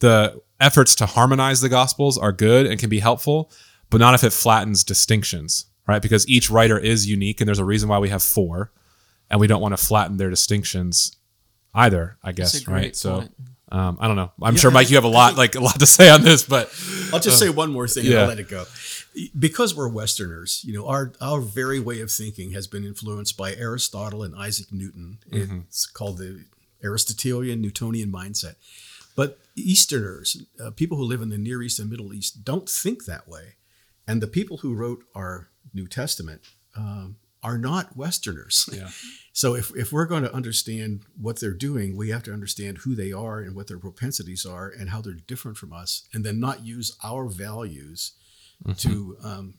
the 0.00 0.40
efforts 0.60 0.94
to 0.96 1.06
harmonize 1.06 1.60
the 1.60 1.68
gospels 1.68 2.16
are 2.18 2.32
good 2.32 2.66
and 2.66 2.78
can 2.80 2.88
be 2.88 3.00
helpful, 3.00 3.50
but 3.90 3.98
not 3.98 4.14
if 4.14 4.24
it 4.24 4.32
flattens 4.32 4.84
distinctions, 4.84 5.66
right? 5.86 6.02
Because 6.02 6.28
each 6.28 6.50
writer 6.50 6.78
is 6.78 7.08
unique 7.08 7.40
and 7.40 7.48
there's 7.48 7.58
a 7.58 7.64
reason 7.64 7.88
why 7.88 7.98
we 7.98 8.08
have 8.08 8.22
four, 8.22 8.72
and 9.30 9.40
we 9.40 9.46
don't 9.46 9.60
want 9.60 9.76
to 9.76 9.84
flatten 9.84 10.16
their 10.16 10.30
distinctions 10.30 11.16
either, 11.74 12.16
I 12.22 12.32
guess, 12.32 12.52
That's 12.52 12.62
a 12.62 12.66
great 12.66 12.76
right? 12.76 12.96
So 12.96 13.28
um, 13.72 13.98
I 14.00 14.06
don't 14.06 14.16
know. 14.16 14.32
I'm 14.40 14.54
Yeah, 14.54 14.60
sure 14.60 14.70
Mike, 14.70 14.90
you 14.90 14.96
have 14.96 15.04
a 15.04 15.08
lot 15.08 15.36
like 15.36 15.56
a 15.56 15.60
lot 15.60 15.78
to 15.80 15.86
say 15.86 16.08
on 16.08 16.22
this, 16.22 16.44
but 16.44 16.72
I'll 17.12 17.20
just 17.20 17.38
say 17.38 17.48
one 17.48 17.72
more 17.72 17.88
thing 17.88 18.04
and. 18.04 18.22
I'll 18.22 18.28
let 18.28 18.38
it 18.38 18.48
go. 18.48 18.64
Because 19.36 19.74
we're 19.74 19.88
Westerners, 19.88 20.62
you 20.64 20.72
know, 20.74 20.86
our 20.86 21.12
our 21.20 21.40
very 21.40 21.80
way 21.80 22.00
of 22.00 22.10
thinking 22.10 22.52
has 22.52 22.66
been 22.66 22.84
influenced 22.84 23.36
by 23.36 23.54
Aristotle 23.54 24.22
and 24.22 24.34
Isaac 24.36 24.72
Newton. 24.72 25.18
It's 25.32 25.86
called 25.86 26.18
the 26.18 26.44
Aristotelian 26.84 27.60
Newtonian 27.60 28.12
mindset. 28.12 28.54
But 29.16 29.38
Easterners, 29.56 30.44
uh, 30.62 30.70
people 30.70 30.98
who 30.98 31.04
live 31.04 31.22
in 31.22 31.30
the 31.30 31.38
Near 31.38 31.62
East 31.62 31.80
and 31.80 31.90
Middle 31.90 32.14
East, 32.14 32.44
don't 32.44 32.68
think 32.68 33.06
that 33.06 33.26
way. 33.26 33.56
And 34.06 34.20
the 34.22 34.28
people 34.28 34.58
who 34.58 34.74
wrote 34.74 35.02
our 35.14 35.48
New 35.74 35.88
Testament 35.88 36.42
um, 36.76 37.16
are 37.42 37.58
not 37.58 37.96
Westerners. 37.96 38.68
Yeah. 38.72 38.90
So 39.32 39.54
if, 39.54 39.70
if 39.76 39.92
we're 39.92 40.06
going 40.06 40.22
to 40.22 40.32
understand 40.32 41.02
what 41.20 41.40
they're 41.40 41.52
doing, 41.52 41.94
we 41.94 42.08
have 42.08 42.22
to 42.22 42.32
understand 42.32 42.78
who 42.78 42.94
they 42.94 43.12
are 43.12 43.38
and 43.38 43.54
what 43.54 43.66
their 43.66 43.78
propensities 43.78 44.46
are 44.46 44.70
and 44.70 44.88
how 44.88 45.02
they're 45.02 45.12
different 45.12 45.58
from 45.58 45.74
us, 45.74 46.08
and 46.14 46.24
then 46.24 46.40
not 46.40 46.64
use 46.64 46.96
our 47.04 47.28
values 47.28 48.12
to 48.78 49.18
um, 49.22 49.56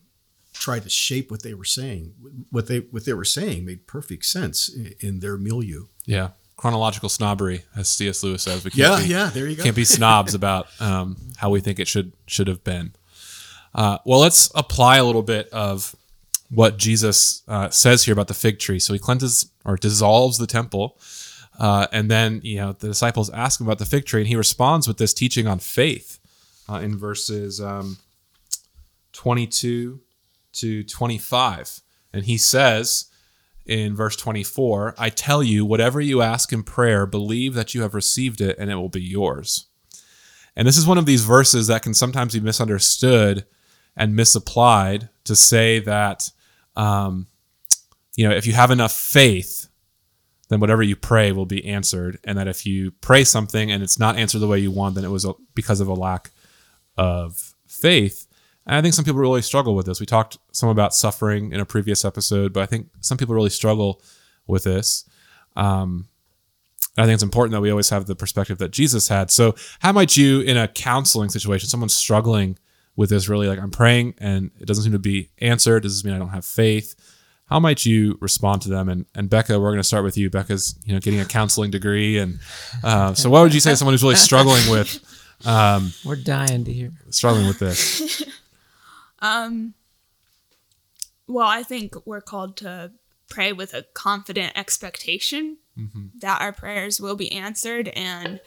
try 0.52 0.80
to 0.80 0.88
shape 0.88 1.30
what 1.30 1.44
they 1.44 1.54
were 1.54 1.64
saying. 1.64 2.12
What 2.50 2.66
they 2.66 2.78
what 2.78 3.04
they 3.04 3.12
were 3.12 3.24
saying 3.24 3.64
made 3.64 3.86
perfect 3.86 4.24
sense 4.24 4.68
in, 4.68 4.94
in 4.98 5.20
their 5.20 5.38
milieu. 5.38 5.84
yeah, 6.06 6.30
chronological 6.58 7.08
snobbery, 7.08 7.62
as 7.74 7.88
C.S. 7.88 8.22
Lewis 8.22 8.42
says. 8.42 8.62
We 8.64 8.70
can't 8.70 8.78
Yeah, 9.00 9.00
be, 9.06 9.08
yeah, 9.10 9.30
there 9.32 9.46
you 9.48 9.56
go. 9.56 9.62
can't 9.62 9.76
be 9.76 9.84
snobs 9.96 10.34
about 10.34 10.66
um, 10.80 11.16
how 11.38 11.48
we 11.48 11.60
think 11.60 11.78
it 11.78 11.88
should 11.88 12.12
should 12.26 12.48
have 12.48 12.62
been. 12.64 12.92
Uh, 13.74 13.96
well, 14.04 14.18
let's 14.20 14.50
apply 14.54 14.96
a 14.98 15.04
little 15.04 15.22
bit 15.22 15.48
of 15.50 15.96
what 16.50 16.76
Jesus 16.76 17.42
uh, 17.48 17.70
says 17.70 18.04
here 18.04 18.12
about 18.12 18.28
the 18.28 18.34
fig 18.34 18.58
tree. 18.58 18.78
So 18.78 18.92
he 18.92 18.98
cleanses 18.98 19.50
or 19.64 19.76
dissolves 19.76 20.36
the 20.38 20.46
temple, 20.46 20.98
uh, 21.58 21.86
and 21.92 22.10
then 22.10 22.40
you 22.42 22.56
know 22.56 22.72
the 22.72 22.88
disciples 22.88 23.30
ask 23.30 23.60
him 23.60 23.66
about 23.66 23.78
the 23.78 23.86
fig 23.86 24.04
tree, 24.04 24.20
and 24.20 24.28
he 24.28 24.36
responds 24.36 24.86
with 24.88 24.98
this 24.98 25.14
teaching 25.14 25.46
on 25.46 25.58
faith 25.60 26.18
uh, 26.68 26.76
in 26.76 26.98
verses 26.98 27.60
um, 27.60 27.98
twenty-two 29.12 30.00
to 30.54 30.82
twenty-five, 30.84 31.80
and 32.12 32.24
he 32.24 32.36
says 32.38 33.07
in 33.68 33.94
verse 33.94 34.16
24, 34.16 34.94
I 34.98 35.10
tell 35.10 35.42
you, 35.42 35.64
whatever 35.64 36.00
you 36.00 36.22
ask 36.22 36.52
in 36.52 36.62
prayer, 36.62 37.06
believe 37.06 37.54
that 37.54 37.74
you 37.74 37.82
have 37.82 37.94
received 37.94 38.40
it 38.40 38.56
and 38.58 38.70
it 38.70 38.76
will 38.76 38.88
be 38.88 39.02
yours. 39.02 39.66
And 40.56 40.66
this 40.66 40.78
is 40.78 40.86
one 40.86 40.98
of 40.98 41.06
these 41.06 41.22
verses 41.22 41.66
that 41.66 41.82
can 41.82 41.94
sometimes 41.94 42.34
be 42.34 42.40
misunderstood 42.40 43.44
and 43.94 44.16
misapplied 44.16 45.10
to 45.24 45.36
say 45.36 45.80
that, 45.80 46.30
um, 46.76 47.26
you 48.16 48.28
know, 48.28 48.34
if 48.34 48.46
you 48.46 48.54
have 48.54 48.70
enough 48.70 48.92
faith, 48.92 49.68
then 50.48 50.60
whatever 50.60 50.82
you 50.82 50.96
pray 50.96 51.30
will 51.32 51.46
be 51.46 51.64
answered. 51.66 52.18
And 52.24 52.38
that 52.38 52.48
if 52.48 52.64
you 52.64 52.92
pray 53.02 53.24
something 53.24 53.70
and 53.70 53.82
it's 53.82 53.98
not 53.98 54.16
answered 54.16 54.38
the 54.38 54.48
way 54.48 54.58
you 54.58 54.70
want, 54.70 54.94
then 54.94 55.04
it 55.04 55.10
was 55.10 55.26
because 55.54 55.80
of 55.80 55.88
a 55.88 55.94
lack 55.94 56.30
of 56.96 57.54
faith. 57.66 58.26
And 58.68 58.76
I 58.76 58.82
think 58.82 58.94
some 58.94 59.04
people 59.04 59.20
really 59.20 59.42
struggle 59.42 59.74
with 59.74 59.86
this. 59.86 59.98
We 59.98 60.06
talked 60.06 60.38
some 60.52 60.68
about 60.68 60.94
suffering 60.94 61.52
in 61.52 61.60
a 61.60 61.64
previous 61.64 62.04
episode, 62.04 62.52
but 62.52 62.62
I 62.62 62.66
think 62.66 62.88
some 63.00 63.16
people 63.18 63.34
really 63.34 63.50
struggle 63.50 64.02
with 64.46 64.64
this. 64.64 65.08
Um, 65.56 66.06
I 66.96 67.04
think 67.04 67.14
it's 67.14 67.22
important 67.22 67.52
that 67.52 67.60
we 67.60 67.70
always 67.70 67.88
have 67.90 68.06
the 68.06 68.14
perspective 68.14 68.58
that 68.58 68.70
Jesus 68.70 69.08
had. 69.08 69.30
So, 69.30 69.54
how 69.80 69.92
might 69.92 70.16
you, 70.16 70.40
in 70.40 70.56
a 70.56 70.68
counseling 70.68 71.30
situation, 71.30 71.68
someone 71.68 71.88
struggling 71.88 72.58
with 72.98 73.10
this 73.10 73.28
really 73.28 73.46
like 73.46 73.60
I'm 73.60 73.70
praying 73.70 74.14
and 74.18 74.50
it 74.60 74.66
doesn't 74.66 74.82
seem 74.82 74.92
to 74.92 74.98
be 74.98 75.30
answered. 75.38 75.84
Does 75.84 75.96
this 75.96 76.04
mean 76.04 76.14
I 76.14 76.18
don't 76.18 76.30
have 76.30 76.44
faith? 76.44 76.96
How 77.46 77.60
might 77.60 77.86
you 77.86 78.18
respond 78.20 78.60
to 78.62 78.68
them? 78.68 78.88
And 78.88 79.06
and 79.14 79.30
Becca, 79.30 79.58
we're 79.58 79.68
going 79.68 79.78
to 79.78 79.84
start 79.84 80.02
with 80.02 80.18
you. 80.18 80.28
Becca's 80.28 80.74
you 80.84 80.92
know 80.92 80.98
getting 81.00 81.20
a 81.20 81.24
counseling 81.24 81.70
degree, 81.70 82.18
and 82.18 82.40
uh, 82.82 83.14
so 83.14 83.30
what 83.30 83.42
would 83.42 83.54
you 83.54 83.60
say 83.60 83.70
to 83.70 83.76
someone 83.76 83.94
who's 83.94 84.02
really 84.02 84.16
struggling 84.16 84.68
with 84.68 84.98
um, 85.46 85.92
We're 86.04 86.16
dying 86.16 86.64
to 86.64 86.72
hear. 86.72 86.90
struggling 87.10 87.46
with 87.46 87.60
this? 87.60 88.22
Well, 91.26 91.46
I 91.46 91.62
think 91.62 91.94
we're 92.06 92.20
called 92.22 92.56
to 92.58 92.92
pray 93.28 93.52
with 93.52 93.74
a 93.74 93.84
confident 93.94 94.52
expectation 94.56 95.58
that 96.20 96.40
our 96.40 96.52
prayers 96.52 97.00
will 97.00 97.14
be 97.16 97.30
answered 97.30 97.88
and 97.88 98.40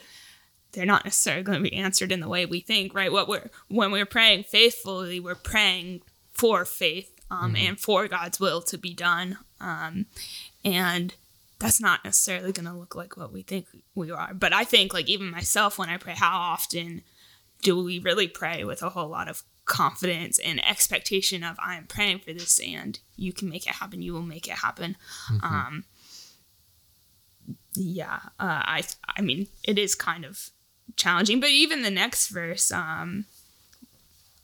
they're 0.72 0.84
not 0.84 1.04
necessarily 1.04 1.42
going 1.42 1.62
to 1.62 1.70
be 1.70 1.76
answered 1.76 2.10
in 2.12 2.20
the 2.20 2.28
way 2.28 2.44
we 2.44 2.60
think, 2.60 2.92
right? 2.94 3.12
What 3.12 3.28
we're 3.28 3.48
when 3.68 3.90
we're 3.92 4.04
praying 4.06 4.44
faithfully, 4.44 5.20
we're 5.20 5.34
praying 5.34 6.02
for 6.32 6.64
faith 6.64 7.10
um, 7.30 7.56
and 7.56 7.80
for 7.80 8.08
God's 8.08 8.40
will 8.40 8.60
to 8.62 8.76
be 8.76 8.92
done. 8.92 9.38
Um, 9.60 10.06
and 10.64 11.14
that's 11.58 11.80
not 11.80 12.04
necessarily 12.04 12.52
going 12.52 12.66
to 12.66 12.74
look 12.74 12.94
like 12.94 13.16
what 13.16 13.32
we 13.32 13.42
think 13.42 13.66
we 13.94 14.10
are. 14.10 14.34
But 14.34 14.52
I 14.52 14.64
think, 14.64 14.92
like, 14.92 15.08
even 15.08 15.30
myself, 15.30 15.78
when 15.78 15.88
I 15.88 15.96
pray, 15.96 16.14
how 16.14 16.36
often 16.36 17.02
do 17.62 17.82
we 17.82 17.98
really 18.00 18.28
pray 18.28 18.64
with 18.64 18.82
a 18.82 18.90
whole 18.90 19.08
lot 19.08 19.28
of 19.28 19.42
confidence 19.72 20.38
and 20.38 20.62
expectation 20.66 21.42
of 21.42 21.56
I 21.58 21.76
am 21.76 21.86
praying 21.86 22.18
for 22.18 22.34
this 22.34 22.60
and 22.60 23.00
you 23.16 23.32
can 23.32 23.48
make 23.48 23.66
it 23.66 23.76
happen, 23.76 24.02
you 24.02 24.12
will 24.12 24.20
make 24.20 24.46
it 24.46 24.58
happen. 24.58 24.98
Um, 25.42 25.84
yeah, 27.74 28.20
uh, 28.38 28.60
I 28.66 28.82
I 29.16 29.22
mean 29.22 29.46
it 29.64 29.78
is 29.78 29.94
kind 29.94 30.26
of 30.26 30.50
challenging, 30.96 31.40
but 31.40 31.48
even 31.48 31.80
the 31.80 31.90
next 31.90 32.28
verse, 32.28 32.70
um, 32.70 33.24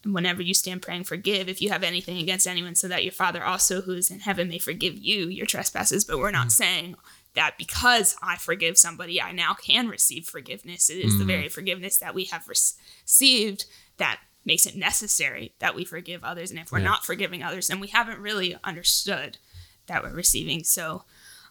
whenever 0.02 0.40
you 0.40 0.54
stand 0.54 0.80
praying, 0.80 1.04
forgive 1.04 1.46
if 1.46 1.60
you 1.60 1.68
have 1.68 1.82
anything 1.82 2.16
against 2.16 2.46
anyone, 2.46 2.74
so 2.74 2.88
that 2.88 3.04
your 3.04 3.12
Father 3.12 3.44
also 3.44 3.82
who 3.82 3.92
is 3.92 4.10
in 4.10 4.20
heaven 4.20 4.48
may 4.48 4.58
forgive 4.58 4.96
you 4.96 5.28
your 5.28 5.44
trespasses. 5.44 6.06
But 6.06 6.18
we're 6.18 6.30
not 6.30 6.52
saying 6.52 6.94
that 7.34 7.58
because 7.58 8.16
I 8.22 8.36
forgive 8.36 8.78
somebody, 8.78 9.20
I 9.20 9.32
now 9.32 9.52
can 9.52 9.88
receive 9.88 10.26
forgiveness. 10.26 10.88
It 10.88 11.04
is 11.04 11.18
the 11.18 11.26
very 11.26 11.50
forgiveness 11.50 11.98
that 11.98 12.14
we 12.14 12.24
have 12.24 12.48
rec- 12.48 12.56
received 13.02 13.66
that 13.98 14.20
makes 14.48 14.66
it 14.66 14.74
necessary 14.74 15.52
that 15.60 15.74
we 15.76 15.84
forgive 15.84 16.24
others. 16.24 16.50
And 16.50 16.58
if 16.58 16.72
we're 16.72 16.78
Yeah. 16.80 16.86
not 16.92 17.04
forgiving 17.06 17.42
others, 17.44 17.68
then 17.68 17.78
we 17.78 17.88
haven't 17.88 18.18
really 18.18 18.56
understood 18.64 19.38
that 19.86 20.02
we're 20.02 20.14
receiving. 20.14 20.64
So, 20.64 21.04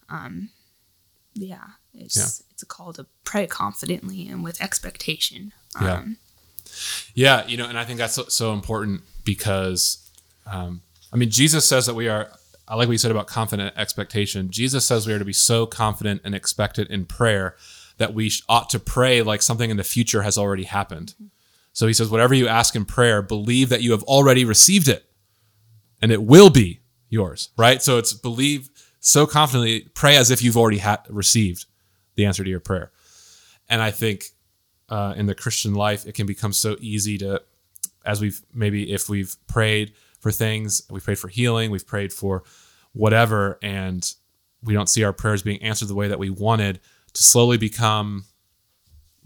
um, 0.09 0.49
yeah, 1.33 1.67
it's 1.93 2.17
Yeah. 2.17 2.29
it's 2.51 2.63
a 2.63 2.65
call 2.65 2.91
to 2.93 3.05
pray 3.23 3.45
confidently 3.47 4.27
and 4.27 4.43
with 4.43 4.59
expectation. 4.61 5.53
Yeah. 5.81 5.93
Um, 5.99 6.17
Yeah, 7.13 7.47
you 7.47 7.55
know, 7.57 7.67
and 7.69 7.79
I 7.79 7.85
think 7.85 7.97
that's 7.97 8.13
so, 8.15 8.25
so 8.27 8.51
important 8.53 9.01
because, 9.23 9.99
um, 10.45 10.81
I 11.13 11.15
mean, 11.15 11.29
Jesus 11.31 11.67
says 11.67 11.85
that 11.85 11.93
we 11.95 12.07
are. 12.09 12.29
I 12.67 12.75
like 12.75 12.87
what 12.89 12.91
you 12.93 12.97
said 12.97 13.11
about 13.11 13.27
confident 13.27 13.73
expectation. 13.77 14.51
Jesus 14.51 14.85
says 14.85 15.07
we 15.07 15.13
are 15.13 15.19
to 15.19 15.23
be 15.25 15.31
so 15.33 15.65
confident 15.65 16.21
and 16.25 16.35
expectant 16.35 16.89
in 16.89 17.05
prayer 17.05 17.55
that 17.97 18.13
we 18.13 18.29
ought 18.49 18.69
to 18.71 18.79
pray 18.79 19.21
like 19.21 19.41
something 19.41 19.69
in 19.69 19.77
the 19.77 19.85
future 19.85 20.23
has 20.23 20.37
already 20.37 20.65
happened. 20.65 21.15
So 21.77 21.85
he 21.85 21.93
says, 21.93 22.09
whatever 22.09 22.33
you 22.33 22.47
ask 22.47 22.75
in 22.75 22.85
prayer, 22.85 23.21
believe 23.21 23.69
that 23.69 23.83
you 23.83 23.91
have 23.91 24.01
already 24.05 24.45
received 24.45 24.87
it, 24.87 25.05
and 26.01 26.11
it 26.11 26.23
will 26.23 26.49
be 26.49 26.79
yours. 27.07 27.49
Right. 27.55 27.83
So 27.83 27.99
it's 27.99 28.13
believe 28.13 28.71
so 28.99 29.27
confidently, 29.27 29.81
pray 29.93 30.17
as 30.17 30.31
if 30.31 30.41
you've 30.41 30.57
already 30.57 30.79
ha- 30.79 31.03
received 31.07 31.65
the 32.15 32.25
answer 32.25 32.43
to 32.43 32.49
your 32.49 32.59
prayer. 32.59 32.91
And 33.69 33.79
I 33.79 33.91
think 33.91 34.23
uh, 34.89 35.13
in 35.17 35.27
the 35.27 35.35
Christian 35.35 35.75
life, 35.75 36.07
it 36.07 36.15
can 36.15 36.25
become 36.25 36.51
so 36.51 36.77
easy 36.79 37.19
to, 37.19 37.43
as 38.03 38.21
we've 38.21 38.41
maybe 38.51 38.91
if 38.91 39.07
we've 39.07 39.35
prayed 39.45 39.93
for 40.19 40.31
things, 40.31 40.81
we've 40.89 41.03
prayed 41.03 41.19
for 41.19 41.27
healing, 41.27 41.69
we've 41.69 41.85
prayed 41.85 42.11
for 42.11 42.43
whatever, 42.93 43.59
and 43.61 44.15
we 44.63 44.73
don't 44.73 44.89
see 44.89 45.03
our 45.03 45.13
prayers 45.13 45.43
being 45.43 45.61
answered 45.61 45.89
the 45.89 45.93
way 45.93 46.07
that 46.07 46.17
we 46.17 46.31
wanted, 46.31 46.79
to 47.13 47.21
slowly 47.21 47.59
become 47.59 48.25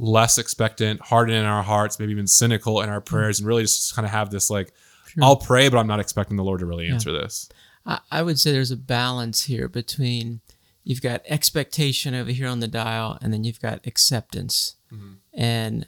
less 0.01 0.39
expectant, 0.39 0.99
hardened 0.99 1.37
in 1.37 1.45
our 1.45 1.61
hearts, 1.61 1.99
maybe 1.99 2.11
even 2.11 2.25
cynical 2.25 2.81
in 2.81 2.89
our 2.89 2.99
mm. 2.99 3.05
prayers, 3.05 3.39
and 3.39 3.47
really 3.47 3.61
just 3.61 3.95
kind 3.95 4.05
of 4.05 4.11
have 4.11 4.31
this 4.31 4.49
like, 4.49 4.73
I'll 5.21 5.35
pray, 5.35 5.69
but 5.69 5.77
I'm 5.77 5.87
not 5.87 5.99
expecting 5.99 6.37
the 6.37 6.43
Lord 6.43 6.61
to 6.61 6.65
really 6.65 6.87
answer 6.87 7.11
this. 7.11 7.49
I, 7.85 7.99
I 8.09 8.21
would 8.23 8.39
say 8.39 8.51
there's 8.51 8.71
a 8.71 8.77
balance 8.77 9.43
here 9.43 9.67
between 9.67 10.41
you've 10.83 11.01
got 11.01 11.21
expectation 11.27 12.15
over 12.15 12.31
here 12.31 12.47
on 12.47 12.61
the 12.61 12.67
dial, 12.67 13.17
and 13.21 13.31
then 13.31 13.43
you've 13.43 13.61
got 13.61 13.85
acceptance. 13.85 14.75
Mm-hmm. 14.91 15.13
And 15.33 15.87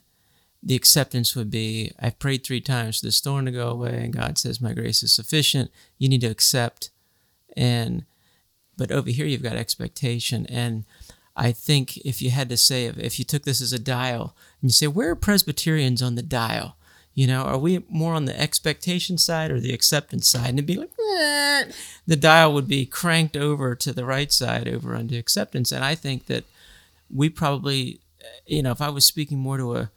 the 0.61 0.75
acceptance 0.75 1.35
would 1.35 1.49
be 1.49 1.91
I've 1.99 2.19
prayed 2.19 2.43
three 2.43 2.61
times 2.61 2.99
for 2.99 3.07
this 3.07 3.17
storm 3.17 3.45
to 3.45 3.51
go 3.51 3.69
away, 3.69 4.03
and 4.03 4.13
God 4.13 4.37
says, 4.37 4.61
My 4.61 4.73
grace 4.73 5.01
is 5.01 5.13
sufficient. 5.13 5.71
You 5.97 6.07
need 6.07 6.21
to 6.21 6.27
accept. 6.27 6.91
And 7.57 8.05
but 8.77 8.91
over 8.91 9.09
here 9.09 9.25
you've 9.25 9.43
got 9.43 9.55
expectation. 9.55 10.45
And 10.47 10.85
I 11.35 11.51
think 11.51 11.97
if 11.97 12.21
you 12.21 12.29
had 12.29 12.49
to 12.49 12.57
say 12.57 12.85
if, 12.85 13.17
you 13.17 13.25
took 13.25 13.43
this 13.43 13.61
as 13.61 13.73
a 13.73 13.79
dial 13.79 14.35
and 14.61 14.69
you 14.69 14.73
say, 14.73 14.87
Where 14.87 15.11
are 15.11 15.15
Presbyterians 15.15 16.01
on 16.01 16.15
the 16.15 16.21
dial? 16.21 16.77
You 17.15 17.27
know, 17.27 17.43
are 17.43 17.57
we 17.57 17.83
more 17.89 18.13
on 18.15 18.25
the 18.25 18.39
expectation 18.39 19.17
side 19.17 19.51
or 19.51 19.59
the 19.59 19.73
acceptance 19.73 20.27
side? 20.27 20.49
And 20.49 20.59
it'd 20.59 20.65
be 20.65 20.77
like, 20.77 20.89
the 22.07 22.15
dial 22.15 22.53
would 22.53 22.67
be 22.67 22.85
cranked 22.87 23.37
over 23.37 23.75
to 23.75 23.93
the 23.93 24.05
right 24.05 24.31
side 24.31 24.67
over 24.67 24.95
onto 24.95 25.17
acceptance. 25.17 25.71
And 25.71 25.83
I 25.83 25.93
think 25.93 26.25
that 26.25 26.43
we 27.13 27.29
probably, 27.29 27.99
you 28.47 28.63
know, 28.63 28.71
if 28.71 28.81
I 28.81 28.89
was 28.89 29.05
speaking 29.05 29.37
more 29.37 29.57
to 29.57 29.75
a 29.75 29.91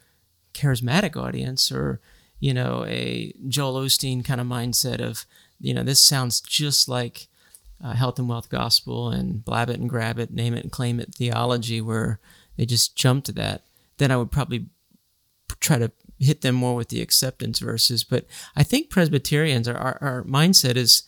charismatic 0.53 1.17
audience 1.17 1.73
or, 1.73 2.01
you 2.39 2.53
know, 2.53 2.85
a 2.87 3.33
Joel 3.49 3.81
Osteen 3.81 4.23
kind 4.23 4.41
of 4.41 4.47
mindset 4.47 5.01
of, 5.01 5.25
you 5.59 5.73
know, 5.73 5.83
this 5.83 6.03
sounds 6.03 6.43
just 6.43 6.87
like 6.87 7.29
uh, 7.83 7.93
health 7.93 8.19
and 8.19 8.29
wealth 8.29 8.49
gospel 8.49 9.11
and 9.11 9.45
blab 9.45 9.69
it 9.69 9.79
and 9.79 9.89
grab 9.89 10.19
it, 10.19 10.31
name 10.31 10.55
it 10.55 10.63
and 10.63 10.73
claim 10.73 11.01
it 11.01 11.15
theology, 11.15 11.81
where 11.81 12.21
they 12.57 12.67
just 12.67 12.97
jump 12.97 13.25
to 13.25 13.33
that, 13.33 13.63
then 13.99 14.11
I 14.11 14.17
would 14.17 14.31
probably 14.31 14.67
try 15.61 15.79
to 15.79 15.93
hit 16.19 16.41
them 16.41 16.55
more 16.55 16.75
with 16.75 16.89
the 16.89 17.03
acceptance 17.03 17.59
verses. 17.59 18.05
But 18.05 18.27
I 18.57 18.63
think 18.63 18.91
Presbyterians, 18.91 19.69
our, 19.69 19.77
our, 19.77 19.99
our 20.01 20.23
mindset 20.25 20.77
is 20.77 21.03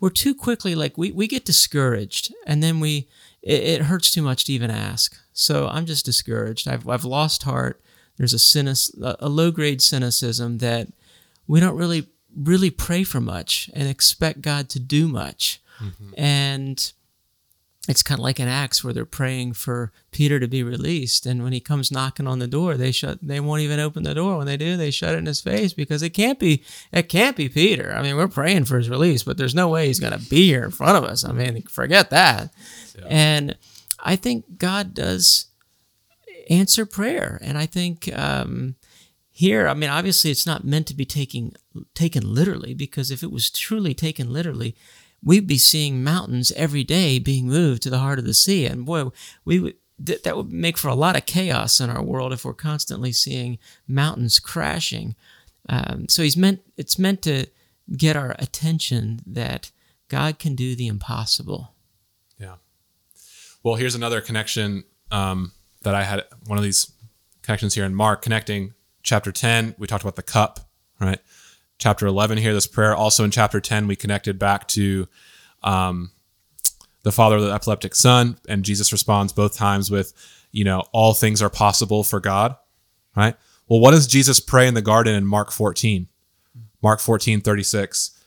we're 0.00 0.10
too 0.10 0.34
quickly 0.34 0.74
like 0.74 0.98
we, 0.98 1.12
we 1.12 1.26
get 1.26 1.44
discouraged 1.44 2.34
and 2.46 2.62
then 2.62 2.80
we 2.80 3.08
it, 3.42 3.62
it 3.62 3.82
hurts 3.82 4.10
too 4.10 4.22
much 4.22 4.44
to 4.44 4.52
even 4.52 4.70
ask. 4.70 5.16
So 5.32 5.68
I'm 5.68 5.86
just 5.86 6.04
discouraged. 6.04 6.66
I've, 6.66 6.88
I've 6.88 7.04
lost 7.04 7.42
heart. 7.42 7.80
There's 8.16 8.32
a 8.32 8.38
cynic, 8.38 8.76
a 9.02 9.28
low 9.28 9.50
grade 9.50 9.82
cynicism 9.82 10.58
that 10.58 10.88
we 11.46 11.60
don't 11.60 11.76
really 11.76 12.08
really 12.36 12.70
pray 12.70 13.04
for 13.04 13.20
much 13.20 13.70
and 13.74 13.88
expect 13.88 14.40
God 14.40 14.68
to 14.70 14.80
do 14.80 15.06
much. 15.08 15.60
And 16.16 16.92
it's 17.86 18.02
kind 18.02 18.18
of 18.18 18.22
like 18.22 18.38
an 18.38 18.48
Acts 18.48 18.82
where 18.82 18.94
they're 18.94 19.04
praying 19.04 19.52
for 19.52 19.92
Peter 20.10 20.40
to 20.40 20.48
be 20.48 20.62
released, 20.62 21.26
and 21.26 21.42
when 21.42 21.52
he 21.52 21.60
comes 21.60 21.92
knocking 21.92 22.26
on 22.26 22.38
the 22.38 22.46
door, 22.46 22.76
they 22.76 22.90
shut. 22.90 23.18
They 23.20 23.40
won't 23.40 23.60
even 23.60 23.78
open 23.78 24.04
the 24.04 24.14
door. 24.14 24.38
When 24.38 24.46
they 24.46 24.56
do, 24.56 24.76
they 24.76 24.90
shut 24.90 25.14
it 25.14 25.18
in 25.18 25.26
his 25.26 25.42
face 25.42 25.74
because 25.74 26.02
it 26.02 26.10
can't 26.10 26.38
be. 26.38 26.62
It 26.92 27.08
can't 27.10 27.36
be 27.36 27.48
Peter. 27.48 27.94
I 27.94 28.02
mean, 28.02 28.16
we're 28.16 28.28
praying 28.28 28.64
for 28.64 28.78
his 28.78 28.88
release, 28.88 29.22
but 29.22 29.36
there's 29.36 29.54
no 29.54 29.68
way 29.68 29.86
he's 29.86 30.00
going 30.00 30.18
to 30.18 30.30
be 30.30 30.46
here 30.46 30.64
in 30.64 30.70
front 30.70 30.96
of 30.96 31.04
us. 31.04 31.24
I 31.24 31.32
mean, 31.32 31.60
forget 31.62 32.10
that. 32.10 32.54
And 33.08 33.56
I 33.98 34.16
think 34.16 34.56
God 34.56 34.94
does 34.94 35.46
answer 36.48 36.86
prayer, 36.86 37.38
and 37.42 37.58
I 37.58 37.66
think 37.66 38.10
um, 38.16 38.76
here, 39.30 39.68
I 39.68 39.74
mean, 39.74 39.90
obviously, 39.90 40.30
it's 40.30 40.46
not 40.46 40.64
meant 40.64 40.86
to 40.86 40.94
be 40.94 41.04
taking 41.04 41.54
taken 41.94 42.34
literally 42.34 42.72
because 42.72 43.10
if 43.10 43.22
it 43.22 43.30
was 43.30 43.50
truly 43.50 43.92
taken 43.92 44.32
literally, 44.32 44.74
we'd 45.24 45.46
be 45.46 45.58
seeing 45.58 46.04
mountains 46.04 46.52
every 46.52 46.84
day 46.84 47.18
being 47.18 47.48
moved 47.48 47.82
to 47.82 47.90
the 47.90 47.98
heart 47.98 48.18
of 48.18 48.24
the 48.24 48.34
sea, 48.34 48.66
and 48.66 48.84
boy, 48.84 49.10
we 49.44 49.60
would. 49.60 49.74
That, 49.96 50.24
that 50.24 50.36
would 50.36 50.52
make 50.52 50.76
for 50.76 50.88
a 50.88 50.94
lot 50.96 51.16
of 51.16 51.24
chaos 51.24 51.78
in 51.78 51.88
our 51.88 52.02
world 52.02 52.32
if 52.32 52.44
we're 52.44 52.52
constantly 52.52 53.12
seeing 53.12 53.58
mountains 53.86 54.40
crashing. 54.40 55.14
Um, 55.68 56.08
so 56.08 56.24
he's 56.24 56.36
meant 56.36 56.62
it's 56.76 56.98
meant 56.98 57.22
to 57.22 57.46
get 57.96 58.16
our 58.16 58.34
attention 58.40 59.20
that 59.24 59.70
God 60.08 60.40
can 60.40 60.56
do 60.56 60.74
the 60.74 60.88
impossible. 60.88 61.74
Yeah. 62.38 62.56
Well, 63.62 63.76
here's 63.76 63.94
another 63.94 64.20
connection 64.20 64.82
um, 65.12 65.52
that 65.82 65.94
I 65.94 66.02
had. 66.02 66.24
One 66.46 66.58
of 66.58 66.64
these 66.64 66.90
connections 67.42 67.74
here 67.74 67.84
in 67.84 67.94
Mark, 67.94 68.22
connecting 68.22 68.74
chapter 69.02 69.30
10. 69.30 69.76
We 69.78 69.86
talked 69.86 70.02
about 70.02 70.16
the 70.16 70.22
cup, 70.22 70.60
right? 71.00 71.20
Chapter 71.84 72.06
11 72.06 72.38
here, 72.38 72.54
this 72.54 72.66
prayer. 72.66 72.94
Also 72.94 73.24
in 73.24 73.30
chapter 73.30 73.60
10, 73.60 73.86
we 73.86 73.94
connected 73.94 74.38
back 74.38 74.66
to 74.68 75.06
um, 75.62 76.12
the 77.02 77.12
father 77.12 77.36
of 77.36 77.42
the 77.42 77.52
epileptic 77.52 77.94
son, 77.94 78.38
and 78.48 78.64
Jesus 78.64 78.90
responds 78.90 79.34
both 79.34 79.54
times 79.54 79.90
with, 79.90 80.14
you 80.50 80.64
know, 80.64 80.84
all 80.92 81.12
things 81.12 81.42
are 81.42 81.50
possible 81.50 82.02
for 82.02 82.20
God, 82.20 82.56
right? 83.14 83.36
Well, 83.68 83.80
what 83.80 83.90
does 83.90 84.06
Jesus 84.06 84.40
pray 84.40 84.66
in 84.66 84.72
the 84.72 84.80
garden 84.80 85.14
in 85.14 85.26
Mark 85.26 85.52
14? 85.52 86.08
Mark 86.80 87.00
14, 87.00 87.42
36. 87.42 88.18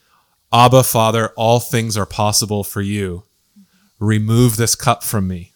Abba, 0.54 0.84
Father, 0.84 1.30
all 1.30 1.60
things 1.60 1.98
are 1.98 2.06
possible 2.06 2.64
for 2.64 2.84
you 2.84 3.24
remove 4.00 4.58
this 4.58 4.76
cup 4.76 5.04
from 5.04 5.28
me. 5.28 5.54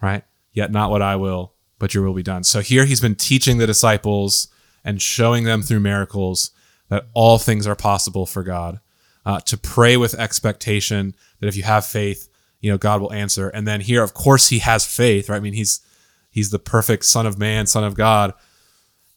Right? 0.00 0.24
Yet 0.54 0.72
not 0.72 0.90
what 0.90 1.02
I 1.02 1.16
will, 1.16 1.52
but 1.78 1.92
your 1.92 2.04
will 2.04 2.14
be 2.14 2.22
done. 2.22 2.42
So 2.42 2.60
here 2.60 2.86
he's 2.86 3.02
been 3.02 3.16
teaching 3.16 3.58
the 3.58 3.66
disciples 3.66 4.48
and 4.82 5.02
showing 5.02 5.44
them 5.44 5.60
through 5.60 5.80
miracles 5.80 6.52
that 6.90 7.06
all 7.14 7.38
things 7.38 7.66
are 7.66 7.76
possible 7.76 8.26
for 8.26 8.42
God, 8.42 8.80
uh, 9.24 9.40
to 9.40 9.56
pray 9.56 9.96
with 9.96 10.14
expectation 10.14 11.14
that 11.38 11.46
if 11.46 11.56
you 11.56 11.62
have 11.62 11.86
faith, 11.86 12.28
you 12.60 12.70
know 12.70 12.76
God 12.76 13.00
will 13.00 13.12
answer. 13.12 13.48
And 13.48 13.66
then 13.66 13.80
here, 13.80 14.02
of 14.02 14.12
course, 14.12 14.48
he 14.48 14.58
has 14.58 14.84
faith, 14.84 15.30
right? 15.30 15.36
I 15.36 15.40
mean, 15.40 15.54
he's 15.54 15.80
he's 16.30 16.50
the 16.50 16.58
perfect 16.58 17.04
Son 17.06 17.26
of 17.26 17.38
Man, 17.38 17.66
Son 17.66 17.84
of 17.84 17.94
God, 17.94 18.34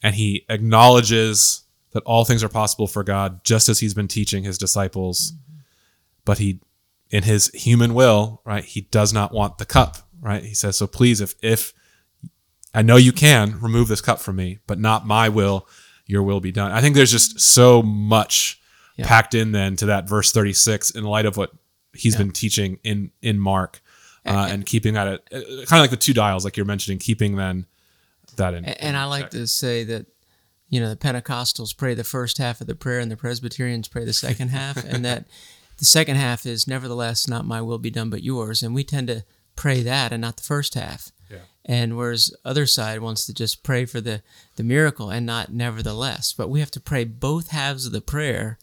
and 0.01 0.15
he 0.15 0.45
acknowledges 0.49 1.63
that 1.91 2.03
all 2.03 2.25
things 2.25 2.43
are 2.43 2.49
possible 2.49 2.87
for 2.87 3.03
God, 3.03 3.43
just 3.43 3.69
as 3.69 3.79
he's 3.79 3.93
been 3.93 4.07
teaching 4.07 4.43
his 4.43 4.57
disciples. 4.57 5.33
But 6.25 6.37
he, 6.39 6.59
in 7.09 7.23
his 7.23 7.49
human 7.49 7.93
will, 7.93 8.41
right, 8.45 8.63
he 8.63 8.81
does 8.81 9.13
not 9.13 9.33
want 9.33 9.57
the 9.57 9.65
cup, 9.65 9.97
right? 10.21 10.43
He 10.43 10.53
says, 10.53 10.77
"So 10.77 10.87
please, 10.87 11.21
if 11.21 11.35
if 11.41 11.73
I 12.73 12.81
know 12.81 12.95
you 12.95 13.11
can 13.11 13.59
remove 13.59 13.87
this 13.87 14.01
cup 14.01 14.19
from 14.19 14.35
me, 14.35 14.59
but 14.67 14.79
not 14.79 15.05
my 15.05 15.29
will, 15.29 15.67
your 16.13 16.23
will 16.23 16.39
be 16.39 16.51
done." 16.51 16.71
I 16.71 16.79
think 16.79 16.95
there's 16.95 17.11
just 17.11 17.39
so 17.41 17.81
much 17.81 18.59
Yeah. 18.95 19.07
packed 19.07 19.33
in 19.33 19.51
then 19.51 19.75
to 19.77 19.87
that 19.87 20.07
verse 20.07 20.31
36 20.31 20.91
in 20.91 21.03
light 21.03 21.25
of 21.25 21.35
what 21.35 21.51
he's 21.93 22.15
been 22.15 22.31
teaching 22.31 22.79
in 22.83 23.11
in 23.21 23.37
Mark. 23.39 23.81
Uh, 24.25 24.47
and 24.49 24.65
keeping 24.65 24.93
that 24.93 25.05
at 25.05 25.29
kind 25.31 25.43
of 25.61 25.69
like 25.79 25.89
the 25.89 25.97
two 25.97 26.13
dials, 26.13 26.45
like 26.45 26.55
you're 26.55 26.65
mentioning, 26.65 26.97
keeping 26.97 27.35
then 27.35 27.65
that 28.37 28.53
in. 28.53 28.63
And 28.63 28.95
I 28.95 29.03
like 29.03 29.31
to 29.31 29.45
say 29.47 29.83
that, 29.83 30.05
you 30.69 30.79
know, 30.79 30.87
the 30.89 30.95
Pentecostals 30.95 31.75
pray 31.75 31.93
the 31.93 32.05
first 32.05 32.37
half 32.37 32.61
of 32.61 32.67
the 32.67 32.73
prayer 32.73 32.99
and 33.01 33.11
the 33.11 33.17
Presbyterians 33.17 33.89
pray 33.89 34.05
the 34.05 34.13
second 34.13 34.47
half, 34.47 34.77
and 34.85 35.03
that 35.03 35.25
the 35.77 35.83
second 35.83 36.15
half 36.15 36.45
is, 36.45 36.67
nevertheless, 36.69 37.27
not 37.27 37.45
my 37.45 37.59
will 37.61 37.79
be 37.79 37.89
done 37.91 38.09
but 38.09 38.23
yours. 38.23 38.63
And 38.63 38.73
we 38.73 38.85
tend 38.85 39.07
to 39.09 39.25
pray 39.57 39.83
that 39.83 40.13
and 40.13 40.21
not 40.21 40.37
the 40.37 40.43
first 40.43 40.73
half. 40.75 41.11
Yeah. 41.33 41.39
And 41.65 41.97
whereas 41.97 42.33
other 42.43 42.65
side 42.65 43.01
wants 43.01 43.25
to 43.25 43.33
just 43.33 43.63
pray 43.63 43.85
for 43.85 44.01
the, 44.01 44.21
the 44.55 44.63
miracle 44.63 45.09
and 45.09 45.25
not 45.25 45.53
nevertheless. 45.53 46.33
But 46.33 46.49
we 46.49 46.59
have 46.59 46.71
to 46.71 46.79
pray 46.79 47.05
both 47.05 47.49
halves 47.49 47.85
of 47.85 47.91
the 47.91 48.01
prayer 48.01 48.57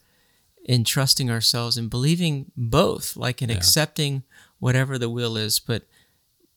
in 0.63 0.83
trusting 0.83 1.29
ourselves 1.29 1.77
and 1.77 1.89
believing 1.89 2.51
both, 2.55 3.17
like 3.17 3.41
in 3.41 3.49
accepting 3.49 4.23
whatever 4.59 4.97
the 4.99 5.09
will 5.09 5.35
is, 5.35 5.59
but 5.59 5.83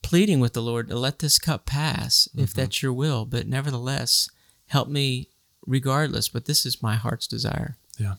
pleading 0.02 0.38
with 0.38 0.52
the 0.52 0.62
Lord 0.62 0.88
to 0.88 0.96
let 0.96 1.20
this 1.20 1.38
cup 1.38 1.64
pass 1.64 2.28
if 2.36 2.52
that's 2.52 2.82
your 2.82 2.92
will, 2.92 3.24
but 3.24 3.46
nevertheless, 3.46 4.28
help 4.66 4.88
me 4.88 5.28
regardless. 5.66 6.28
But 6.28 6.44
this 6.44 6.66
is 6.66 6.82
my 6.82 6.96
heart's 6.96 7.26
desire. 7.26 7.76
Yeah. 7.98 8.16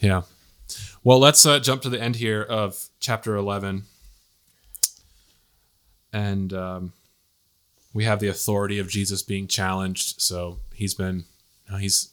Yeah. 0.00 0.22
Well, 1.04 1.20
let's 1.20 1.46
uh, 1.46 1.60
jump 1.60 1.82
to 1.82 1.88
the 1.88 2.02
end 2.02 2.16
here 2.16 2.42
of 2.42 2.88
chapter 2.98 3.36
11. 3.36 3.84
And 6.16 6.54
um, 6.54 6.92
we 7.92 8.04
have 8.04 8.20
the 8.20 8.28
authority 8.28 8.78
of 8.78 8.88
Jesus 8.88 9.22
being 9.22 9.46
challenged. 9.46 10.18
So 10.18 10.60
he's 10.72 10.94
been, 10.94 11.24
you 11.66 11.72
know, 11.72 11.76
he's 11.76 12.10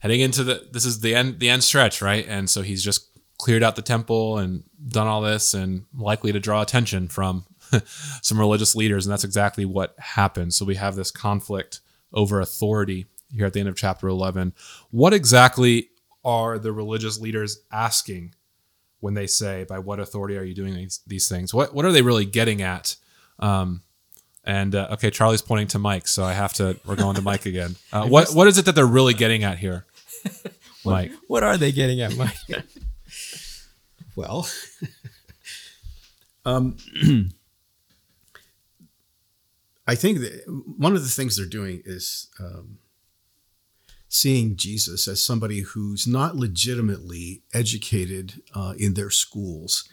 heading 0.00 0.20
into 0.20 0.42
the, 0.42 0.66
this 0.72 0.84
is 0.84 1.00
the 1.00 1.14
end, 1.14 1.38
the 1.38 1.48
end 1.48 1.62
stretch, 1.62 2.02
right? 2.02 2.26
And 2.26 2.50
so 2.50 2.62
he's 2.62 2.82
just 2.82 3.06
cleared 3.38 3.62
out 3.62 3.76
the 3.76 3.82
temple 3.82 4.38
and 4.38 4.64
done 4.88 5.06
all 5.06 5.22
this 5.22 5.54
and 5.54 5.84
likely 5.96 6.32
to 6.32 6.40
draw 6.40 6.62
attention 6.62 7.06
from 7.06 7.44
some 8.22 8.40
religious 8.40 8.74
leaders. 8.74 9.06
And 9.06 9.12
that's 9.12 9.22
exactly 9.22 9.64
what 9.64 9.94
happened. 10.00 10.52
So 10.52 10.64
we 10.64 10.74
have 10.74 10.96
this 10.96 11.12
conflict 11.12 11.78
over 12.12 12.40
authority 12.40 13.06
here 13.32 13.46
at 13.46 13.52
the 13.52 13.60
end 13.60 13.68
of 13.68 13.76
chapter 13.76 14.08
11. 14.08 14.52
What 14.90 15.14
exactly 15.14 15.90
are 16.24 16.58
the 16.58 16.72
religious 16.72 17.20
leaders 17.20 17.60
asking 17.70 18.34
when 18.98 19.14
they 19.14 19.28
say, 19.28 19.62
by 19.62 19.78
what 19.78 20.00
authority 20.00 20.36
are 20.36 20.44
you 20.44 20.54
doing 20.54 20.74
these, 20.74 21.00
these 21.06 21.28
things? 21.28 21.54
What, 21.54 21.72
what 21.72 21.84
are 21.84 21.92
they 21.92 22.02
really 22.02 22.24
getting 22.24 22.62
at? 22.62 22.96
Um, 23.38 23.82
and 24.44 24.74
uh, 24.74 24.88
okay, 24.92 25.10
Charlie's 25.10 25.42
pointing 25.42 25.68
to 25.68 25.78
Mike, 25.78 26.08
so 26.08 26.24
I 26.24 26.32
have 26.32 26.52
to, 26.54 26.78
we're 26.84 26.96
going 26.96 27.16
to 27.16 27.22
Mike 27.22 27.46
again. 27.46 27.76
Uh, 27.92 28.06
what, 28.06 28.30
what 28.30 28.48
is 28.48 28.56
it 28.56 28.64
that 28.64 28.74
they're 28.74 28.86
really 28.86 29.12
getting 29.12 29.44
at 29.44 29.58
here? 29.58 29.84
Mike. 30.84 31.12
What 31.28 31.42
are 31.42 31.58
they 31.58 31.72
getting 31.72 32.00
at, 32.00 32.16
Mike? 32.16 32.36
Well, 34.14 34.46
um, 36.44 36.76
I 39.86 39.94
think 39.94 40.20
that 40.20 40.42
one 40.76 40.94
of 40.94 41.02
the 41.02 41.08
things 41.08 41.36
they're 41.36 41.46
doing 41.46 41.82
is 41.86 42.28
um, 42.38 42.78
seeing 44.08 44.56
Jesus 44.56 45.08
as 45.08 45.24
somebody 45.24 45.60
who's 45.60 46.06
not 46.06 46.36
legitimately 46.36 47.42
educated 47.54 48.42
uh, 48.54 48.74
in 48.76 48.92
their 48.92 49.08
schools. 49.08 49.88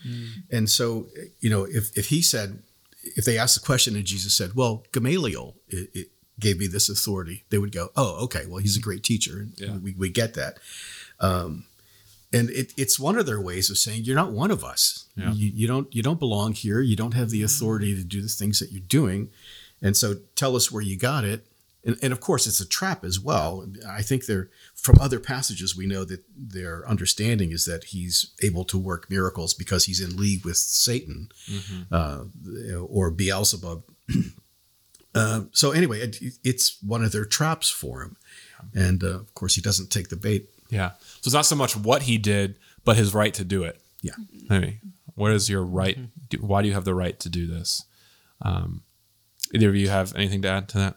And 0.52 0.70
so, 0.70 1.08
you 1.40 1.50
know, 1.50 1.64
if, 1.64 1.98
if 1.98 2.08
he 2.08 2.22
said, 2.22 2.62
if 3.04 3.26
they 3.26 3.38
asked 3.38 3.60
the 3.60 3.66
question 3.66 3.96
and 3.96 4.06
Jesus 4.06 4.34
said, 4.36 4.54
well, 4.56 4.84
Gamaliel 4.92 5.56
it, 5.70 5.90
it 5.94 6.08
gave 6.40 6.58
me 6.60 6.68
this 6.68 6.90
authority, 6.90 7.44
they 7.50 7.58
would 7.58 7.72
go, 7.72 7.90
oh, 7.96 8.24
okay, 8.24 8.46
well, 8.48 8.60
he's 8.60 8.78
a 8.78 8.82
great 8.82 9.04
teacher. 9.04 9.40
And 9.40 9.54
Yeah. 9.58 9.78
we, 9.78 9.94
we 9.98 10.10
get 10.10 10.34
that. 10.36 10.60
Um, 11.20 11.66
and 12.32 12.50
it, 12.52 12.74
it's 12.78 13.00
one 13.00 13.18
of 13.18 13.26
their 13.26 13.42
ways 13.42 13.70
of 13.70 13.78
saying 13.78 14.04
you're 14.04 14.16
not 14.16 14.32
one 14.32 14.52
of 14.52 14.64
us. 14.64 15.06
Yeah. 15.16 15.32
You, 15.34 15.52
you 15.54 15.68
don't 15.68 15.94
you 15.94 16.04
don't 16.04 16.20
belong 16.20 16.54
here. 16.54 16.80
You 16.82 16.96
don't 16.96 17.14
have 17.16 17.30
the 17.32 17.42
authority 17.44 17.96
to 17.96 18.04
do 18.04 18.22
the 18.22 18.28
things 18.28 18.60
that 18.60 18.72
you're 18.72 18.82
doing. 18.82 19.30
And 19.82 19.98
so 19.98 20.16
tell 20.36 20.56
us 20.56 20.72
where 20.72 20.84
you 20.84 20.96
got 20.98 21.24
it. 21.24 21.46
And, 21.90 21.98
and 22.04 22.14
of 22.14 22.20
course, 22.20 22.48
it's 22.48 22.60
a 22.62 22.68
trap 22.68 23.04
as 23.04 23.20
well. 23.20 23.66
I 23.88 24.02
think 24.02 24.26
they're 24.26 24.50
from 24.76 24.98
other 25.02 25.20
passages 25.20 25.76
we 25.76 25.86
know 25.88 26.06
that 26.06 26.24
their 26.38 26.88
understanding 26.88 27.52
is 27.52 27.66
that 27.66 27.86
he's 27.86 28.32
able 28.44 28.64
to 28.66 28.78
work 28.78 29.10
miracles 29.10 29.54
because 29.54 29.86
he's 29.86 30.00
in 30.02 30.16
league 30.16 30.46
with 30.46 30.58
Satan 30.58 31.30
uh, 31.92 32.24
or 32.88 33.12
Beelzebub. 33.12 33.84
uh, 35.16 35.42
so 35.52 35.72
anyway, 35.72 36.00
it, 36.02 36.18
it's 36.44 36.78
one 36.84 37.04
of 37.04 37.12
their 37.12 37.26
traps 37.26 37.70
for 37.70 38.02
him. 38.04 38.16
And 38.74 39.04
uh, 39.04 39.08
of 39.20 39.34
course, 39.34 39.56
he 39.56 39.62
doesn't 39.62 39.90
take 39.92 40.10
the 40.10 40.16
bait. 40.16 40.50
Yeah. 40.70 40.92
So 41.22 41.28
it's 41.30 41.34
not 41.34 41.46
so 41.46 41.56
much 41.56 41.76
what 41.76 42.04
he 42.04 42.18
did, 42.18 42.58
but 42.86 42.96
his 42.98 43.14
right 43.14 43.34
to 43.34 43.44
do 43.44 43.64
it. 43.64 43.82
Yeah. 44.02 44.14
I 44.50 44.60
mean, 44.60 44.80
what 45.16 45.32
is 45.32 45.50
your 45.50 45.64
right? 45.64 45.98
do- 46.30 46.38
Why 46.38 46.62
do 46.62 46.68
you 46.68 46.74
have 46.74 46.86
the 46.86 46.94
right 46.94 47.20
to 47.22 47.30
do 47.30 47.48
this? 47.48 47.86
Um, 48.42 48.84
either 49.54 49.70
of 49.70 49.76
you 49.76 49.90
have 49.90 50.16
anything 50.16 50.42
to 50.44 50.48
add 50.48 50.70
to 50.70 50.78
that? 50.78 50.96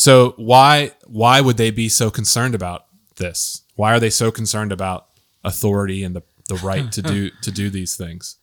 So 0.00 0.32
why 0.38 0.92
why 1.06 1.42
would 1.42 1.58
they 1.58 1.70
be 1.70 1.90
so 1.90 2.10
concerned 2.10 2.54
about 2.54 2.86
this? 3.16 3.64
Why 3.74 3.92
are 3.92 4.00
they 4.00 4.08
so 4.08 4.30
concerned 4.30 4.72
about 4.72 5.08
authority 5.44 6.02
and 6.02 6.16
the, 6.16 6.22
the 6.48 6.54
right 6.54 6.90
to 6.92 7.02
do 7.02 7.30
to 7.42 7.50
do 7.50 7.68
these 7.68 7.96
things? 7.96 8.36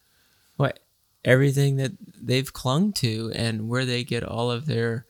what 0.56 0.80
everything 1.26 1.78
that 1.78 1.94
they've 2.22 2.54
clung 2.54 2.94
to 2.94 3.32
and 3.34 3.68
where 3.68 3.86
they 3.86 4.04
get 4.04 4.24
all 4.24 4.52
of 4.52 4.68
their 4.68 5.08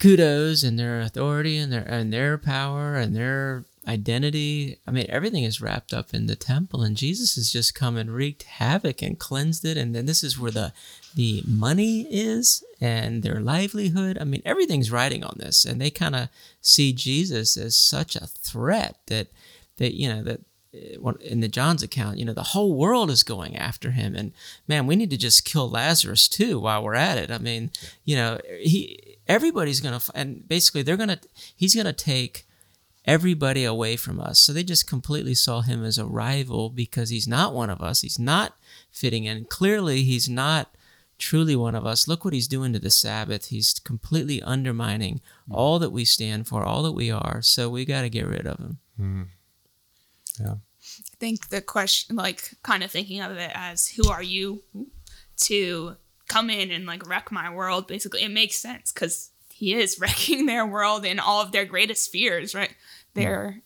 kudos 0.00 0.64
and 0.64 0.76
their 0.76 1.00
authority 1.00 1.56
and 1.56 1.72
their 1.72 1.84
and 1.84 2.12
their 2.12 2.36
power 2.36 2.96
and 2.96 3.14
their 3.14 3.64
identity. 3.86 4.78
I 4.86 4.90
mean, 4.90 5.06
everything 5.08 5.44
is 5.44 5.60
wrapped 5.60 5.92
up 5.92 6.14
in 6.14 6.26
the 6.26 6.36
temple, 6.36 6.82
and 6.82 6.96
Jesus 6.96 7.34
has 7.36 7.52
just 7.52 7.74
come 7.74 7.96
and 7.96 8.10
wreaked 8.10 8.44
havoc 8.44 9.02
and 9.02 9.18
cleansed 9.18 9.64
it. 9.64 9.76
And 9.76 9.94
then 9.94 10.06
this 10.06 10.24
is 10.24 10.38
where 10.38 10.50
the 10.50 10.72
the 11.14 11.42
money 11.46 12.02
is 12.10 12.64
and 12.80 13.22
their 13.22 13.40
livelihood. 13.40 14.18
I 14.20 14.24
mean, 14.24 14.42
everything's 14.44 14.90
riding 14.90 15.24
on 15.24 15.36
this, 15.38 15.64
and 15.64 15.80
they 15.80 15.90
kind 15.90 16.16
of 16.16 16.28
see 16.60 16.92
Jesus 16.92 17.56
as 17.56 17.76
such 17.76 18.16
a 18.16 18.26
threat 18.26 18.96
that 19.06 19.28
that 19.78 19.94
you 19.94 20.08
know 20.08 20.22
that 20.22 20.40
uh, 20.74 21.12
in 21.20 21.40
the 21.40 21.48
John's 21.48 21.82
account, 21.82 22.18
you 22.18 22.24
know, 22.24 22.32
the 22.32 22.42
whole 22.42 22.74
world 22.74 23.10
is 23.10 23.22
going 23.22 23.56
after 23.56 23.92
him, 23.92 24.14
and 24.14 24.32
man, 24.66 24.86
we 24.86 24.96
need 24.96 25.10
to 25.10 25.16
just 25.16 25.44
kill 25.44 25.70
Lazarus 25.70 26.28
too 26.28 26.58
while 26.60 26.82
we're 26.82 26.94
at 26.94 27.18
it. 27.18 27.30
I 27.30 27.38
mean, 27.38 27.70
you 28.04 28.16
know, 28.16 28.40
he 28.60 29.18
everybody's 29.28 29.80
gonna 29.80 30.00
and 30.14 30.46
basically 30.48 30.82
they're 30.82 30.96
gonna 30.96 31.20
he's 31.56 31.74
gonna 31.74 31.92
take 31.92 32.46
everybody 33.04 33.64
away 33.64 33.96
from 33.96 34.20
us. 34.20 34.40
So 34.40 34.52
they 34.52 34.62
just 34.62 34.88
completely 34.88 35.34
saw 35.34 35.60
him 35.60 35.84
as 35.84 35.98
a 35.98 36.06
rival 36.06 36.70
because 36.70 37.10
he's 37.10 37.28
not 37.28 37.54
one 37.54 37.70
of 37.70 37.80
us. 37.80 38.00
He's 38.00 38.18
not 38.18 38.56
fitting 38.90 39.24
in. 39.24 39.44
Clearly, 39.44 40.02
he's 40.02 40.28
not 40.28 40.74
truly 41.18 41.56
one 41.56 41.74
of 41.74 41.86
us. 41.86 42.08
Look 42.08 42.24
what 42.24 42.34
he's 42.34 42.48
doing 42.48 42.72
to 42.72 42.78
the 42.78 42.90
Sabbath. 42.90 43.46
He's 43.46 43.74
completely 43.74 44.42
undermining 44.42 45.20
hmm. 45.46 45.54
all 45.54 45.78
that 45.78 45.90
we 45.90 46.04
stand 46.04 46.48
for, 46.48 46.64
all 46.64 46.82
that 46.82 46.92
we 46.92 47.10
are. 47.10 47.42
So 47.42 47.68
we 47.68 47.84
got 47.84 48.02
to 48.02 48.10
get 48.10 48.26
rid 48.26 48.46
of 48.46 48.58
him. 48.58 48.78
Hmm. 48.96 49.22
Yeah. 50.40 50.54
I 50.54 51.16
think 51.18 51.48
the 51.48 51.62
question, 51.62 52.16
like, 52.16 52.50
kind 52.62 52.82
of 52.82 52.90
thinking 52.90 53.20
of 53.20 53.32
it 53.32 53.50
as 53.54 53.88
who 53.88 54.08
are 54.08 54.22
you 54.22 54.62
to 55.36 55.96
come 56.28 56.50
in 56.50 56.70
and 56.70 56.86
like 56.86 57.06
wreck 57.08 57.30
my 57.30 57.52
world, 57.52 57.86
basically, 57.86 58.22
it 58.22 58.30
makes 58.30 58.56
sense 58.56 58.92
because 58.92 59.30
he 59.54 59.74
is 59.74 59.98
wrecking 60.00 60.46
their 60.46 60.66
world 60.66 61.04
and 61.04 61.20
all 61.20 61.40
of 61.40 61.52
their 61.52 61.64
greatest 61.64 62.10
fears, 62.10 62.54
right? 62.54 62.74
They're 63.14 63.60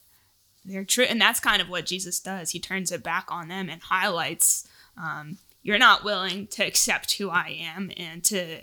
they're 0.64 0.84
true, 0.84 1.04
and 1.04 1.20
that's 1.20 1.40
kind 1.40 1.62
of 1.62 1.70
what 1.70 1.86
Jesus 1.86 2.20
does. 2.20 2.50
He 2.50 2.60
turns 2.60 2.92
it 2.92 3.02
back 3.02 3.26
on 3.30 3.48
them 3.48 3.70
and 3.70 3.80
highlights 3.80 4.68
um, 4.98 5.38
you're 5.62 5.78
not 5.78 6.04
willing 6.04 6.46
to 6.48 6.64
accept 6.64 7.12
who 7.12 7.30
I 7.30 7.56
am 7.60 7.90
and 7.96 8.22
to 8.24 8.62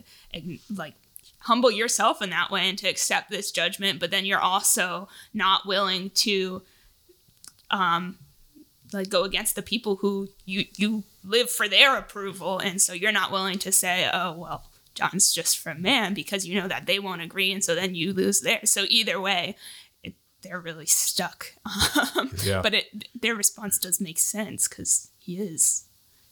like 0.73 0.93
humble 1.39 1.71
yourself 1.71 2.21
in 2.21 2.29
that 2.31 2.51
way 2.51 2.69
and 2.69 2.77
to 2.79 2.87
accept 2.87 3.29
this 3.29 3.51
judgment, 3.51 3.99
but 3.99 4.11
then 4.11 4.25
you're 4.25 4.39
also 4.39 5.07
not 5.33 5.65
willing 5.65 6.09
to 6.11 6.61
um, 7.71 8.17
like 8.93 9.09
go 9.09 9.23
against 9.23 9.55
the 9.55 9.61
people 9.61 9.97
who 9.97 10.29
you 10.45 10.65
you 10.75 11.03
live 11.23 11.49
for 11.49 11.67
their 11.67 11.97
approval 11.97 12.59
and 12.59 12.81
so 12.81 12.93
you're 12.93 13.11
not 13.11 13.31
willing 13.31 13.57
to 13.57 13.71
say 13.71 14.07
oh 14.13 14.31
well 14.33 14.63
john's 14.95 15.31
just 15.33 15.59
from 15.59 15.81
man 15.81 16.13
because 16.13 16.47
you 16.47 16.59
know 16.59 16.67
that 16.67 16.85
they 16.85 16.99
won't 16.99 17.21
agree 17.21 17.51
and 17.51 17.63
so 17.63 17.75
then 17.75 17.93
you 17.93 18.11
lose 18.13 18.41
there 18.41 18.61
so 18.65 18.85
either 18.89 19.19
way 19.21 19.55
it, 20.03 20.13
they're 20.41 20.59
really 20.59 20.85
stuck. 20.85 21.53
Um, 22.17 22.31
Yeah. 22.43 22.61
But 22.61 22.73
it 22.73 23.05
their 23.19 23.35
response 23.35 23.77
does 23.77 23.99
make 23.99 24.19
sense 24.19 24.67
because 24.67 25.09
he 25.17 25.37
is 25.37 25.85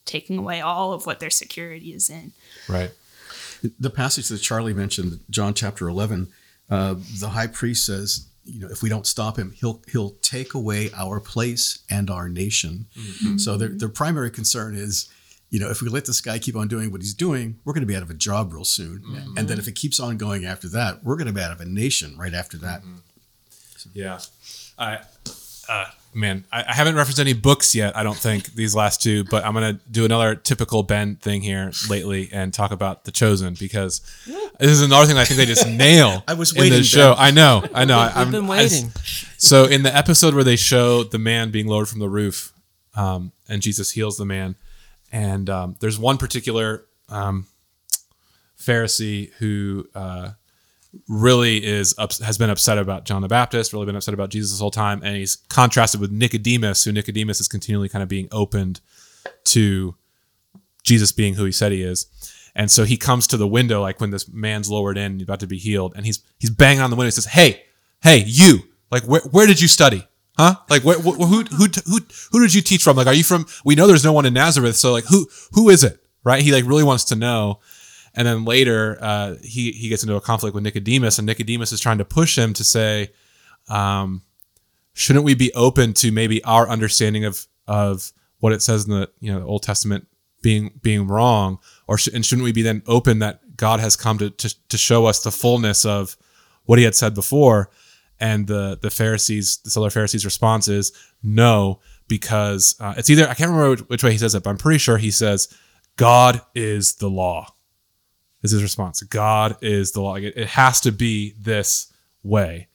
taking 0.06 0.38
away 0.38 0.62
all 0.62 0.94
of 0.94 1.06
what 1.06 1.20
their 1.20 1.30
security 1.30 1.94
is 1.94 2.10
in. 2.10 2.32
Right. 2.70 2.92
The 3.80 3.90
passage 3.90 4.28
that 4.28 4.40
Charlie 4.40 4.74
mentioned, 4.74 5.20
John 5.30 5.54
chapter 5.54 5.88
11, 5.88 6.28
uh, 6.70 6.96
the 7.20 7.30
high 7.30 7.48
priest 7.48 7.86
says, 7.86 8.28
you 8.44 8.60
know, 8.60 8.68
if 8.70 8.82
we 8.84 8.90
don't 8.90 9.08
stop 9.08 9.38
him, 9.38 9.52
he'll 9.52 9.82
he'll 9.92 10.12
take 10.22 10.54
away 10.54 10.90
our 10.96 11.20
place 11.22 11.80
and 11.90 12.10
our 12.10 12.28
nation. 12.28 12.86
So 13.38 13.58
their 13.58 13.70
their 13.70 13.90
primary 13.90 14.32
concern 14.32 14.76
is, 14.76 15.10
you 15.54 15.60
know, 15.60 15.70
if 15.70 15.84
we 15.84 15.88
let 15.88 16.04
this 16.06 16.20
guy 16.20 16.40
keep 16.40 16.56
on 16.56 16.68
doing 16.68 16.92
what 16.92 17.00
he's 17.02 17.14
doing, 17.14 17.60
we're 17.64 17.74
going 17.74 17.84
to 17.84 17.88
be 17.88 17.96
out 17.96 18.02
of 18.02 18.10
a 18.10 18.16
job 18.16 18.52
real 18.52 18.66
soon. 18.66 19.04
And 19.38 19.48
then 19.48 19.60
if 19.60 19.68
it 19.68 19.74
keeps 19.76 20.00
on 20.00 20.18
going 20.18 20.46
after 20.46 20.68
that, 20.70 21.04
we're 21.04 21.16
going 21.16 21.28
to 21.28 21.34
be 21.34 21.42
out 21.42 21.52
of 21.52 21.62
a 21.62 21.66
nation 21.66 22.18
right 22.18 22.34
after 22.34 22.58
that. 22.58 22.82
Yeah. 23.94 24.18
I, 24.80 25.02
uh, 25.70 25.86
man, 26.12 26.46
I, 26.52 26.64
I 26.68 26.74
haven't 26.74 26.96
referenced 26.96 27.20
any 27.20 27.34
books 27.34 27.76
yet, 27.76 27.96
I 27.96 28.02
don't 28.02 28.18
think, 28.18 28.46
these 28.56 28.74
last 28.76 29.04
two, 29.04 29.26
but 29.26 29.46
I'm 29.46 29.54
going 29.54 29.76
to 29.76 29.82
do 29.92 30.06
another 30.06 30.34
typical 30.34 30.82
Ben 30.82 31.18
thing 31.18 31.44
here 31.44 31.72
lately 31.88 32.30
and 32.32 32.52
talk 32.52 32.72
about 32.72 33.06
The 33.06 33.12
Chosen 33.12 33.54
because 33.60 34.02
this 34.60 34.72
is 34.72 34.82
another 34.82 35.06
thing 35.06 35.18
I 35.20 35.26
think 35.26 35.38
they 35.38 35.46
just 35.46 35.68
nail 35.86 36.24
I 36.28 36.34
was 36.34 36.56
in 36.56 36.62
waiting, 36.62 36.80
the 36.80 36.84
show. 36.84 37.14
Ben. 37.14 37.26
I 37.26 37.30
know, 37.30 37.64
I 37.76 37.86
know. 37.86 38.00
I, 38.00 38.12
I've 38.16 38.32
been 38.32 38.50
I 38.50 38.64
s- 38.64 38.72
waiting. 38.74 38.92
so 39.38 39.66
in 39.66 39.84
the 39.84 39.96
episode 39.96 40.34
where 40.34 40.44
they 40.44 40.56
show 40.56 41.04
the 41.04 41.20
man 41.20 41.52
being 41.52 41.68
lowered 41.68 41.90
from 41.90 42.00
the 42.00 42.10
roof 42.10 42.54
um, 42.96 43.32
and 43.48 43.62
Jesus 43.62 43.92
heals 43.92 44.18
the 44.18 44.26
man, 44.26 44.56
and 45.14 45.48
um, 45.50 45.78
there's 45.80 45.98
one 45.98 46.18
particular 46.18 46.86
um, 47.08 47.46
Pharisee 48.60 49.32
who 49.34 49.88
uh, 49.94 50.32
really 51.08 51.64
is 51.64 51.96
has 51.98 52.38
been 52.38 52.50
upset 52.50 52.80
about 52.80 53.06
John 53.06 53.22
the 53.22 53.28
Baptist, 53.28 53.72
really 53.72 53.86
been 53.86 53.96
upset 53.96 54.16
about 54.16 54.32
Jesus 54.32 54.52
this 54.52 54.60
whole 54.60 54.72
time, 54.72 55.02
and 55.04 55.16
he's 55.16 55.36
contrasted 55.36 56.02
with 56.02 56.12
Nicodemus, 56.12 56.84
who 56.84 56.92
Nicodemus 56.92 57.40
is 57.40 57.48
continually 57.48 57.90
kind 57.90 58.02
of 58.02 58.10
being 58.10 58.28
opened 58.32 58.82
to 59.46 59.96
Jesus 60.82 61.12
being 61.12 61.36
who 61.36 61.46
he 61.46 61.52
said 61.52 61.72
he 61.72 61.84
is. 61.84 62.08
And 62.56 62.70
so 62.70 62.84
he 62.84 62.98
comes 62.98 63.26
to 63.28 63.38
the 63.38 63.48
window, 63.48 63.82
like 63.82 64.02
when 64.02 64.10
this 64.10 64.28
man's 64.28 64.70
lowered 64.70 64.98
in, 64.98 65.22
about 65.22 65.40
to 65.40 65.48
be 65.48 65.58
healed, 65.58 65.94
and 65.96 66.06
he's 66.08 66.24
he's 66.40 66.52
banging 66.52 66.82
on 66.82 66.90
the 66.90 66.96
window. 66.96 67.08
He 67.08 67.12
says, 67.12 67.26
"Hey, 67.26 67.64
hey, 68.02 68.24
you! 68.26 68.64
Like, 68.92 69.04
where 69.04 69.22
where 69.22 69.46
did 69.46 69.62
you 69.62 69.68
study? 69.68 70.08
Huh? 70.38 70.56
Like, 70.70 70.84
where, 70.84 70.98
wh- 70.98 71.18
who 71.18 71.44
who 71.44 71.68
who 71.86 72.00
who 72.32 72.40
did 72.42 72.54
you 72.54 72.62
teach 72.62 72.84
from? 72.84 72.98
Like, 72.98 73.08
are 73.08 73.14
you 73.14 73.24
from? 73.24 73.46
We 73.64 73.76
know 73.76 73.86
there's 73.88 74.04
no 74.04 74.14
one 74.14 74.26
in 74.26 74.34
Nazareth, 74.34 74.76
so 74.76 74.92
like, 74.92 75.06
who 75.06 75.28
who 75.52 75.70
is 75.70 75.84
it? 75.84 76.04
Right? 76.24 76.42
He 76.42 76.52
like 76.52 76.66
really 76.66 76.84
wants 76.84 77.04
to 77.06 77.16
know. 77.16 77.60
And 78.16 78.28
then 78.28 78.46
later, 78.46 78.98
uh, 79.02 79.36
he 79.42 79.72
he 79.72 79.90
gets 79.90 80.04
into 80.04 80.16
a 80.16 80.22
conflict 80.22 80.54
with 80.56 80.64
Nicodemus, 80.64 81.18
and 81.20 81.26
Nicodemus 81.26 81.72
is 81.72 81.80
trying 81.80 81.98
to 82.00 82.06
push 82.06 82.38
him 82.38 82.54
to 82.54 82.64
say, 82.64 83.10
um, 83.70 84.22
shouldn't 84.94 85.26
we 85.26 85.34
be 85.36 85.54
open 85.54 85.94
to 85.96 86.12
maybe 86.12 86.44
our 86.44 86.68
understanding 86.70 87.26
of 87.26 87.46
of 87.68 88.12
what 88.40 88.54
it 88.54 88.62
says 88.62 88.86
in 88.86 88.92
the 88.92 89.10
you 89.20 89.32
know 89.32 89.40
the 89.40 89.46
Old 89.46 89.64
Testament 89.64 90.08
being 90.42 90.80
being 90.82 91.08
wrong, 91.08 91.60
or 91.88 91.98
sh- 91.98 92.10
and 92.14 92.26
shouldn't 92.26 92.44
we 92.44 92.52
be 92.52 92.62
then 92.62 92.82
open 92.88 93.20
that 93.20 93.56
God 93.56 93.80
has 93.80 93.96
come 93.96 94.18
to, 94.20 94.30
to 94.30 94.56
to 94.70 94.78
show 94.78 95.06
us 95.06 95.24
the 95.24 95.32
fullness 95.32 95.86
of 95.86 96.18
what 96.66 96.80
He 96.80 96.86
had 96.86 96.96
said 96.96 97.14
before? 97.16 97.70
And 98.24 98.48
the 98.48 98.80
the 98.82 98.90
Pharisees, 98.90 99.58
the 99.58 99.80
other 99.82 99.90
Pharisees' 99.90 100.24
response 100.24 100.70
is 100.70 100.94
no, 101.22 101.82
because 102.08 102.76
uh, 102.80 102.94
it's 102.96 103.10
either 103.10 103.28
I 103.28 103.34
can't 103.34 103.52
remember 103.52 103.72
which, 103.72 103.82
which 103.82 104.04
way 104.04 104.14
he 104.14 104.18
says 104.18 104.34
it, 104.34 104.44
but 104.44 104.50
I'm 104.50 104.58
pretty 104.58 104.80
sure 104.80 104.98
he 104.98 105.12
says 105.12 105.54
God 105.98 106.42
is 106.56 106.96
the 106.96 107.10
law. 107.10 107.54
Is 108.42 108.52
his 108.52 108.64
response? 108.64 109.04
God 109.04 109.58
is 109.62 109.92
the 109.92 110.02
law. 110.02 110.12
Like, 110.12 110.24
it, 110.24 110.38
it 110.38 110.48
has 110.48 110.80
to 110.82 110.92
be 110.94 111.34
this 111.38 111.92
way 112.24 112.70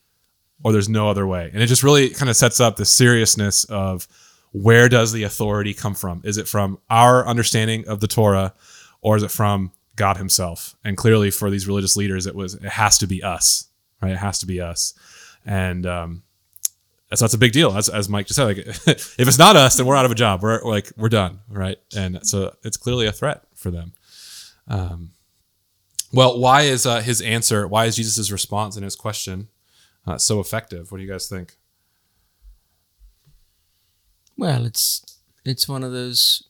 or 0.62 0.72
there's 0.72 0.88
no 0.88 1.08
other 1.08 1.26
way. 1.26 1.50
And 1.52 1.62
it 1.62 1.66
just 1.66 1.82
really 1.82 2.10
kind 2.10 2.28
of 2.28 2.36
sets 2.36 2.60
up 2.60 2.76
the 2.76 2.84
seriousness 2.84 3.64
of 3.64 4.06
where 4.52 4.88
does 4.88 5.12
the 5.12 5.22
authority 5.22 5.72
come 5.72 5.94
from? 5.94 6.20
Is 6.24 6.36
it 6.36 6.48
from 6.48 6.78
our 6.90 7.26
understanding 7.26 7.86
of 7.88 8.00
the 8.00 8.06
Torah 8.06 8.54
or 9.00 9.16
is 9.16 9.22
it 9.22 9.30
from 9.30 9.72
God 9.96 10.16
himself? 10.16 10.76
And 10.84 10.96
clearly 10.96 11.30
for 11.30 11.48
these 11.50 11.66
religious 11.66 11.96
leaders 11.96 12.26
it 12.26 12.34
was 12.34 12.54
it 12.54 12.62
has 12.64 12.98
to 12.98 13.06
be 13.06 13.22
us, 13.22 13.68
right? 14.02 14.12
It 14.12 14.18
has 14.18 14.38
to 14.40 14.46
be 14.46 14.60
us. 14.60 14.94
And 15.44 15.86
um 15.86 16.22
that's 17.08 17.20
that's 17.20 17.34
a 17.34 17.38
big 17.38 17.52
deal. 17.52 17.76
As, 17.76 17.88
as 17.88 18.08
Mike 18.08 18.26
just 18.26 18.36
said, 18.36 18.44
like 18.44 18.58
if 18.86 19.18
it's 19.18 19.38
not 19.38 19.56
us, 19.56 19.76
then 19.76 19.86
we're 19.86 19.96
out 19.96 20.04
of 20.04 20.10
a 20.10 20.16
job. 20.16 20.42
We're 20.42 20.62
like 20.62 20.92
we're 20.96 21.08
done, 21.08 21.40
right? 21.48 21.78
And 21.96 22.26
so 22.26 22.54
it's 22.62 22.76
clearly 22.76 23.06
a 23.06 23.12
threat 23.12 23.44
for 23.54 23.70
them. 23.70 23.92
Um, 24.66 25.12
well, 26.12 26.38
why 26.38 26.62
is 26.62 26.86
uh, 26.86 27.00
his 27.00 27.20
answer? 27.20 27.66
Why 27.66 27.86
is 27.86 27.96
Jesus' 27.96 28.30
response 28.30 28.76
and 28.76 28.84
his 28.84 28.96
question 28.96 29.48
uh, 30.06 30.18
so 30.18 30.40
effective? 30.40 30.90
What 30.90 30.98
do 30.98 31.04
you 31.04 31.10
guys 31.10 31.28
think? 31.28 31.56
Well, 34.36 34.66
it's 34.66 35.18
it's 35.44 35.68
one 35.68 35.82
of 35.82 35.92
those 35.92 36.42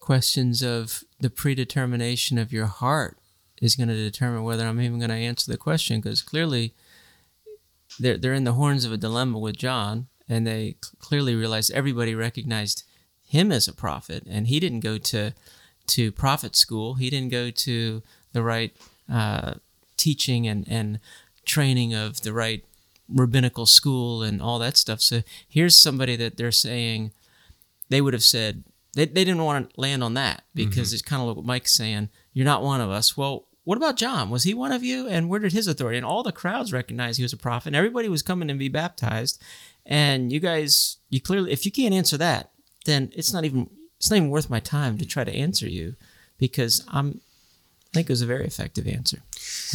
questions 0.00 0.62
of 0.62 1.04
the 1.18 1.30
predetermination 1.30 2.38
of 2.38 2.52
your 2.52 2.66
heart 2.66 3.18
is 3.60 3.74
going 3.74 3.88
to 3.88 3.94
determine 3.94 4.44
whether 4.44 4.66
I'm 4.66 4.80
even 4.80 4.98
going 4.98 5.10
to 5.10 5.16
answer 5.16 5.50
the 5.50 5.56
question 5.56 6.00
because 6.00 6.22
clearly 6.22 6.74
they're 7.98 8.16
they're 8.16 8.34
in 8.34 8.44
the 8.44 8.52
horns 8.52 8.84
of 8.84 8.92
a 8.92 8.96
dilemma 8.96 9.38
with 9.38 9.56
John 9.56 10.06
and 10.28 10.46
they 10.46 10.76
clearly 10.98 11.34
realized 11.34 11.70
everybody 11.72 12.14
recognized 12.14 12.84
him 13.26 13.50
as 13.52 13.68
a 13.68 13.72
prophet 13.72 14.24
and 14.28 14.46
he 14.46 14.60
didn't 14.60 14.80
go 14.80 14.98
to 14.98 15.32
to 15.88 16.12
prophet 16.12 16.56
school 16.56 16.94
he 16.94 17.10
didn't 17.10 17.30
go 17.30 17.50
to 17.50 18.02
the 18.32 18.42
right 18.42 18.76
uh, 19.12 19.54
teaching 19.96 20.46
and 20.46 20.66
and 20.68 21.00
training 21.44 21.94
of 21.94 22.22
the 22.22 22.32
right 22.32 22.64
rabbinical 23.08 23.66
school 23.66 24.22
and 24.22 24.42
all 24.42 24.58
that 24.58 24.76
stuff 24.76 25.00
so 25.00 25.22
here's 25.48 25.78
somebody 25.78 26.16
that 26.16 26.36
they're 26.36 26.50
saying 26.50 27.12
they 27.88 28.00
would 28.00 28.12
have 28.12 28.24
said 28.24 28.64
they, 28.96 29.04
they 29.04 29.24
didn't 29.24 29.44
want 29.44 29.70
to 29.70 29.80
land 29.80 30.02
on 30.02 30.14
that 30.14 30.42
because 30.54 30.92
it's 30.94 31.02
kind 31.02 31.20
of 31.20 31.28
like 31.28 31.36
what 31.36 31.44
Mike's 31.44 31.72
saying. 31.72 32.08
You're 32.32 32.46
not 32.46 32.62
one 32.62 32.80
of 32.80 32.90
us. 32.90 33.14
Well, 33.14 33.44
what 33.66 33.76
about 33.76 33.96
John? 33.96 34.30
Was 34.30 34.44
he 34.44 34.54
one 34.54 34.70
of 34.70 34.84
you? 34.84 35.08
And 35.08 35.28
where 35.28 35.40
did 35.40 35.52
his 35.52 35.66
authority? 35.66 35.96
And 35.98 36.06
all 36.06 36.22
the 36.22 36.30
crowds 36.30 36.72
recognized 36.72 37.16
he 37.16 37.24
was 37.24 37.32
a 37.32 37.36
prophet. 37.36 37.66
And 37.66 37.76
everybody 37.76 38.08
was 38.08 38.22
coming 38.22 38.46
to 38.46 38.54
be 38.54 38.68
baptized. 38.68 39.42
And 39.84 40.32
you 40.32 40.38
guys, 40.38 40.98
you 41.10 41.20
clearly, 41.20 41.50
if 41.50 41.66
you 41.66 41.72
can't 41.72 41.92
answer 41.92 42.16
that, 42.16 42.52
then 42.84 43.10
it's 43.12 43.32
not 43.32 43.44
even 43.44 43.68
it's 43.98 44.08
not 44.08 44.18
even 44.18 44.30
worth 44.30 44.48
my 44.48 44.60
time 44.60 44.98
to 44.98 45.04
try 45.04 45.24
to 45.24 45.34
answer 45.34 45.68
you 45.68 45.96
because 46.38 46.84
I'm. 46.88 47.20
I 47.90 47.98
think 47.98 48.10
it 48.10 48.12
was 48.12 48.22
a 48.22 48.26
very 48.26 48.44
effective 48.44 48.86
answer. 48.86 49.18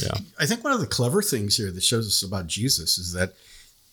Yeah. 0.02 0.14
I 0.40 0.46
think 0.46 0.64
one 0.64 0.74
of 0.74 0.80
the 0.80 0.86
clever 0.86 1.22
things 1.22 1.58
here 1.58 1.72
that 1.72 1.84
shows 1.84 2.08
us 2.08 2.22
about 2.22 2.48
Jesus 2.48 2.98
is 2.98 3.12
that 3.12 3.34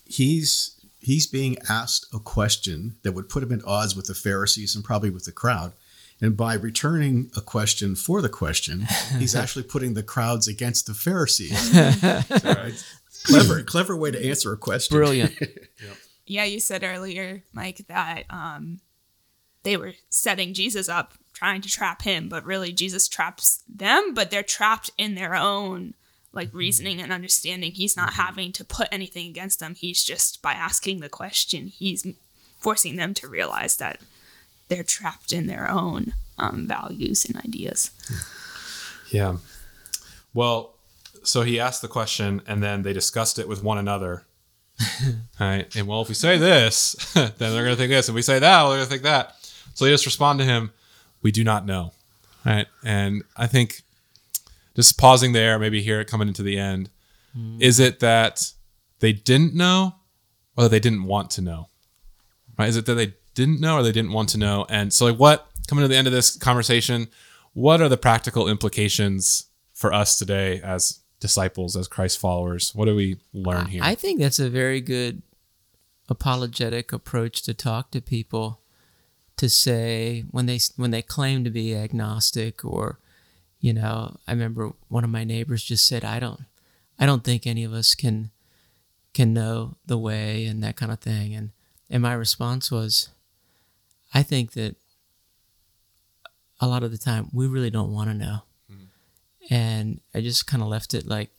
he's 0.04 0.76
he's 1.00 1.26
being 1.26 1.56
asked 1.68 2.06
a 2.14 2.20
question 2.20 2.96
that 3.02 3.12
would 3.12 3.28
put 3.28 3.42
him 3.42 3.52
at 3.52 3.64
odds 3.64 3.96
with 3.96 4.06
the 4.06 4.14
Pharisees 4.14 4.76
and 4.76 4.84
probably 4.84 5.10
with 5.10 5.24
the 5.24 5.32
crowd. 5.32 5.72
And 6.20 6.36
by 6.36 6.54
returning 6.54 7.30
a 7.36 7.40
question 7.40 7.94
for 7.94 8.20
the 8.20 8.28
question, 8.28 8.86
he's 9.18 9.34
actually 9.36 9.62
putting 9.62 9.94
the 9.94 10.02
crowds 10.02 10.48
against 10.48 10.86
the 10.86 10.94
Pharisees. 10.94 11.70
clever, 13.24 13.62
clever 13.62 13.96
way 13.96 14.10
to 14.10 14.26
answer 14.26 14.52
a 14.52 14.56
question. 14.56 14.96
Brilliant. 14.96 15.38
Yeah, 16.30 16.44
you 16.44 16.60
said 16.60 16.84
earlier, 16.84 17.42
Mike, 17.54 17.86
that 17.88 18.24
um, 18.28 18.80
they 19.62 19.78
were 19.78 19.94
setting 20.10 20.52
Jesus 20.52 20.86
up, 20.86 21.14
trying 21.32 21.62
to 21.62 21.70
trap 21.70 22.02
him, 22.02 22.28
but 22.28 22.44
really 22.44 22.70
Jesus 22.70 23.08
traps 23.08 23.62
them, 23.66 24.12
but 24.12 24.30
they're 24.30 24.42
trapped 24.42 24.90
in 24.98 25.14
their 25.14 25.34
own 25.34 25.94
like 26.30 26.52
reasoning 26.52 27.00
and 27.00 27.12
understanding. 27.12 27.72
He's 27.72 27.96
not 27.96 28.12
having 28.12 28.52
to 28.52 28.64
put 28.64 28.88
anything 28.92 29.26
against 29.28 29.58
them. 29.58 29.74
He's 29.74 30.04
just 30.04 30.42
by 30.42 30.52
asking 30.52 31.00
the 31.00 31.08
question, 31.08 31.68
he's 31.68 32.06
forcing 32.58 32.96
them 32.96 33.14
to 33.14 33.26
realize 33.26 33.78
that 33.78 34.00
they're 34.68 34.82
trapped 34.82 35.32
in 35.32 35.46
their 35.46 35.70
own 35.70 36.14
um, 36.38 36.66
values 36.66 37.24
and 37.24 37.36
ideas. 37.36 37.90
Yeah. 39.10 39.36
Well, 40.34 40.74
so 41.22 41.42
he 41.42 41.58
asked 41.58 41.82
the 41.82 41.88
question 41.88 42.42
and 42.46 42.62
then 42.62 42.82
they 42.82 42.92
discussed 42.92 43.38
it 43.38 43.48
with 43.48 43.62
one 43.62 43.78
another. 43.78 44.24
right. 45.40 45.74
And 45.74 45.86
well, 45.86 46.02
if 46.02 46.08
we 46.08 46.14
say 46.14 46.38
this, 46.38 46.92
then 47.14 47.32
they're 47.38 47.64
going 47.64 47.70
to 47.70 47.76
think 47.76 47.90
this. 47.90 48.08
If 48.08 48.14
we 48.14 48.22
say 48.22 48.38
that, 48.38 48.62
well, 48.62 48.70
they're 48.70 48.78
going 48.78 48.86
to 48.86 48.90
think 48.90 49.02
that. 49.02 49.34
So 49.74 49.84
they 49.84 49.90
just 49.90 50.06
respond 50.06 50.38
to 50.40 50.44
him, 50.44 50.72
we 51.22 51.32
do 51.32 51.44
not 51.44 51.66
know. 51.66 51.92
Right. 52.44 52.66
And 52.84 53.24
I 53.36 53.46
think 53.46 53.82
just 54.76 54.98
pausing 54.98 55.32
there, 55.32 55.58
maybe 55.58 55.82
here 55.82 56.04
coming 56.04 56.28
into 56.28 56.42
the 56.42 56.58
end, 56.58 56.90
is 57.60 57.78
it 57.78 58.00
that 58.00 58.52
they 59.00 59.12
didn't 59.12 59.54
know 59.54 59.94
or 60.56 60.64
that 60.64 60.70
they 60.70 60.80
didn't 60.80 61.04
want 61.04 61.30
to 61.32 61.42
know? 61.42 61.68
Right? 62.58 62.68
Is 62.68 62.76
it 62.76 62.86
that 62.86 62.94
they 62.94 63.14
didn't 63.46 63.60
know 63.60 63.76
or 63.76 63.82
they 63.82 63.92
didn't 63.92 64.12
want 64.12 64.28
to 64.30 64.38
know? 64.38 64.66
And 64.68 64.92
so, 64.92 65.06
like, 65.06 65.18
what 65.18 65.48
coming 65.66 65.82
to 65.82 65.88
the 65.88 65.96
end 65.96 66.06
of 66.06 66.12
this 66.12 66.36
conversation? 66.36 67.08
What 67.54 67.80
are 67.80 67.88
the 67.88 67.96
practical 67.96 68.48
implications 68.48 69.46
for 69.72 69.92
us 69.92 70.18
today 70.18 70.60
as 70.62 71.00
disciples, 71.20 71.76
as 71.76 71.88
Christ 71.88 72.18
followers? 72.18 72.74
What 72.74 72.86
do 72.86 72.94
we 72.94 73.18
learn 73.32 73.66
here? 73.66 73.82
I 73.82 73.94
think 73.94 74.20
that's 74.20 74.38
a 74.38 74.50
very 74.50 74.80
good 74.80 75.22
apologetic 76.08 76.92
approach 76.92 77.42
to 77.42 77.54
talk 77.54 77.90
to 77.90 78.00
people 78.00 78.60
to 79.36 79.48
say 79.48 80.24
when 80.30 80.46
they 80.46 80.58
when 80.76 80.90
they 80.90 81.02
claim 81.02 81.44
to 81.44 81.50
be 81.50 81.74
agnostic 81.76 82.64
or 82.64 82.98
you 83.60 83.72
know 83.72 84.16
I 84.26 84.32
remember 84.32 84.72
one 84.88 85.04
of 85.04 85.10
my 85.10 85.22
neighbors 85.22 85.62
just 85.62 85.86
said 85.86 86.04
I 86.04 86.18
don't 86.18 86.40
I 86.98 87.06
don't 87.06 87.22
think 87.22 87.46
any 87.46 87.62
of 87.62 87.72
us 87.72 87.94
can 87.94 88.30
can 89.14 89.32
know 89.32 89.76
the 89.86 89.98
way 89.98 90.46
and 90.46 90.62
that 90.62 90.76
kind 90.76 90.92
of 90.92 91.00
thing. 91.00 91.34
And 91.34 91.50
and 91.90 92.02
my 92.02 92.12
response 92.12 92.70
was, 92.70 93.08
I 94.14 94.22
think 94.22 94.52
that 94.52 94.76
a 96.60 96.66
lot 96.66 96.82
of 96.82 96.90
the 96.90 96.98
time 96.98 97.28
we 97.32 97.46
really 97.46 97.70
don't 97.70 97.92
want 97.92 98.10
to 98.10 98.14
know. 98.14 98.42
Mm-hmm. 98.70 99.54
And 99.54 100.00
I 100.14 100.20
just 100.20 100.46
kind 100.46 100.62
of 100.62 100.68
left 100.68 100.94
it 100.94 101.06
like 101.06 101.30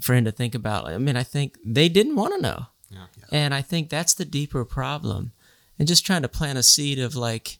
for 0.00 0.14
him 0.14 0.24
to 0.24 0.32
think 0.32 0.54
about. 0.54 0.86
I 0.86 0.98
mean, 0.98 1.16
I 1.16 1.22
think 1.22 1.58
they 1.64 1.88
didn't 1.88 2.16
want 2.16 2.34
to 2.34 2.40
know. 2.40 2.66
Yeah. 2.90 3.06
And 3.30 3.54
I 3.54 3.62
think 3.62 3.88
that's 3.88 4.14
the 4.14 4.24
deeper 4.24 4.64
problem. 4.64 5.32
And 5.78 5.86
just 5.86 6.06
trying 6.06 6.22
to 6.22 6.28
plant 6.28 6.58
a 6.58 6.62
seed 6.62 6.98
of 6.98 7.14
like, 7.14 7.58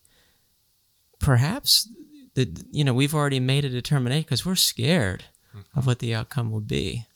perhaps 1.19 1.89
that 2.35 2.65
you 2.71 2.85
know 2.85 2.95
we've 2.95 3.15
already 3.15 3.41
made 3.41 3.65
a 3.65 3.69
determination 3.69 4.23
because 4.23 4.47
we're 4.47 4.55
scared 4.55 5.25
mm-hmm. 5.51 5.79
of 5.79 5.87
what 5.87 5.99
the 5.99 6.15
outcome 6.15 6.51
will 6.51 6.61
be. 6.61 7.07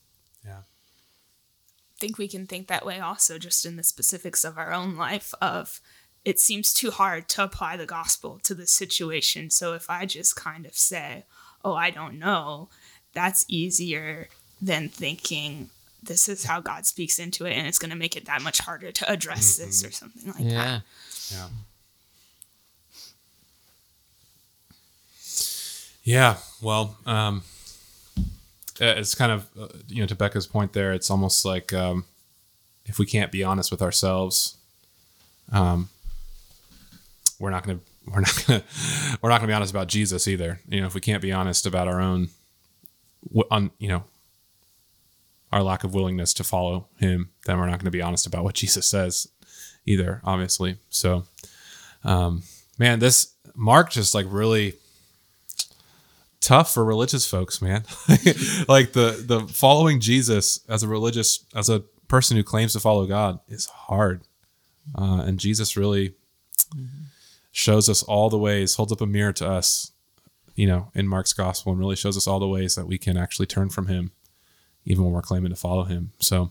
Yeah. 0.44 0.58
I 0.58 1.98
think 2.00 2.18
we 2.18 2.28
can 2.28 2.46
think 2.46 2.66
that 2.68 2.84
way 2.84 2.98
also 2.98 3.38
just 3.38 3.64
in 3.64 3.76
the 3.76 3.84
specifics 3.84 4.44
of 4.44 4.58
our 4.58 4.72
own 4.72 4.96
life 4.96 5.32
of 5.40 5.80
it 6.24 6.38
seems 6.38 6.72
too 6.72 6.90
hard 6.90 7.28
to 7.28 7.42
apply 7.42 7.76
the 7.76 7.86
gospel 7.86 8.38
to 8.42 8.54
the 8.54 8.66
situation 8.66 9.50
so 9.50 9.74
if 9.74 9.88
i 9.90 10.06
just 10.06 10.36
kind 10.36 10.66
of 10.66 10.74
say 10.74 11.24
oh 11.64 11.74
i 11.74 11.90
don't 11.90 12.18
know 12.18 12.68
that's 13.12 13.44
easier 13.48 14.28
than 14.60 14.88
thinking 14.88 15.68
this 16.02 16.28
is 16.28 16.44
how 16.44 16.60
god 16.60 16.86
speaks 16.86 17.18
into 17.18 17.44
it 17.46 17.52
and 17.52 17.66
it's 17.66 17.78
going 17.78 17.90
to 17.90 17.96
make 17.96 18.16
it 18.16 18.24
that 18.26 18.42
much 18.42 18.58
harder 18.60 18.90
to 18.92 19.10
address 19.10 19.56
this 19.56 19.84
or 19.84 19.90
something 19.90 20.26
like 20.32 20.44
Yeah. 20.44 20.50
that 20.64 20.82
Yeah. 21.30 21.48
Yeah. 26.04 26.36
Well, 26.60 26.96
um, 27.06 27.42
uh, 28.80 28.94
it's 28.96 29.14
kind 29.14 29.30
of, 29.30 29.46
uh, 29.58 29.68
you 29.86 30.00
know, 30.00 30.06
to 30.06 30.14
Becca's 30.16 30.46
point 30.46 30.72
there, 30.72 30.92
it's 30.92 31.10
almost 31.10 31.44
like 31.44 31.72
um, 31.72 32.04
if 32.86 32.98
we 32.98 33.06
can't 33.06 33.30
be 33.30 33.44
honest 33.44 33.70
with 33.70 33.80
ourselves, 33.82 34.56
um, 35.52 35.88
we're 37.42 37.50
not 37.50 37.64
going 37.64 37.78
to, 37.78 37.84
we're 38.06 38.20
not 38.20 38.44
going 38.46 38.60
to, 38.60 38.66
we're 39.20 39.28
not 39.28 39.38
going 39.38 39.48
to 39.48 39.52
be 39.52 39.52
honest 39.52 39.72
about 39.72 39.88
Jesus 39.88 40.28
either. 40.28 40.60
You 40.68 40.80
know, 40.80 40.86
if 40.86 40.94
we 40.94 41.00
can't 41.00 41.20
be 41.20 41.32
honest 41.32 41.66
about 41.66 41.88
our 41.88 42.00
own, 42.00 42.28
on, 43.50 43.72
you 43.78 43.88
know, 43.88 44.04
our 45.50 45.62
lack 45.62 45.82
of 45.82 45.92
willingness 45.92 46.32
to 46.34 46.44
follow 46.44 46.86
him, 46.98 47.30
then 47.44 47.58
we're 47.58 47.66
not 47.66 47.78
going 47.80 47.86
to 47.86 47.90
be 47.90 48.00
honest 48.00 48.28
about 48.28 48.44
what 48.44 48.54
Jesus 48.54 48.86
says 48.86 49.26
either, 49.84 50.20
obviously. 50.24 50.76
So, 50.88 51.24
um, 52.04 52.44
man, 52.78 53.00
this 53.00 53.34
Mark 53.56 53.90
just 53.90 54.14
like 54.14 54.26
really 54.28 54.74
tough 56.40 56.72
for 56.72 56.84
religious 56.84 57.26
folks, 57.26 57.60
man. 57.60 57.82
like 58.68 58.92
the 58.92 59.22
the 59.26 59.48
following 59.52 59.98
Jesus 59.98 60.60
as 60.68 60.84
a 60.84 60.88
religious 60.88 61.44
as 61.56 61.68
a 61.68 61.80
person 62.06 62.36
who 62.36 62.44
claims 62.44 62.72
to 62.74 62.80
follow 62.80 63.04
God 63.04 63.40
is 63.48 63.66
hard, 63.66 64.22
uh, 64.96 65.24
and 65.26 65.38
Jesus 65.38 65.76
really 65.76 66.14
shows 67.52 67.88
us 67.88 68.02
all 68.02 68.28
the 68.28 68.38
ways, 68.38 68.74
holds 68.74 68.92
up 68.92 69.00
a 69.00 69.06
mirror 69.06 69.32
to 69.34 69.48
us, 69.48 69.92
you 70.56 70.66
know, 70.66 70.90
in 70.94 71.06
Mark's 71.06 71.32
gospel, 71.32 71.72
and 71.72 71.78
really 71.78 71.96
shows 71.96 72.16
us 72.16 72.26
all 72.26 72.40
the 72.40 72.48
ways 72.48 72.74
that 72.74 72.86
we 72.86 72.98
can 72.98 73.16
actually 73.16 73.46
turn 73.46 73.68
from 73.68 73.86
Him, 73.86 74.10
even 74.84 75.04
when 75.04 75.12
we're 75.12 75.22
claiming 75.22 75.50
to 75.50 75.56
follow 75.56 75.84
Him. 75.84 76.12
So. 76.18 76.50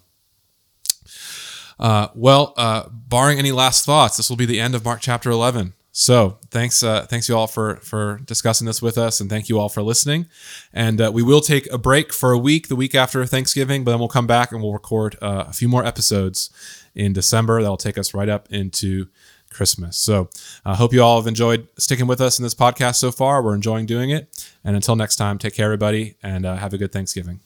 Uh, 1.79 2.09
well, 2.13 2.53
uh, 2.57 2.87
barring 2.89 3.39
any 3.39 3.51
last 3.51 3.85
thoughts, 3.85 4.15
this 4.15 4.29
will 4.29 4.37
be 4.37 4.45
the 4.45 4.59
end 4.59 4.75
of 4.75 4.85
Mark 4.85 5.01
chapter 5.01 5.31
11. 5.31 5.73
So 5.91 6.37
thanks, 6.51 6.83
uh, 6.83 7.05
thanks 7.05 7.27
you 7.27 7.35
all 7.35 7.47
for 7.47 7.75
for 7.77 8.21
discussing 8.23 8.65
this 8.65 8.81
with 8.81 8.97
us, 8.97 9.19
and 9.19 9.29
thank 9.29 9.49
you 9.49 9.59
all 9.59 9.67
for 9.67 9.81
listening. 9.81 10.27
And 10.71 11.01
uh, 11.01 11.11
we 11.13 11.21
will 11.21 11.41
take 11.41 11.71
a 11.71 11.77
break 11.77 12.13
for 12.13 12.31
a 12.31 12.37
week, 12.37 12.69
the 12.69 12.77
week 12.77 12.95
after 12.95 13.25
Thanksgiving, 13.25 13.83
but 13.83 13.91
then 13.91 13.99
we'll 13.99 14.07
come 14.07 14.27
back 14.27 14.51
and 14.51 14.61
we'll 14.61 14.71
record 14.71 15.17
uh, 15.21 15.45
a 15.47 15.53
few 15.53 15.67
more 15.67 15.83
episodes 15.83 16.49
in 16.95 17.11
December. 17.11 17.61
That'll 17.61 17.75
take 17.75 17.97
us 17.97 18.13
right 18.13 18.29
up 18.29 18.47
into 18.51 19.07
Christmas. 19.51 19.97
So 19.97 20.29
I 20.65 20.75
hope 20.75 20.93
you 20.93 21.03
all 21.03 21.19
have 21.19 21.27
enjoyed 21.27 21.67
sticking 21.77 22.07
with 22.07 22.21
us 22.21 22.39
in 22.39 22.43
this 22.43 22.55
podcast 22.55 22.95
so 22.95 23.11
far. 23.11 23.43
We're 23.43 23.55
enjoying 23.55 23.85
doing 23.85 24.09
it. 24.09 24.49
And 24.63 24.75
until 24.75 24.95
next 24.95 25.17
time, 25.17 25.37
take 25.37 25.53
care, 25.53 25.65
everybody, 25.65 26.15
and 26.23 26.45
uh, 26.45 26.55
have 26.55 26.73
a 26.73 26.77
good 26.77 26.91
Thanksgiving. 26.91 27.41